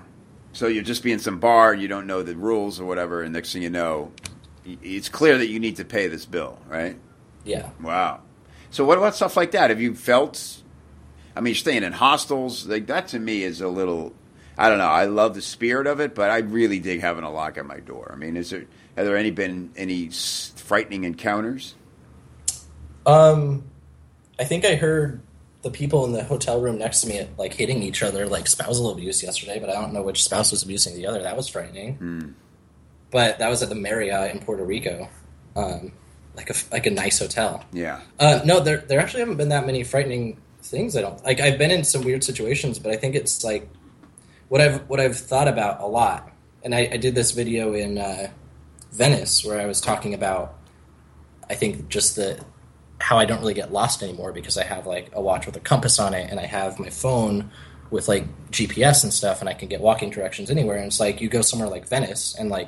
So 0.54 0.68
you'll 0.68 0.86
just 0.86 1.04
be 1.04 1.12
in 1.12 1.20
some 1.20 1.40
bar, 1.40 1.74
you 1.74 1.88
don't 1.88 2.08
know 2.08 2.24
the 2.24 2.36
rules 2.36 2.80
or 2.80 2.86
whatever, 2.86 3.22
and 3.22 3.34
next 3.34 3.52
thing 3.52 3.62
you 3.62 3.70
know, 3.70 4.12
it's 4.66 5.10
clear 5.10 5.38
that 5.38 5.48
you 5.48 5.60
need 5.60 5.78
to 5.78 5.86
pay 5.86 6.08
this 6.08 6.26
bill, 6.26 6.58
right? 6.68 6.98
Yeah. 7.44 7.70
Wow. 7.82 8.22
So 8.70 8.86
what 8.86 8.98
about 8.98 9.16
stuff 9.16 9.36
like 9.38 9.52
that? 9.52 9.70
Have 9.70 9.82
you 9.82 9.96
felt? 9.96 10.62
I 11.36 11.42
mean, 11.42 11.56
staying 11.56 11.84
in 11.84 11.92
hostels 11.92 12.66
like 12.66 12.88
that 12.88 13.10
to 13.10 13.20
me 13.20 13.44
is 13.44 13.62
a 13.62 13.68
little. 13.68 14.14
I 14.58 14.70
don't 14.70 14.78
know. 14.78 14.86
I 14.86 15.06
love 15.06 15.36
the 15.36 15.42
spirit 15.42 15.86
of 15.88 16.00
it, 16.00 16.16
but 16.16 16.30
I 16.30 16.38
really 16.38 16.80
dig 16.80 17.02
having 17.02 17.26
a 17.26 17.32
lock 17.32 17.58
at 17.58 17.66
my 17.66 17.80
door. 17.80 18.12
I 18.14 18.16
mean, 18.18 18.38
is 18.38 18.50
there 18.50 18.66
have 18.96 19.06
there 19.06 19.18
any 19.18 19.32
been 19.32 19.72
any 19.76 20.10
frightening 20.10 21.04
encounters? 21.04 21.76
Um, 23.06 23.66
I 24.40 24.44
think 24.44 24.66
I 24.66 24.76
heard 24.76 25.22
the 25.62 25.72
people 25.72 26.06
in 26.06 26.12
the 26.12 26.24
hotel 26.24 26.62
room 26.62 26.78
next 26.78 27.02
to 27.02 27.08
me 27.08 27.28
like 27.38 27.54
hitting 27.54 27.82
each 27.82 28.04
other, 28.04 28.28
like 28.28 28.48
spousal 28.48 28.92
abuse 28.92 29.24
yesterday, 29.24 29.60
but 29.60 29.70
I 29.70 29.74
don't 29.74 29.94
know 29.94 30.04
which 30.04 30.24
spouse 30.24 30.52
was 30.52 30.62
abusing 30.62 30.96
the 30.96 31.08
other. 31.08 31.24
That 31.24 31.36
was 31.36 31.48
frightening. 31.48 31.98
But 33.12 33.40
that 33.40 33.50
was 33.50 33.64
at 33.64 33.70
the 33.70 33.76
Marriott 33.76 34.32
in 34.32 34.42
Puerto 34.42 34.64
Rico, 34.64 35.10
um, 35.56 35.92
like 36.36 36.50
a 36.50 36.54
like 36.72 36.86
a 36.86 36.92
nice 36.92 37.20
hotel. 37.20 37.64
Yeah. 37.72 38.02
Uh, 38.20 38.42
no, 38.46 38.60
there 38.60 38.78
there 38.78 39.00
actually 39.00 39.22
haven't 39.22 39.38
been 39.38 39.50
that 39.50 39.66
many 39.66 39.84
frightening 39.84 40.40
things. 40.62 40.96
I 40.96 41.02
don't 41.02 41.24
like. 41.24 41.40
I've 41.40 41.58
been 41.58 41.72
in 41.72 41.84
some 41.84 42.04
weird 42.04 42.24
situations, 42.24 42.78
but 42.78 42.92
I 42.92 42.98
think 42.98 43.16
it's 43.16 43.44
like 43.44 43.68
what 44.50 44.62
I've 44.62 44.88
what 44.90 45.00
I've 45.00 45.18
thought 45.18 45.48
about 45.48 45.82
a 45.82 45.88
lot. 45.88 46.32
And 46.64 46.76
I, 46.76 46.90
I 46.94 46.98
did 46.98 47.16
this 47.16 47.32
video 47.32 47.74
in 47.74 47.98
uh, 47.98 48.30
Venice 48.92 49.46
where 49.46 49.60
I 49.60 49.66
was 49.66 49.82
talking 49.82 50.14
about. 50.14 50.56
I 51.48 51.54
think 51.54 51.90
just 51.90 52.16
the 52.16 52.44
how 53.06 53.20
I 53.20 53.26
don't 53.26 53.40
really 53.40 53.54
get 53.54 53.72
lost 53.72 54.02
anymore 54.02 54.32
because 54.32 54.58
I 54.58 54.64
have 54.64 54.88
like 54.88 55.12
a 55.14 55.22
watch 55.22 55.46
with 55.46 55.56
a 55.56 55.60
compass 55.60 56.00
on 56.00 56.16
it, 56.16 56.28
and 56.32 56.40
I 56.40 56.48
have 56.48 56.80
my 56.80 56.90
phone 56.90 57.52
with 57.92 58.08
like 58.08 58.26
GPS 58.50 59.04
and 59.04 59.14
stuff, 59.14 59.42
and 59.42 59.48
I 59.48 59.54
can 59.54 59.70
get 59.70 59.80
walking 59.80 60.10
directions 60.10 60.50
anywhere. 60.50 60.78
And 60.78 60.88
it's 60.88 61.00
like 61.00 61.22
you 61.22 61.30
go 61.30 61.44
somewhere 61.44 61.70
like 61.70 61.88
Venice, 61.88 62.34
and 62.34 62.50
like 62.50 62.68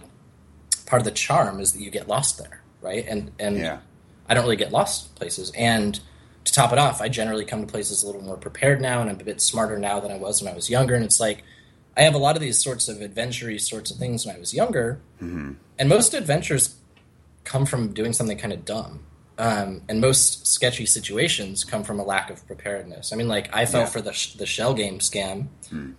part 0.86 1.02
of 1.02 1.06
the 1.06 1.12
charm 1.12 1.60
is 1.60 1.73
that 1.73 1.82
you 1.82 1.89
get 1.89 2.08
lost 2.08 2.38
there, 2.38 2.62
right? 2.82 3.04
And 3.08 3.32
and 3.39 3.58
Yeah. 3.58 3.80
I 4.30 4.36
don't 4.36 4.43
really 4.43 4.58
get 4.58 4.71
lost 4.71 5.15
places. 5.15 5.52
And 5.58 6.00
to 6.43 6.54
top 6.54 6.71
it 6.71 6.78
off, 6.78 7.02
I 7.02 7.10
generally 7.10 7.45
come 7.45 7.62
to 7.62 7.71
places 7.71 8.04
a 8.04 8.06
little 8.06 8.21
more 8.21 8.38
prepared 8.38 8.80
now, 8.80 9.02
and 9.02 9.10
I'm 9.10 9.19
a 9.19 9.23
bit 9.23 9.41
smarter 9.41 9.80
now 9.80 10.00
than 10.00 10.12
I 10.12 10.17
was 10.17 10.39
when 10.39 10.54
I 10.54 10.56
was 10.56 10.69
younger. 10.69 10.93
And 10.93 11.04
it's 11.04 11.19
like 11.19 11.43
I 11.95 12.04
have 12.04 12.13
a 12.13 12.19
lot 12.19 12.36
of 12.36 12.43
these 12.43 12.62
sorts 12.62 12.88
of 12.88 13.02
adventure 13.02 13.58
sorts 13.58 13.89
of 13.89 13.97
things 13.97 14.23
when 14.23 14.36
I 14.36 14.39
was 14.39 14.54
younger, 14.54 15.02
mm-hmm. 15.19 15.54
and 15.80 15.89
most 15.89 16.13
adventures 16.13 16.76
come 17.43 17.65
from 17.65 17.91
doing 17.91 18.13
something 18.13 18.38
kind 18.38 18.54
of 18.54 18.65
dumb. 18.65 19.00
Um, 19.39 19.82
and 19.88 20.02
most 20.02 20.47
sketchy 20.47 20.86
situations 20.88 21.63
come 21.63 21.84
from 21.84 22.00
a 22.00 22.04
lack 22.04 22.32
of 22.32 22.45
preparedness. 22.47 23.13
I 23.13 23.15
mean, 23.17 23.28
like 23.28 23.54
I 23.56 23.65
fell 23.67 23.82
Yeah. 23.82 23.86
for 23.88 24.02
the 24.02 24.12
sh- 24.12 24.34
the 24.34 24.47
shell 24.47 24.73
game 24.73 24.97
scam 25.00 25.47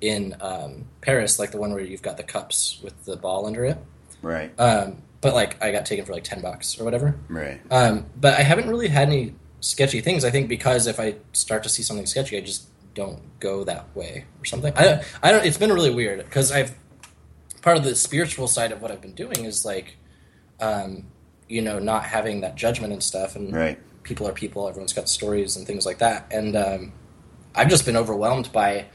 in 0.00 0.34
um, 0.40 0.86
Paris, 1.02 1.38
like 1.38 1.52
the 1.52 1.58
one 1.58 1.70
where 1.72 1.80
you've 1.82 2.02
got 2.02 2.16
the 2.16 2.24
cups 2.24 2.80
with 2.82 3.04
the 3.04 3.16
ball 3.16 3.46
under 3.46 3.64
it. 3.64 3.78
Right. 4.22 4.50
Um, 4.58 5.02
but 5.20 5.34
like 5.34 5.62
I 5.62 5.70
got 5.70 5.86
taken 5.86 6.04
for 6.04 6.12
like 6.12 6.24
ten 6.24 6.40
bucks 6.40 6.80
or 6.80 6.84
whatever. 6.84 7.16
right. 7.28 7.60
Um, 7.70 8.06
but 8.20 8.34
I 8.38 8.42
haven't 8.42 8.68
really 8.68 8.88
had 8.88 9.06
any 9.08 9.34
sketchy 9.60 10.00
things. 10.00 10.24
I 10.24 10.30
think 10.30 10.48
because 10.48 10.86
if 10.88 10.98
I 10.98 11.14
start 11.32 11.62
to 11.62 11.68
see 11.68 11.82
something 11.84 12.06
sketchy, 12.06 12.36
I 12.36 12.40
just 12.40 12.66
don't 12.94 13.20
go 13.38 13.62
that 13.64 13.94
way 13.94 14.24
or 14.40 14.44
something. 14.46 14.72
I 14.76 14.82
don't. 14.82 15.02
I 15.22 15.30
don't. 15.30 15.46
It's 15.46 15.58
been 15.58 15.72
really 15.72 15.94
weird 15.94 16.18
because 16.24 16.50
I've 16.50 16.74
part 17.62 17.76
of 17.76 17.84
the 17.84 17.94
spiritual 17.94 18.48
side 18.48 18.72
of 18.72 18.82
what 18.82 18.90
I've 18.90 19.00
been 19.00 19.14
doing 19.14 19.44
is 19.44 19.64
like, 19.64 19.96
um, 20.60 21.04
you 21.48 21.62
know, 21.62 21.78
not 21.78 22.04
having 22.04 22.40
that 22.42 22.54
judgment 22.56 22.92
and 22.92 23.02
stuff. 23.02 23.36
And 23.36 23.54
Right. 23.54 23.78
people 24.02 24.26
are 24.28 24.32
people. 24.32 24.68
Everyone's 24.68 24.92
got 24.92 25.08
stories 25.08 25.56
and 25.56 25.66
things 25.66 25.86
like 25.86 25.98
that. 25.98 26.26
And 26.30 26.56
um, 26.56 26.92
I've 27.54 27.68
just 27.68 27.84
been 27.86 27.96
overwhelmed 27.96 28.52
by 28.52 28.86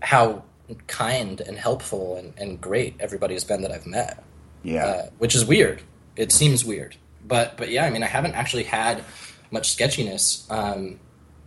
how 0.00 0.42
kind 0.86 1.40
and 1.40 1.56
helpful 1.56 2.16
and, 2.16 2.32
and 2.36 2.60
great 2.60 2.94
everybody 3.00 3.34
has 3.34 3.44
been 3.44 3.62
that 3.62 3.72
I've 3.72 3.86
met. 3.86 4.22
Yeah. 4.62 4.86
Uh, 4.86 5.06
which 5.18 5.34
is 5.34 5.44
weird. 5.44 5.82
It 6.16 6.30
seems 6.32 6.64
weird, 6.64 6.96
but 7.26 7.56
but 7.56 7.70
yeah, 7.70 7.84
I 7.84 7.90
mean, 7.90 8.02
I 8.02 8.06
haven't 8.06 8.34
actually 8.34 8.64
had 8.64 9.02
much 9.50 9.72
sketchiness, 9.72 10.46
um, 10.50 11.00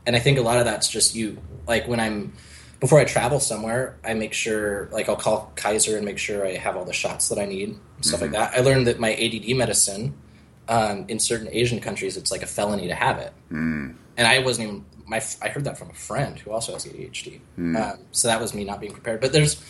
and 0.06 0.15
I 0.15 0.20
think 0.20 0.38
a 0.38 0.41
lot 0.41 0.58
of 0.58 0.65
that's 0.65 0.89
just 0.89 1.15
you. 1.15 1.38
Like 1.68 1.88
when 1.88 2.00
I'm 2.00 2.34
before 2.80 3.00
I 3.00 3.06
travel 3.06 3.39
somewhere, 3.39 3.96
I 4.04 4.15
make 4.15 4.34
sure 4.34 4.89
like 4.91 5.08
I'll 5.08 5.15
call 5.15 5.52
Kaiser 5.56 5.98
and 5.98 6.06
make 6.06 6.18
sure 6.18 6.46
I 6.46 6.56
have 6.56 6.76
all 6.76 6.84
the 6.84 6.94
shots 6.94 7.30
that 7.30 7.38
I 7.38 7.46
need 7.46 7.70
and 7.70 7.80
stuff 8.06 8.22
like 8.22 8.32
that. 8.32 8.54
I 8.56 8.62
learned 8.62 8.88
that 8.88 9.00
my 9.00 9.13
ADD 9.13 9.56
medicine 9.56 10.15
um, 10.67 11.06
in 11.08 11.19
certain 11.19 11.47
Asian 11.51 11.80
countries, 11.80 12.17
it's 12.17 12.32
like 12.32 12.41
a 12.41 12.47
felony 12.47 12.88
to 12.88 12.95
have 12.95 13.19
it, 13.19 13.34
mm. 13.51 13.95
and 14.17 14.28
I 14.28 14.39
wasn't 14.39 14.67
even. 14.67 14.86
My, 15.08 15.21
I 15.39 15.49
heard 15.49 15.65
that 15.65 15.78
from 15.78 15.91
a 15.91 15.93
friend 15.93 16.39
who 16.39 16.49
also 16.49 16.73
has 16.73 16.84
ADHD. 16.86 17.39
Mm. 17.60 17.80
Um, 17.80 17.99
so 18.12 18.28
that 18.28 18.41
was 18.41 18.56
me 18.56 18.63
not 18.63 18.80
being 18.80 18.91
prepared. 18.91 19.21
But 19.21 19.34
there's 19.34 19.63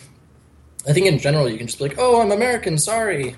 I 0.88 0.92
think 0.92 1.06
in 1.06 1.18
general 1.18 1.48
you 1.48 1.58
can 1.58 1.66
just 1.66 1.78
be 1.78 1.88
like, 1.88 1.98
"Oh, 1.98 2.20
I'm 2.20 2.30
American. 2.30 2.78
Sorry, 2.78 3.34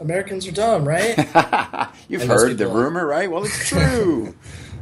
Americans 0.00 0.46
are 0.46 0.52
dumb, 0.52 0.86
right?" 0.86 1.16
You've 2.08 2.22
and 2.22 2.30
heard 2.30 2.58
the 2.58 2.68
rumor, 2.68 3.06
right? 3.06 3.30
Well, 3.30 3.44
it's 3.44 3.68
true. 3.68 4.34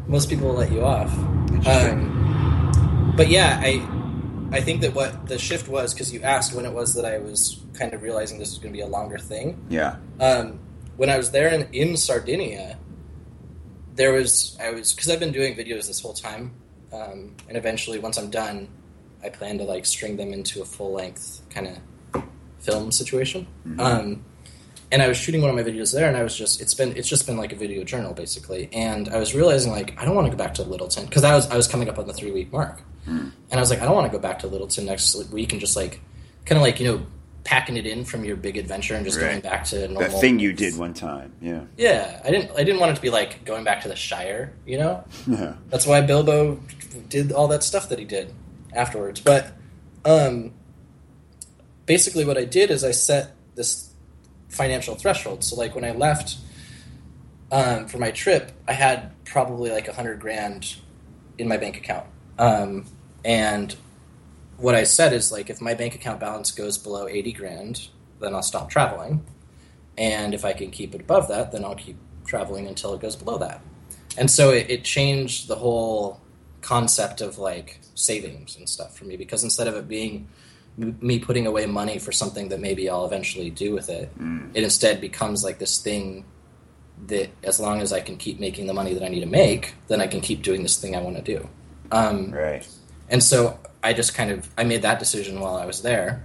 most 0.07 0.29
people 0.29 0.49
will 0.49 0.57
let 0.57 0.71
you 0.71 0.85
off. 0.85 1.13
Um, 1.67 3.13
but 3.17 3.29
yeah, 3.29 3.59
I 3.63 3.87
I 4.53 4.61
think 4.61 4.83
that 4.83 4.95
what 4.95 5.27
the 5.27 5.39
shift 5.39 5.69
was 5.69 5.95
because 5.95 6.13
you 6.13 6.21
asked 6.21 6.55
when 6.55 6.67
it 6.67 6.73
was 6.73 6.95
that 6.95 7.07
I 7.07 7.19
was 7.19 7.61
kind 7.73 7.95
of 7.95 8.03
realizing 8.03 8.39
this 8.39 8.51
was 8.51 8.59
going 8.59 8.73
to 8.73 8.77
be 8.77 8.83
a 8.83 8.87
longer 8.87 9.19
thing. 9.19 9.65
Yeah. 9.71 9.97
Um, 10.21 10.59
when 11.03 11.11
I 11.11 11.17
was 11.17 11.33
there 11.33 11.49
in, 11.49 11.67
in 11.73 11.97
Sardinia, 11.97 12.79
there 13.97 14.13
was 14.13 14.57
I 14.63 14.71
was 14.71 14.93
because 14.93 15.11
I've 15.11 15.19
been 15.19 15.33
doing 15.33 15.57
videos 15.57 15.89
this 15.89 16.01
whole 16.01 16.13
time, 16.13 16.55
um, 16.93 17.35
and 17.49 17.57
eventually 17.57 17.99
once 17.99 18.17
I'm 18.19 18.31
done, 18.31 18.69
I 19.21 19.29
plan 19.29 19.59
to 19.59 19.65
like 19.65 19.85
string 19.85 20.17
them 20.17 20.33
into 20.33 20.63
a 20.63 20.65
full 20.65 20.93
length 20.93 21.43
kind 21.51 21.67
of 22.15 22.23
film 22.61 22.93
situation. 22.93 23.49
Mm-hmm. 23.67 23.81
Um, 23.81 24.25
and 24.93 25.03
I 25.03 25.09
was 25.09 25.17
shooting 25.17 25.41
one 25.41 25.51
of 25.51 25.57
my 25.57 25.65
videos 25.65 25.93
there, 25.93 26.07
and 26.07 26.17
I 26.17 26.23
was 26.23 26.37
just 26.37 26.61
it's 26.61 26.73
been 26.73 26.97
it's 26.97 27.09
just 27.09 27.27
been 27.27 27.37
like 27.37 27.53
a 27.53 27.57
video 27.57 27.83
journal 27.83 28.15
basically. 28.15 28.69
And 28.73 29.09
I 29.09 29.19
was 29.19 29.35
realizing 29.35 29.73
like 29.73 30.01
I 30.01 30.05
don't 30.05 30.15
want 30.15 30.27
to 30.27 30.31
go 30.31 30.39
back 30.39 30.55
to 30.55 30.63
Littleton 30.63 31.07
because 31.07 31.25
I 31.25 31.35
was 31.35 31.51
I 31.51 31.57
was 31.57 31.67
coming 31.67 31.89
up 31.89 31.99
on 31.99 32.07
the 32.07 32.15
three 32.15 32.31
week 32.31 32.53
mark, 32.53 32.81
mm. 33.09 33.33
and 33.51 33.53
I 33.53 33.59
was 33.59 33.71
like 33.71 33.81
I 33.81 33.87
don't 33.87 33.97
want 33.97 34.07
to 34.07 34.17
go 34.17 34.23
back 34.23 34.39
to 34.39 34.47
Littleton 34.47 34.87
next 34.87 35.17
week 35.33 35.51
and 35.51 35.61
just 35.61 35.75
like 35.75 36.01
kind 36.45 36.59
of 36.59 36.63
like 36.63 36.79
you 36.79 36.87
know 36.87 37.07
packing 37.45 37.77
it 37.77 37.87
in 37.87 38.05
from 38.05 38.25
your 38.25 38.37
big 38.37 38.57
adventure 38.57 38.95
and 38.95 39.05
just 39.05 39.21
right. 39.21 39.31
going 39.31 39.41
back 39.41 39.65
to 39.65 39.89
normal. 39.89 40.11
That 40.11 40.21
thing 40.21 40.39
you 40.39 40.53
did 40.53 40.77
one 40.77 40.95
time, 40.95 41.33
yeah. 41.41 41.63
Yeah, 41.77 42.21
I 42.25 42.31
didn't. 42.31 42.53
I 42.57 42.65
didn't 42.65 42.81
want 42.81 42.93
it 42.93 42.97
to 42.97 43.03
be 43.03 43.11
like 43.11 43.45
going 43.45 43.65
back 43.65 43.83
to 43.83 43.89
the 43.89 43.97
Shire. 43.97 44.55
You 44.67 44.79
know, 44.79 45.05
yeah. 45.27 45.55
That's 45.71 45.87
why 45.87 46.01
Bilbo 46.01 46.61
did 47.09 47.33
all 47.33 47.49
that 47.49 47.63
stuff 47.65 47.89
that 47.89 47.99
he 47.99 48.05
did 48.05 48.33
afterwards. 48.75 49.21
But 49.21 49.53
um, 50.05 50.53
basically 51.87 52.25
what 52.25 52.39
I 52.39 52.45
did 52.45 52.71
is 52.71 52.85
I 52.85 52.93
set 52.93 53.35
this 53.55 53.91
financial 54.49 54.95
threshold. 54.95 55.45
So 55.45 55.57
like 55.57 55.75
when 55.75 55.85
I 55.85 55.93
left 55.93 56.37
um, 57.51 57.87
for 57.87 57.99
my 57.99 58.11
trip, 58.11 58.53
I 58.69 58.73
had 58.73 59.13
probably 59.25 59.71
like 59.71 59.89
a 59.89 59.93
hundred 59.93 60.21
grand 60.21 60.77
in 61.39 61.49
my 61.49 61.57
bank 61.57 61.77
account. 61.77 62.07
Um, 62.39 62.87
and 63.25 63.75
what 64.63 64.75
I 64.75 64.85
said 64.85 65.13
is 65.13 65.33
like 65.33 65.51
if 65.51 65.61
my 65.61 65.75
bank 65.75 65.95
account 65.95 66.21
balance 66.21 66.53
goes 66.53 66.79
below 66.79 67.09
80 67.09 67.33
grand, 67.33 67.89
then 68.21 68.35
I'll 68.35 68.43
stop 68.43 68.71
traveling. 68.71 69.25
And 69.99 70.33
if 70.33 70.45
I 70.45 70.53
can 70.53 70.71
keep 70.71 70.95
it 70.95 71.03
above 71.03 71.29
that, 71.29 71.53
then 71.53 71.65
I'll 71.65 71.75
keep 71.75 71.97
traveling 72.25 72.67
until 72.67 72.95
it 72.95 73.01
goes 73.01 73.17
below 73.17 73.37
that. 73.39 73.61
And 74.17 74.31
so 74.31 74.51
it, 74.51 74.71
it 74.71 74.85
changed 74.85 75.49
the 75.49 75.57
whole 75.57 76.21
concept 76.61 77.21
of 77.21 77.39
like 77.39 77.81
savings 77.95 78.57
and 78.57 78.69
stuff 78.69 78.97
for 78.97 79.05
me 79.05 79.17
because 79.17 79.43
instead 79.43 79.67
of 79.67 79.75
it 79.75 79.89
being 79.89 80.29
me 80.79 81.19
putting 81.19 81.47
away 81.47 81.67
money 81.67 81.99
for 81.99 82.13
something 82.13 82.49
that 82.49 82.61
maybe 82.61 82.89
I'll 82.89 83.05
eventually 83.05 83.51
do 83.51 83.73
with 83.73 83.91
it. 83.91 84.17
Mm. 84.19 84.53
It 84.55 84.63
instead 84.63 85.01
becomes 85.01 85.45
like 85.45 85.59
this 85.59 85.79
thing 85.79 86.25
that 87.09 87.31
as 87.43 87.59
long 87.59 87.81
as 87.81 87.93
I 87.93 88.01
can 88.01 88.17
keep 88.17 88.39
making 88.39 88.67
the 88.67 88.73
money 88.73 88.95
that 88.95 89.03
I 89.03 89.09
need 89.09 89.21
to 89.21 89.27
make, 89.27 89.75
then 89.89 90.01
I 90.01 90.07
can 90.07 90.21
keep 90.21 90.43
doing 90.43 90.63
this 90.63 90.81
thing 90.81 90.95
I 90.95 91.01
want 91.01 91.17
to 91.17 91.23
do. 91.23 91.49
Um, 91.91 92.31
right. 92.31 92.67
And 93.11 93.23
so 93.23 93.59
I 93.83 93.93
just 93.93 94.15
kind 94.15 94.31
of 94.31 94.49
I 94.57 94.65
made 94.65 94.83
that 94.83 94.99
decision 94.99 95.41
while 95.41 95.57
I 95.57 95.67
was 95.67 95.83
there. 95.83 96.25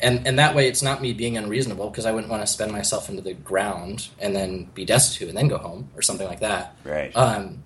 And 0.00 0.26
and 0.26 0.38
that 0.38 0.54
way 0.54 0.68
it's 0.68 0.82
not 0.82 1.02
me 1.02 1.12
being 1.12 1.36
unreasonable 1.36 1.90
because 1.90 2.06
I 2.06 2.12
wouldn't 2.12 2.30
want 2.30 2.42
to 2.42 2.46
spend 2.46 2.72
myself 2.72 3.08
into 3.08 3.22
the 3.22 3.34
ground 3.34 4.08
and 4.18 4.34
then 4.34 4.70
be 4.74 4.84
destitute 4.84 5.28
and 5.28 5.36
then 5.36 5.48
go 5.48 5.58
home 5.58 5.90
or 5.96 6.02
something 6.02 6.26
like 6.26 6.40
that. 6.40 6.76
Right. 6.84 7.14
Um, 7.16 7.64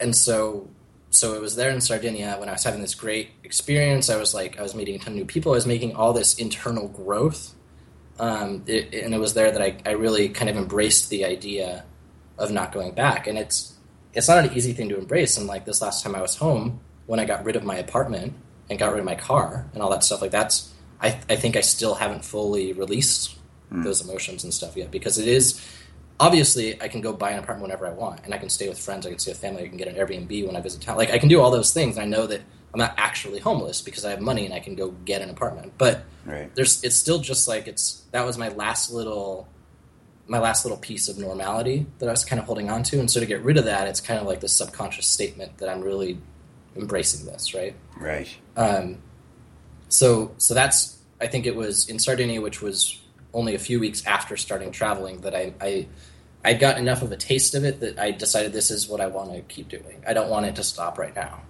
and 0.00 0.14
so 0.14 0.68
so 1.10 1.34
it 1.34 1.40
was 1.40 1.56
there 1.56 1.70
in 1.70 1.80
Sardinia 1.80 2.36
when 2.38 2.48
I 2.48 2.52
was 2.52 2.64
having 2.64 2.80
this 2.80 2.94
great 2.94 3.30
experience. 3.42 4.10
I 4.10 4.16
was 4.16 4.34
like, 4.34 4.58
I 4.58 4.62
was 4.62 4.74
meeting 4.74 4.96
a 4.96 4.98
ton 4.98 5.08
of 5.08 5.14
new 5.14 5.24
people. 5.24 5.52
I 5.52 5.56
was 5.56 5.66
making 5.66 5.94
all 5.96 6.12
this 6.12 6.34
internal 6.34 6.88
growth. 6.88 7.54
Um, 8.18 8.64
it, 8.66 8.92
and 8.94 9.14
it 9.14 9.18
was 9.18 9.34
there 9.34 9.50
that 9.50 9.62
I, 9.62 9.76
I 9.86 9.92
really 9.92 10.28
kind 10.28 10.50
of 10.50 10.56
embraced 10.56 11.08
the 11.08 11.24
idea 11.24 11.84
of 12.36 12.50
not 12.50 12.72
going 12.72 12.92
back. 12.92 13.26
And 13.26 13.38
it's, 13.38 13.74
it's 14.12 14.28
not 14.28 14.44
an 14.44 14.52
easy 14.52 14.72
thing 14.72 14.88
to 14.90 14.98
embrace. 14.98 15.38
And 15.38 15.46
like 15.46 15.64
this 15.64 15.80
last 15.80 16.04
time 16.04 16.14
I 16.14 16.20
was 16.20 16.36
home, 16.36 16.80
when 17.08 17.18
I 17.18 17.24
got 17.24 17.44
rid 17.44 17.56
of 17.56 17.64
my 17.64 17.76
apartment 17.76 18.34
and 18.68 18.78
got 18.78 18.90
rid 18.92 19.00
of 19.00 19.04
my 19.06 19.14
car 19.14 19.66
and 19.72 19.82
all 19.82 19.90
that 19.90 20.04
stuff, 20.04 20.20
like 20.20 20.30
that's, 20.30 20.72
I, 21.00 21.18
I 21.28 21.36
think 21.36 21.56
I 21.56 21.62
still 21.62 21.94
haven't 21.94 22.22
fully 22.22 22.74
released 22.74 23.36
mm. 23.72 23.82
those 23.82 24.06
emotions 24.06 24.44
and 24.44 24.52
stuff 24.52 24.76
yet 24.76 24.90
because 24.90 25.18
it 25.18 25.26
is, 25.26 25.60
obviously 26.20 26.80
I 26.82 26.88
can 26.88 27.00
go 27.00 27.14
buy 27.14 27.30
an 27.30 27.38
apartment 27.38 27.62
whenever 27.62 27.86
I 27.86 27.92
want, 27.92 28.20
and 28.24 28.34
I 28.34 28.38
can 28.38 28.50
stay 28.50 28.68
with 28.68 28.78
friends, 28.78 29.06
I 29.06 29.10
can 29.10 29.18
stay 29.18 29.30
with 29.30 29.40
family, 29.40 29.64
I 29.64 29.68
can 29.68 29.78
get 29.78 29.88
an 29.88 29.94
Airbnb 29.94 30.46
when 30.46 30.54
I 30.54 30.60
visit 30.60 30.82
town. 30.82 30.98
Like 30.98 31.10
I 31.10 31.18
can 31.18 31.30
do 31.30 31.40
all 31.40 31.50
those 31.50 31.72
things. 31.72 31.96
And 31.96 32.04
I 32.04 32.08
know 32.08 32.26
that 32.26 32.42
I'm 32.74 32.78
not 32.78 32.94
actually 32.98 33.40
homeless 33.40 33.80
because 33.80 34.04
I 34.04 34.10
have 34.10 34.20
money 34.20 34.44
and 34.44 34.52
I 34.52 34.60
can 34.60 34.74
go 34.74 34.90
get 34.90 35.22
an 35.22 35.30
apartment. 35.30 35.72
But 35.78 36.04
right. 36.26 36.54
there's 36.54 36.84
it's 36.84 36.96
still 36.96 37.18
just 37.18 37.48
like 37.48 37.66
it's 37.66 38.04
that 38.10 38.26
was 38.26 38.36
my 38.36 38.50
last 38.50 38.92
little 38.92 39.48
my 40.26 40.38
last 40.38 40.64
little 40.66 40.76
piece 40.76 41.08
of 41.08 41.16
normality 41.16 41.86
that 41.98 42.08
I 42.08 42.12
was 42.12 42.24
kind 42.24 42.38
of 42.38 42.44
holding 42.44 42.68
on 42.68 42.82
to. 42.84 43.00
And 43.00 43.10
so 43.10 43.18
to 43.18 43.26
get 43.26 43.42
rid 43.42 43.56
of 43.56 43.64
that, 43.64 43.88
it's 43.88 44.00
kind 44.00 44.20
of 44.20 44.26
like 44.26 44.40
this 44.40 44.52
subconscious 44.52 45.06
statement 45.06 45.56
that 45.58 45.70
I'm 45.70 45.80
really 45.80 46.18
embracing 46.76 47.26
this, 47.26 47.54
right? 47.54 47.74
Right. 47.98 48.28
Um, 48.56 48.98
so 49.88 50.32
so 50.38 50.54
that's 50.54 50.98
I 51.20 51.26
think 51.26 51.46
it 51.46 51.56
was 51.56 51.88
in 51.88 51.98
Sardinia, 51.98 52.40
which 52.40 52.62
was 52.62 53.00
only 53.34 53.54
a 53.54 53.58
few 53.58 53.80
weeks 53.80 54.06
after 54.06 54.36
starting 54.36 54.70
traveling, 54.70 55.20
that 55.22 55.34
I, 55.34 55.52
I 55.60 55.86
I 56.44 56.54
got 56.54 56.78
enough 56.78 57.02
of 57.02 57.12
a 57.12 57.16
taste 57.16 57.54
of 57.54 57.64
it 57.64 57.80
that 57.80 57.98
I 57.98 58.10
decided 58.12 58.52
this 58.52 58.70
is 58.70 58.88
what 58.88 59.00
I 59.00 59.06
want 59.08 59.32
to 59.32 59.40
keep 59.42 59.68
doing. 59.68 60.02
I 60.06 60.12
don't 60.12 60.30
want 60.30 60.46
it 60.46 60.56
to 60.56 60.64
stop 60.64 60.98
right 60.98 61.14
now. 61.14 61.42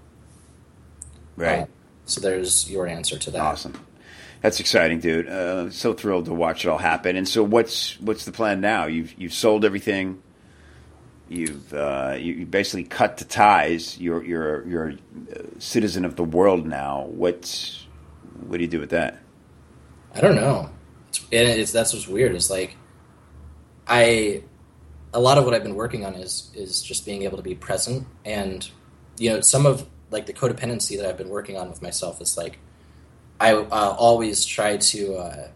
Right. 1.36 1.60
Uh, 1.60 1.66
so 2.06 2.20
there's 2.20 2.70
your 2.70 2.86
answer 2.86 3.18
to 3.18 3.30
that. 3.32 3.40
Awesome. 3.40 3.74
That's 4.40 4.60
exciting, 4.60 5.00
dude. 5.00 5.28
Uh, 5.28 5.70
so 5.70 5.92
thrilled 5.92 6.26
to 6.26 6.34
watch 6.34 6.64
it 6.64 6.68
all 6.68 6.78
happen. 6.78 7.16
And 7.16 7.28
so, 7.28 7.42
what's 7.42 8.00
what's 8.00 8.24
the 8.24 8.32
plan 8.32 8.60
now? 8.60 8.86
You've 8.86 9.14
you've 9.18 9.34
sold 9.34 9.64
everything. 9.64 10.22
You've 11.28 11.74
uh, 11.74 12.16
you 12.18 12.46
basically 12.46 12.84
cut 12.84 13.18
the 13.18 13.24
ties. 13.24 13.98
You're 14.00 14.24
you're 14.24 14.66
you're 14.66 14.88
a 14.88 15.60
citizen 15.60 16.04
of 16.04 16.16
the 16.16 16.24
world 16.24 16.66
now. 16.66 17.04
What 17.06 17.84
what 18.46 18.56
do 18.56 18.62
you 18.62 18.70
do 18.70 18.80
with 18.80 18.90
that? 18.90 19.20
I 20.14 20.20
don't 20.20 20.36
know. 20.36 20.70
It's, 21.10 21.26
it's 21.30 21.72
that's 21.72 21.92
what's 21.92 22.08
weird. 22.08 22.34
It's 22.34 22.48
like 22.48 22.76
I 23.86 24.42
a 25.12 25.20
lot 25.20 25.38
of 25.38 25.44
what 25.44 25.54
I've 25.54 25.62
been 25.62 25.74
working 25.74 26.04
on 26.04 26.14
is 26.14 26.50
is 26.54 26.82
just 26.82 27.04
being 27.04 27.22
able 27.22 27.36
to 27.36 27.42
be 27.42 27.54
present 27.54 28.06
and 28.24 28.68
you 29.18 29.30
know 29.30 29.40
some 29.40 29.66
of 29.66 29.86
like 30.10 30.26
the 30.26 30.32
codependency 30.32 30.96
that 30.96 31.06
I've 31.06 31.18
been 31.18 31.28
working 31.28 31.56
on 31.56 31.68
with 31.68 31.82
myself 31.82 32.20
is 32.20 32.36
like 32.36 32.58
I 33.40 33.54
uh, 33.54 33.94
always 33.98 34.44
try 34.44 34.76
to 34.76 35.14
uh, 35.14 35.48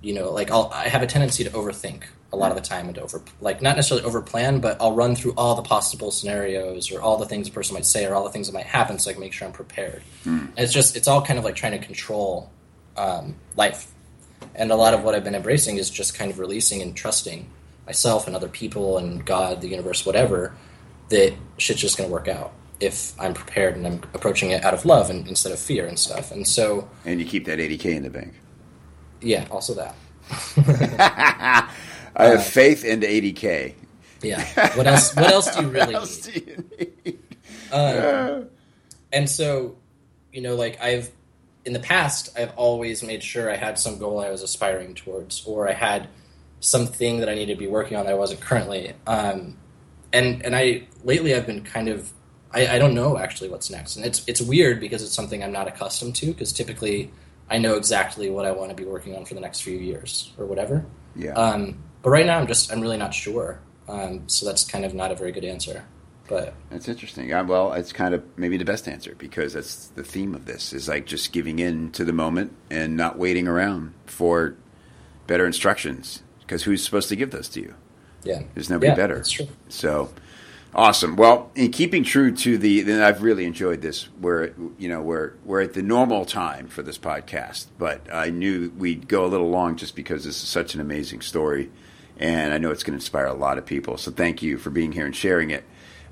you 0.00 0.14
know 0.14 0.30
like 0.30 0.50
I'll, 0.50 0.70
I 0.72 0.88
have 0.88 1.02
a 1.02 1.06
tendency 1.06 1.44
to 1.44 1.50
overthink 1.50 2.04
a 2.32 2.36
lot 2.36 2.50
of 2.50 2.56
the 2.56 2.62
time 2.62 2.88
and 2.88 2.98
over 2.98 3.22
like 3.40 3.62
not 3.62 3.76
necessarily 3.76 4.06
overplan 4.06 4.60
but 4.60 4.76
I'll 4.80 4.92
run 4.92 5.16
through 5.16 5.32
all 5.36 5.54
the 5.54 5.62
possible 5.62 6.10
scenarios 6.10 6.92
or 6.92 7.00
all 7.00 7.16
the 7.16 7.24
things 7.24 7.48
a 7.48 7.50
person 7.50 7.74
might 7.74 7.86
say 7.86 8.04
or 8.04 8.14
all 8.14 8.24
the 8.24 8.30
things 8.30 8.48
that 8.48 8.52
might 8.52 8.66
happen 8.66 8.98
so 8.98 9.10
I 9.10 9.14
can 9.14 9.20
make 9.20 9.32
sure 9.32 9.48
I'm 9.48 9.54
prepared. 9.54 10.02
Mm. 10.24 10.50
it's 10.56 10.72
just 10.72 10.96
it's 10.96 11.08
all 11.08 11.22
kind 11.22 11.38
of 11.38 11.44
like 11.44 11.56
trying 11.56 11.72
to 11.72 11.84
control 11.84 12.50
um, 12.96 13.36
life 13.56 13.92
and 14.54 14.70
a 14.70 14.76
lot 14.76 14.94
of 14.94 15.04
what 15.04 15.14
I've 15.14 15.24
been 15.24 15.34
embracing 15.34 15.76
is 15.78 15.88
just 15.88 16.14
kind 16.14 16.30
of 16.30 16.38
releasing 16.38 16.82
and 16.82 16.96
trusting 16.96 17.48
myself 17.86 18.26
and 18.26 18.36
other 18.36 18.48
people 18.48 18.98
and 18.98 19.24
God, 19.24 19.60
the 19.60 19.68
universe, 19.68 20.04
whatever, 20.04 20.54
that 21.08 21.34
shit's 21.56 21.80
just 21.80 21.96
going 21.96 22.08
to 22.08 22.12
work 22.12 22.28
out 22.28 22.52
if 22.80 23.18
I'm 23.20 23.34
prepared 23.34 23.76
and 23.76 23.86
I'm 23.86 24.02
approaching 24.14 24.50
it 24.50 24.64
out 24.64 24.74
of 24.74 24.84
love 24.84 25.10
and 25.10 25.26
instead 25.26 25.52
of 25.52 25.58
fear 25.58 25.86
and 25.86 25.98
stuff. 25.98 26.30
And 26.30 26.46
so, 26.46 26.88
and 27.04 27.20
you 27.20 27.26
keep 27.26 27.44
that 27.46 27.58
80k 27.58 27.86
in 27.86 28.02
the 28.02 28.10
bank. 28.10 28.34
Yeah, 29.20 29.46
also 29.50 29.74
that. 29.74 29.94
I 32.18 32.26
have 32.26 32.40
uh, 32.40 32.42
faith 32.42 32.84
and 32.84 33.02
80k. 33.02 33.74
Yeah. 34.22 34.76
What 34.76 34.86
else? 34.86 35.14
What 35.14 35.30
else 35.30 35.54
do 35.54 35.62
you 35.62 35.68
really 35.70 35.94
need? 35.94 36.46
You 36.46 36.64
need? 37.04 37.18
Um, 37.72 38.46
and 39.12 39.28
so, 39.28 39.76
you 40.32 40.40
know, 40.40 40.56
like 40.56 40.80
I've 40.82 41.10
in 41.64 41.72
the 41.72 41.80
past, 41.80 42.30
I've 42.36 42.52
always 42.56 43.02
made 43.02 43.22
sure 43.22 43.50
I 43.50 43.56
had 43.56 43.78
some 43.78 43.98
goal 43.98 44.20
I 44.20 44.30
was 44.30 44.42
aspiring 44.42 44.94
towards, 44.94 45.44
or 45.46 45.68
I 45.68 45.72
had 45.72 46.08
something 46.60 47.20
that 47.20 47.28
I 47.28 47.34
needed 47.34 47.54
to 47.54 47.58
be 47.58 47.66
working 47.66 47.96
on 47.96 48.06
that 48.06 48.12
I 48.12 48.16
wasn't 48.16 48.40
currently. 48.40 48.94
Um, 49.06 49.56
and 50.12 50.44
and 50.44 50.56
I 50.56 50.84
lately 51.04 51.34
I've 51.34 51.46
been 51.46 51.62
kind 51.62 51.88
of 51.88 52.12
I, 52.50 52.66
I, 52.66 52.78
don't 52.78 52.94
know 52.94 53.18
actually 53.18 53.50
what's 53.50 53.70
next, 53.70 53.96
and 53.96 54.04
it's 54.04 54.24
it's 54.26 54.40
weird 54.40 54.80
because 54.80 55.02
it's 55.02 55.12
something 55.12 55.44
I'm 55.44 55.52
not 55.52 55.68
accustomed 55.68 56.16
to. 56.16 56.26
Because 56.26 56.52
typically 56.52 57.10
I 57.50 57.58
know 57.58 57.76
exactly 57.76 58.30
what 58.30 58.46
I 58.46 58.50
want 58.50 58.70
to 58.70 58.74
be 58.74 58.84
working 58.84 59.14
on 59.14 59.24
for 59.24 59.34
the 59.34 59.40
next 59.40 59.60
few 59.60 59.76
years 59.76 60.32
or 60.38 60.46
whatever. 60.46 60.86
Yeah. 61.14 61.32
Um, 61.32 61.82
but 62.02 62.10
right 62.10 62.26
now, 62.26 62.38
I'm 62.38 62.46
just 62.46 62.72
I'm 62.72 62.80
really 62.80 62.96
not 62.96 63.14
sure. 63.14 63.60
Um, 63.88 64.28
so 64.28 64.44
that's 64.46 64.64
kind 64.64 64.84
of 64.84 64.94
not 64.94 65.10
a 65.12 65.14
very 65.14 65.32
good 65.32 65.44
answer. 65.44 65.84
But 66.28 66.52
That's 66.68 66.88
interesting. 66.88 67.32
Uh, 67.32 67.42
well, 67.44 67.72
it's 67.72 67.90
kind 67.90 68.12
of 68.12 68.22
maybe 68.36 68.58
the 68.58 68.64
best 68.66 68.86
answer 68.86 69.14
because 69.16 69.54
that's 69.54 69.86
the 69.86 70.04
theme 70.04 70.34
of 70.34 70.44
this 70.44 70.74
is 70.74 70.86
like 70.86 71.06
just 71.06 71.32
giving 71.32 71.58
in 71.58 71.90
to 71.92 72.04
the 72.04 72.12
moment 72.12 72.54
and 72.68 72.98
not 72.98 73.16
waiting 73.18 73.48
around 73.48 73.94
for 74.04 74.54
better 75.26 75.46
instructions. 75.46 76.22
Because 76.40 76.64
who's 76.64 76.84
supposed 76.84 77.08
to 77.08 77.16
give 77.16 77.30
those 77.30 77.48
to 77.50 77.60
you? 77.60 77.74
yeah, 78.24 78.42
There's 78.54 78.68
nobody 78.68 78.88
Yeah, 78.88 78.94
better. 78.94 79.24
So 79.70 80.10
awesome. 80.74 81.16
Well, 81.16 81.50
in 81.54 81.70
keeping 81.70 82.04
true 82.04 82.30
to 82.36 82.58
the, 82.58 82.82
then 82.82 83.00
I've 83.02 83.22
really 83.22 83.46
enjoyed 83.46 83.80
this. 83.80 84.08
We're 84.20 84.52
you 84.76 84.88
know 84.90 85.00
we're 85.00 85.32
we're 85.46 85.62
at 85.62 85.72
the 85.72 85.82
normal 85.82 86.26
time 86.26 86.68
for 86.68 86.82
this 86.82 86.98
podcast, 86.98 87.68
but 87.78 88.02
I 88.12 88.28
knew 88.28 88.70
we'd 88.76 89.08
go 89.08 89.24
a 89.24 89.28
little 89.28 89.48
long 89.48 89.76
just 89.76 89.96
because 89.96 90.24
this 90.24 90.42
is 90.42 90.48
such 90.48 90.74
an 90.74 90.80
amazing 90.82 91.22
story, 91.22 91.70
and 92.18 92.52
I 92.52 92.58
know 92.58 92.70
it's 92.70 92.82
going 92.82 92.98
to 92.98 93.02
inspire 93.02 93.26
a 93.26 93.34
lot 93.34 93.58
of 93.58 93.66
people. 93.66 93.96
So 93.96 94.10
thank 94.10 94.42
you 94.42 94.58
for 94.58 94.70
being 94.70 94.92
here 94.92 95.06
and 95.06 95.14
sharing 95.14 95.50
it. 95.50 95.64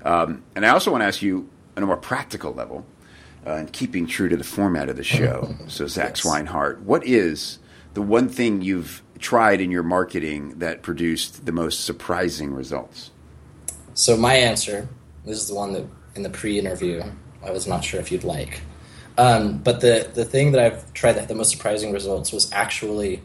Um, 0.03 0.43
and 0.55 0.65
I 0.65 0.69
also 0.69 0.91
want 0.91 1.01
to 1.01 1.05
ask 1.05 1.21
you 1.21 1.49
on 1.75 1.83
a 1.83 1.85
more 1.85 1.97
practical 1.97 2.53
level, 2.53 2.85
uh, 3.45 3.51
and 3.51 3.71
keeping 3.71 4.07
true 4.07 4.27
to 4.29 4.35
the 4.35 4.43
format 4.43 4.89
of 4.89 4.97
the 4.97 5.03
show. 5.03 5.55
so 5.67 5.87
Zach 5.87 6.09
Yes. 6.09 6.21
Swinehart, 6.21 6.81
what 6.81 7.05
is 7.05 7.59
the 7.93 8.01
one 8.01 8.29
thing 8.29 8.61
you've 8.61 9.01
tried 9.19 9.61
in 9.61 9.71
your 9.71 9.83
marketing 9.83 10.59
that 10.59 10.81
produced 10.81 11.45
the 11.45 11.51
most 11.51 11.85
surprising 11.85 12.53
results? 12.53 13.11
So 13.93 14.15
my 14.17 14.35
answer 14.35 14.87
this 15.25 15.39
is 15.39 15.47
the 15.47 15.55
one 15.55 15.73
that 15.73 15.85
in 16.15 16.23
the 16.23 16.29
pre-interview 16.29 17.03
I 17.43 17.51
was 17.51 17.67
not 17.67 17.83
sure 17.83 17.99
if 17.99 18.11
you'd 18.11 18.23
like, 18.23 18.61
um, 19.17 19.57
but 19.59 19.81
the 19.81 20.09
the 20.13 20.25
thing 20.25 20.51
that 20.51 20.61
I've 20.61 20.93
tried 20.93 21.13
that 21.13 21.21
had 21.21 21.29
the 21.29 21.35
most 21.35 21.51
surprising 21.51 21.91
results 21.91 22.31
was 22.31 22.51
actually 22.51 23.21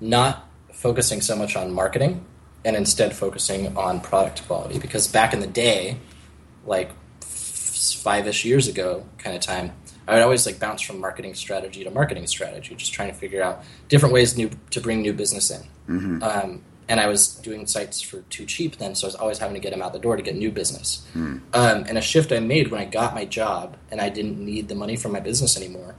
not 0.00 0.48
focusing 0.84 1.22
so 1.22 1.34
much 1.34 1.56
on 1.56 1.72
marketing 1.72 2.22
and 2.62 2.76
instead 2.76 3.16
focusing 3.16 3.74
on 3.74 4.02
product 4.02 4.46
quality 4.46 4.78
because 4.78 5.08
back 5.08 5.32
in 5.32 5.40
the 5.40 5.46
day, 5.46 5.96
like 6.66 6.90
five 7.20 8.26
ish 8.26 8.44
years 8.44 8.68
ago, 8.68 9.02
kind 9.16 9.34
of 9.34 9.40
time. 9.40 9.72
I 10.06 10.12
would 10.12 10.22
always 10.22 10.44
like 10.44 10.60
bounce 10.60 10.82
from 10.82 11.00
marketing 11.00 11.32
strategy 11.32 11.84
to 11.84 11.90
marketing 11.90 12.26
strategy, 12.26 12.74
just 12.74 12.92
trying 12.92 13.08
to 13.08 13.14
figure 13.14 13.42
out 13.42 13.64
different 13.88 14.12
ways 14.12 14.36
new 14.36 14.50
to 14.72 14.80
bring 14.82 15.00
new 15.00 15.14
business 15.14 15.50
in. 15.50 15.62
Um, 16.22 16.62
and 16.86 17.00
I 17.00 17.06
was 17.06 17.28
doing 17.36 17.66
sites 17.66 18.02
for 18.02 18.20
too 18.28 18.44
cheap 18.44 18.76
then, 18.76 18.94
so 18.94 19.06
I 19.06 19.08
was 19.08 19.14
always 19.14 19.38
having 19.38 19.54
to 19.54 19.60
get 19.60 19.70
them 19.70 19.80
out 19.80 19.94
the 19.94 19.98
door 19.98 20.16
to 20.16 20.22
get 20.22 20.36
new 20.36 20.50
business. 20.52 21.06
Um, 21.54 21.86
and 21.88 21.96
a 21.96 22.02
shift 22.02 22.30
I 22.30 22.40
made 22.40 22.70
when 22.70 22.78
I 22.82 22.84
got 22.84 23.14
my 23.14 23.24
job 23.24 23.78
and 23.90 24.02
I 24.02 24.10
didn't 24.10 24.38
need 24.38 24.68
the 24.68 24.74
money 24.74 24.96
from 24.96 25.12
my 25.12 25.20
business 25.20 25.56
anymore. 25.56 25.94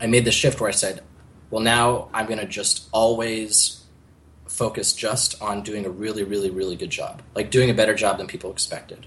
I 0.00 0.08
made 0.08 0.24
the 0.24 0.32
shift 0.32 0.60
where 0.60 0.68
I 0.68 0.72
said, 0.72 1.04
well, 1.50 1.62
now 1.62 2.08
I'm 2.12 2.26
going 2.26 2.40
to 2.40 2.46
just 2.46 2.88
always 2.90 3.81
focus 4.46 4.92
just 4.92 5.40
on 5.40 5.62
doing 5.62 5.86
a 5.86 5.90
really, 5.90 6.22
really, 6.22 6.50
really 6.50 6.76
good 6.76 6.90
job, 6.90 7.22
like 7.34 7.50
doing 7.50 7.70
a 7.70 7.74
better 7.74 7.94
job 7.94 8.18
than 8.18 8.26
people 8.26 8.50
expected. 8.50 9.06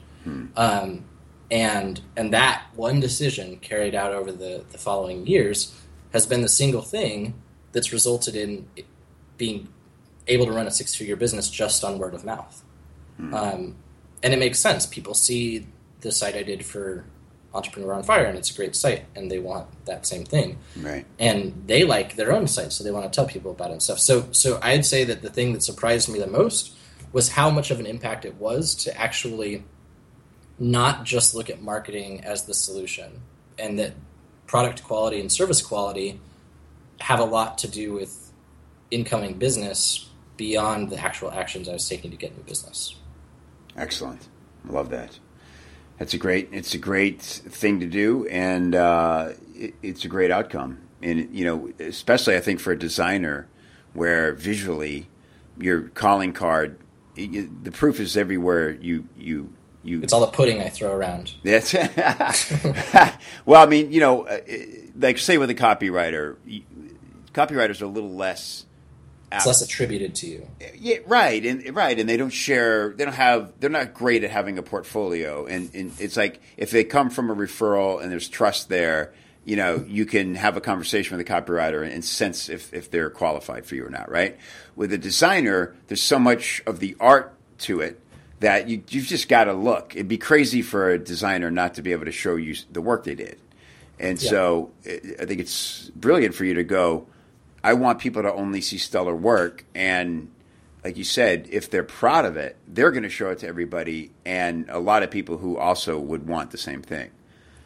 Um, 0.55 1.05
and 1.51 2.01
and 2.17 2.33
that 2.33 2.63
one 2.75 2.99
decision 2.99 3.57
carried 3.57 3.93
out 3.93 4.11
over 4.11 4.31
the, 4.31 4.63
the 4.71 4.77
following 4.77 5.27
years 5.27 5.73
has 6.13 6.25
been 6.25 6.41
the 6.41 6.49
single 6.49 6.81
thing 6.81 7.35
that's 7.71 7.91
resulted 7.93 8.35
in 8.35 8.67
being 9.37 9.67
able 10.27 10.45
to 10.45 10.51
run 10.51 10.65
a 10.65 10.71
six 10.71 10.95
figure 10.95 11.15
business 11.15 11.49
just 11.49 11.83
on 11.83 11.99
word 11.99 12.13
of 12.13 12.25
mouth. 12.25 12.63
Um, 13.33 13.75
and 14.23 14.33
it 14.33 14.39
makes 14.39 14.59
sense. 14.59 14.85
People 14.85 15.13
see 15.13 15.67
the 16.01 16.11
site 16.11 16.35
I 16.35 16.43
did 16.43 16.65
for 16.65 17.05
Entrepreneur 17.55 17.93
on 17.93 18.03
Fire, 18.03 18.25
and 18.25 18.37
it's 18.37 18.51
a 18.51 18.53
great 18.55 18.75
site, 18.75 19.05
and 19.15 19.31
they 19.31 19.39
want 19.39 19.67
that 19.85 20.05
same 20.05 20.25
thing 20.25 20.57
Right. 20.81 21.05
and 21.17 21.63
they 21.67 21.83
like 21.83 22.15
their 22.15 22.31
own 22.33 22.47
site, 22.47 22.71
so 22.73 22.83
they 22.83 22.91
want 22.91 23.11
to 23.11 23.15
tell 23.15 23.25
people 23.27 23.51
about 23.51 23.69
it 23.69 23.73
and 23.73 23.81
stuff. 23.83 23.99
So, 23.99 24.27
so 24.31 24.59
I'd 24.61 24.85
say 24.85 25.03
that 25.05 25.21
the 25.21 25.29
thing 25.29 25.53
that 25.53 25.63
surprised 25.63 26.09
me 26.09 26.19
the 26.19 26.27
most 26.27 26.73
was 27.13 27.29
how 27.29 27.49
much 27.49 27.71
of 27.71 27.79
an 27.79 27.85
impact 27.85 28.25
it 28.25 28.35
was 28.35 28.75
to 28.75 28.95
actually 28.99 29.63
not 30.59 31.03
just 31.05 31.33
look 31.35 31.49
at 31.49 31.61
marketing 31.61 32.23
as 32.23 32.45
the 32.45 32.53
solution, 32.53 33.21
and 33.57 33.79
that 33.79 33.93
product 34.47 34.83
quality 34.83 35.19
and 35.19 35.31
service 35.31 35.61
quality 35.61 36.19
have 36.99 37.19
a 37.19 37.25
lot 37.25 37.57
to 37.59 37.67
do 37.67 37.93
with 37.93 38.31
incoming 38.91 39.33
business 39.37 40.09
beyond 40.37 40.89
the 40.89 40.97
actual 40.97 41.31
actions 41.31 41.67
I 41.69 41.73
was 41.73 41.87
taking 41.87 42.11
to 42.11 42.17
get 42.17 42.35
new 42.37 42.43
business. 42.43 42.95
Excellent. 43.77 44.27
I 44.67 44.71
love 44.71 44.89
that. 44.89 45.19
That's 45.97 46.13
a 46.13 46.17
great. 46.17 46.49
It's 46.51 46.73
a 46.73 46.77
great 46.77 47.21
thing 47.21 47.79
to 47.79 47.85
do, 47.85 48.27
and 48.27 48.75
uh, 48.75 49.29
it, 49.55 49.75
it's 49.81 50.03
a 50.03 50.07
great 50.07 50.31
outcome. 50.31 50.81
And 51.01 51.33
you 51.33 51.45
know, 51.45 51.71
especially 51.79 52.35
I 52.35 52.41
think 52.41 52.59
for 52.59 52.71
a 52.71 52.79
designer, 52.79 53.47
where 53.93 54.33
visually, 54.33 55.07
your 55.57 55.83
calling 55.89 56.33
card, 56.33 56.77
you, 57.15 57.49
the 57.63 57.71
proof 57.71 57.99
is 57.99 58.17
everywhere. 58.17 58.71
You 58.71 59.07
you 59.17 59.53
you. 59.83 60.01
It's 60.01 60.11
all 60.11 60.21
the 60.21 60.27
pudding 60.27 60.61
I 60.61 60.69
throw 60.69 60.91
around. 60.91 61.33
That's 61.43 61.73
well, 63.45 63.63
I 63.63 63.65
mean, 63.65 63.91
you 63.91 64.01
know, 64.01 64.27
uh, 64.27 64.39
like 64.99 65.17
say 65.17 65.37
with 65.37 65.49
a 65.49 65.55
copywriter, 65.55 66.35
copywriters 67.33 67.81
are 67.81 67.85
a 67.85 67.89
little 67.89 68.13
less. 68.13 68.65
It's 69.37 69.45
less 69.45 69.61
attributed 69.61 70.15
to 70.15 70.27
you. 70.27 70.47
Yeah, 70.75 70.97
right, 71.07 71.45
and 71.45 71.75
right, 71.75 71.99
and 71.99 72.07
they 72.07 72.17
don't 72.17 72.29
share. 72.29 72.93
They 72.93 73.05
don't 73.05 73.13
have. 73.13 73.53
They're 73.59 73.69
not 73.69 73.93
great 73.93 74.23
at 74.23 74.31
having 74.31 74.57
a 74.57 74.63
portfolio, 74.63 75.45
and, 75.45 75.73
and 75.73 75.91
it's 75.99 76.17
like 76.17 76.41
if 76.57 76.71
they 76.71 76.83
come 76.83 77.09
from 77.09 77.29
a 77.29 77.35
referral 77.35 78.01
and 78.01 78.11
there's 78.11 78.29
trust 78.29 78.69
there, 78.69 79.13
you 79.43 79.55
know, 79.55 79.83
you 79.87 80.05
can 80.05 80.35
have 80.35 80.57
a 80.57 80.61
conversation 80.61 81.17
with 81.17 81.27
a 81.27 81.31
copywriter 81.31 81.89
and 81.89 82.03
sense 82.03 82.49
if 82.49 82.73
if 82.73 82.89
they're 82.91 83.09
qualified 83.09 83.65
for 83.65 83.75
you 83.75 83.85
or 83.85 83.89
not. 83.89 84.09
Right. 84.09 84.37
With 84.75 84.91
a 84.91 84.97
designer, 84.97 85.75
there's 85.87 86.01
so 86.01 86.19
much 86.19 86.61
of 86.65 86.79
the 86.79 86.95
art 86.99 87.33
to 87.59 87.79
it 87.81 87.99
that 88.39 88.67
you 88.67 88.83
you've 88.89 89.05
just 89.05 89.29
got 89.29 89.45
to 89.45 89.53
look. 89.53 89.95
It'd 89.95 90.07
be 90.07 90.17
crazy 90.17 90.61
for 90.61 90.89
a 90.89 90.97
designer 90.99 91.49
not 91.51 91.75
to 91.75 91.81
be 91.81 91.91
able 91.91 92.05
to 92.05 92.11
show 92.11 92.35
you 92.35 92.55
the 92.71 92.81
work 92.81 93.03
they 93.03 93.15
did, 93.15 93.39
and 93.99 94.21
Yeah. 94.21 94.29
so 94.29 94.71
I 94.85 94.99
I 95.21 95.25
think 95.25 95.39
it's 95.41 95.89
brilliant 95.95 96.35
for 96.35 96.43
you 96.45 96.55
to 96.55 96.63
go. 96.63 97.07
I 97.65 97.73
want 97.73 97.99
people 97.99 98.21
to 98.21 98.31
only 98.31 98.61
see 98.61 98.77
stellar 98.77 99.15
work 99.15 99.65
and 99.73 100.31
like 100.83 100.97
you 100.97 101.03
said, 101.03 101.47
if 101.49 101.71
they're 101.71 101.83
proud 101.83 102.25
of 102.25 102.37
it, 102.37 102.57
they're 102.67 102.91
going 102.91 103.03
to 103.03 103.09
show 103.09 103.31
it 103.31 103.39
to 103.39 103.47
everybody, 103.47 104.11
and 104.23 104.69
a 104.69 104.77
lot 104.77 105.01
of 105.01 105.09
people 105.09 105.37
who 105.37 105.57
also 105.57 105.97
would 105.97 106.27
want 106.27 106.51
the 106.51 106.59
same 106.59 106.83
thing. 106.83 107.09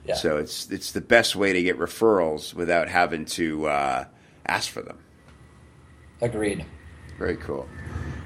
Yeah. 0.06 0.16
So 0.16 0.38
it's 0.38 0.72
it's 0.72 0.94
the 0.94 1.02
best 1.02 1.36
way 1.36 1.52
to 1.52 1.62
get 1.62 1.78
referrals 1.78 2.54
without 2.54 2.88
having 2.88 3.26
to 3.26 3.68
uh, 3.68 4.06
ask 4.46 4.72
for 4.72 4.82
them. 4.82 5.00
Agreed. 6.22 6.66
Very 7.18 7.36
cool. 7.36 7.68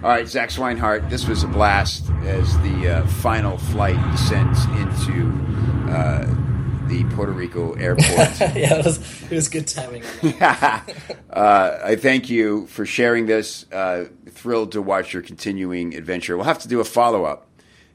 All 0.03 0.09
right, 0.09 0.27
Zach 0.27 0.49
Swinehart, 0.49 1.09
this 1.09 1.27
was 1.27 1.41
a 1.43 1.47
blast 1.47 2.11
as 2.25 2.55
the 2.59 2.97
uh, 2.97 3.07
final 3.07 3.57
flight 3.57 3.99
descends 4.11 4.63
into 4.65 5.31
uh, 5.91 6.27
the 6.87 7.03
Puerto 7.15 7.31
Rico 7.31 7.73
airport. 7.73 8.07
yeah, 8.55 8.75
it 8.79 8.85
was, 8.85 9.23
it 9.23 9.35
was 9.35 9.49
good 9.49 9.67
timing. 9.67 10.03
Uh, 11.29 11.79
I 11.83 11.95
thank 11.95 12.29
you 12.29 12.67
for 12.67 12.85
sharing 12.85 13.25
this. 13.25 13.65
Uh, 13.71 14.05
thrilled 14.29 14.71
to 14.73 14.83
watch 14.83 15.13
your 15.13 15.23
continuing 15.23 15.95
adventure. 15.95 16.37
We'll 16.37 16.45
have 16.45 16.59
to 16.59 16.67
do 16.67 16.79
a 16.79 16.83
follow 16.83 17.25
up 17.25 17.47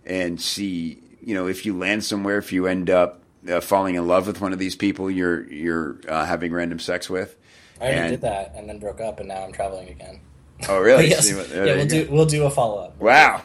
and 0.04 0.40
see, 0.40 1.00
you 1.22 1.34
know, 1.36 1.46
if 1.46 1.64
you 1.64 1.78
land 1.78 2.02
somewhere, 2.04 2.38
if 2.38 2.52
you 2.52 2.66
end 2.66 2.90
up 2.90 3.22
uh, 3.48 3.60
falling 3.60 3.94
in 3.94 4.08
love 4.08 4.26
with 4.26 4.40
one 4.40 4.52
of 4.52 4.58
these 4.58 4.74
people 4.74 5.08
you're 5.08 5.44
you're 5.52 6.00
uh, 6.08 6.24
having 6.24 6.52
random 6.52 6.80
sex 6.80 7.08
with. 7.08 7.36
I 7.80 7.84
already 7.84 7.98
And- 8.00 8.10
did 8.10 8.20
that 8.22 8.54
and 8.56 8.68
then 8.68 8.80
broke 8.80 9.00
up, 9.00 9.20
and 9.20 9.28
now 9.28 9.44
I'm 9.44 9.52
traveling 9.52 9.88
again. 9.88 10.20
Oh, 10.68 10.80
really? 10.80 11.06
yes. 11.10 11.32
What- 11.32 11.48
yeah, 11.50 11.76
we'll 11.76 11.86
do 11.86 12.08
we'll 12.10 12.26
do 12.26 12.42
a 12.44 12.50
follow 12.50 12.82
up. 12.86 12.98
Wow. 13.00 13.42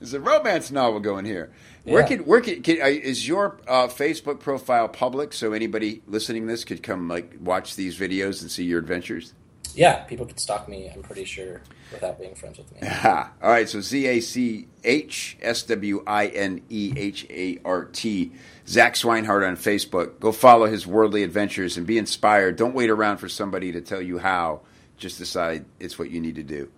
There's 0.00 0.12
a 0.12 0.20
romance 0.20 0.70
novel 0.70 1.00
going 1.00 1.24
here. 1.24 1.50
Where 1.92 2.04
can 2.04 2.20
where 2.20 2.40
can, 2.40 2.62
can 2.62 2.80
uh, 2.80 2.86
is 2.86 3.26
your 3.26 3.60
uh, 3.66 3.88
Facebook 3.88 4.40
profile 4.40 4.88
public 4.88 5.32
so 5.32 5.52
anybody 5.52 6.02
listening 6.06 6.42
to 6.42 6.48
this 6.48 6.64
could 6.64 6.82
come 6.82 7.08
like 7.08 7.34
watch 7.40 7.76
these 7.76 7.98
videos 7.98 8.42
and 8.42 8.50
see 8.50 8.64
your 8.64 8.78
adventures? 8.78 9.34
Yeah, 9.74 10.02
people 10.04 10.26
could 10.26 10.40
stalk 10.40 10.68
me. 10.68 10.90
I'm 10.92 11.02
pretty 11.02 11.24
sure 11.24 11.62
without 11.92 12.18
being 12.18 12.34
friends 12.34 12.58
with 12.58 12.72
me. 12.72 12.88
All 13.04 13.30
right, 13.42 13.68
so 13.68 13.80
Z 13.80 14.06
A 14.06 14.20
C 14.20 14.66
H 14.82 15.36
S 15.40 15.62
W 15.64 16.02
I 16.06 16.26
N 16.26 16.62
E 16.68 16.92
H 16.96 17.26
A 17.30 17.58
R 17.64 17.84
T. 17.84 18.32
Zach 18.66 18.94
Swinehart 18.94 19.46
on 19.46 19.56
Facebook. 19.56 20.20
Go 20.20 20.32
follow 20.32 20.66
his 20.66 20.86
worldly 20.86 21.22
adventures 21.22 21.76
and 21.76 21.86
be 21.86 21.96
inspired. 21.96 22.56
Don't 22.56 22.74
wait 22.74 22.90
around 22.90 23.18
for 23.18 23.28
somebody 23.28 23.72
to 23.72 23.80
tell 23.80 24.02
you 24.02 24.18
how. 24.18 24.60
Just 24.96 25.18
decide 25.18 25.64
it's 25.78 25.98
what 25.98 26.10
you 26.10 26.20
need 26.20 26.34
to 26.34 26.42
do. 26.42 26.68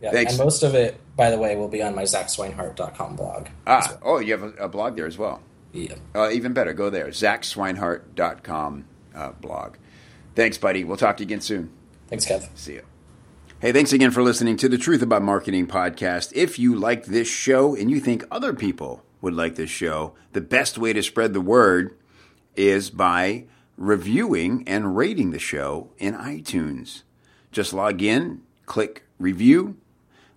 Yeah, 0.00 0.12
Thanks. 0.12 0.32
and 0.32 0.38
most 0.44 0.62
of 0.62 0.74
it, 0.74 0.98
by 1.16 1.30
the 1.30 1.38
way, 1.38 1.56
will 1.56 1.68
be 1.68 1.82
on 1.82 1.94
my 1.94 2.04
ZachSwinehart.com 2.04 3.16
blog. 3.16 3.48
Ah, 3.66 3.98
oh, 4.02 4.18
you 4.18 4.32
have 4.32 4.42
a, 4.42 4.64
a 4.64 4.68
blog 4.68 4.96
there 4.96 5.06
as 5.06 5.18
well. 5.18 5.42
Yeah. 5.72 5.94
Uh, 6.14 6.30
even 6.30 6.52
better, 6.52 6.72
go 6.72 6.90
there. 6.90 7.08
ZachSwinehart.com 7.08 8.84
uh, 9.14 9.32
blog. 9.32 9.76
Thanks, 10.34 10.58
buddy. 10.58 10.84
We'll 10.84 10.96
talk 10.96 11.16
to 11.18 11.22
you 11.22 11.26
again 11.26 11.40
soon. 11.40 11.70
Thanks, 12.08 12.26
Kev. 12.26 12.48
See 12.54 12.74
you. 12.74 12.82
Hey, 13.60 13.72
thanks 13.72 13.92
again 13.92 14.10
for 14.10 14.22
listening 14.22 14.56
to 14.58 14.68
the 14.70 14.78
Truth 14.78 15.02
About 15.02 15.22
Marketing 15.22 15.66
podcast. 15.66 16.32
If 16.34 16.58
you 16.58 16.74
like 16.74 17.04
this 17.04 17.28
show 17.28 17.74
and 17.76 17.90
you 17.90 18.00
think 18.00 18.24
other 18.30 18.54
people 18.54 19.02
would 19.20 19.34
like 19.34 19.56
this 19.56 19.68
show, 19.68 20.14
the 20.32 20.40
best 20.40 20.78
way 20.78 20.94
to 20.94 21.02
spread 21.02 21.34
the 21.34 21.42
word 21.42 21.94
is 22.56 22.88
by 22.88 23.44
reviewing 23.76 24.66
and 24.66 24.96
rating 24.96 25.30
the 25.30 25.38
show 25.38 25.90
in 25.98 26.14
iTunes. 26.14 27.02
Just 27.52 27.74
log 27.74 28.00
in, 28.00 28.40
click 28.64 29.04
review, 29.18 29.76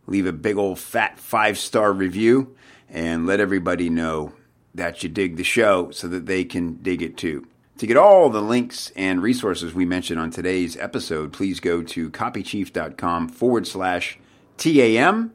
leave 0.08 0.26
a 0.26 0.34
big 0.34 0.58
old 0.58 0.80
fat 0.80 1.20
five 1.20 1.58
star 1.58 1.94
review, 1.94 2.56
and 2.90 3.26
let 3.26 3.40
everybody 3.40 3.90
know 3.90 4.34
that 4.76 5.04
you 5.04 5.10
dig 5.10 5.38
the 5.38 5.44
show 5.44 5.92
so 5.92 6.08
that 6.08 6.26
they 6.26 6.44
can 6.44 6.76
dig 6.76 7.02
it 7.02 7.18
too. 7.18 7.48
To 7.78 7.88
get 7.88 7.98
all 7.98 8.30
the 8.30 8.42
links 8.42 8.92
and 8.96 9.22
resources 9.22 9.74
we 9.74 9.86
mentioned 9.86 10.20
on 10.20 10.30
today's 10.30 10.78
episode, 10.78 11.34
please 11.34 11.60
go 11.60 11.82
to 11.82 12.10
copychief.com 12.12 13.30
forward 13.30 13.66
slash 13.66 14.20
TAM, 14.58 15.34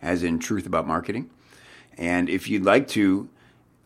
as 0.00 0.22
in 0.22 0.38
Truth 0.38 0.66
About 0.66 0.86
Marketing. 0.86 1.30
And 1.96 2.28
if 2.28 2.48
you'd 2.48 2.64
like 2.64 2.88
to 2.88 3.28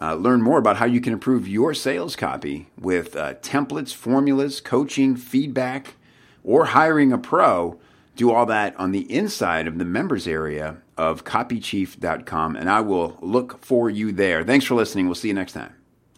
uh, 0.00 0.14
learn 0.14 0.42
more 0.42 0.58
about 0.58 0.76
how 0.76 0.86
you 0.86 1.00
can 1.00 1.12
improve 1.12 1.48
your 1.48 1.74
sales 1.74 2.14
copy 2.14 2.68
with 2.78 3.16
uh, 3.16 3.34
templates, 3.34 3.92
formulas, 3.92 4.60
coaching, 4.60 5.16
feedback, 5.16 5.94
or 6.44 6.66
hiring 6.66 7.12
a 7.12 7.18
pro, 7.18 7.78
do 8.18 8.32
all 8.32 8.46
that 8.46 8.78
on 8.78 8.90
the 8.90 9.10
inside 9.10 9.68
of 9.68 9.78
the 9.78 9.84
members 9.84 10.26
area 10.26 10.78
of 10.96 11.24
copychief.com. 11.24 12.56
And 12.56 12.68
I 12.68 12.80
will 12.80 13.16
look 13.22 13.64
for 13.64 13.88
you 13.88 14.10
there. 14.10 14.42
Thanks 14.42 14.66
for 14.66 14.74
listening. 14.74 15.06
We'll 15.06 15.14
see 15.14 15.28
you 15.28 15.34
next 15.34 15.52
time. 15.52 15.77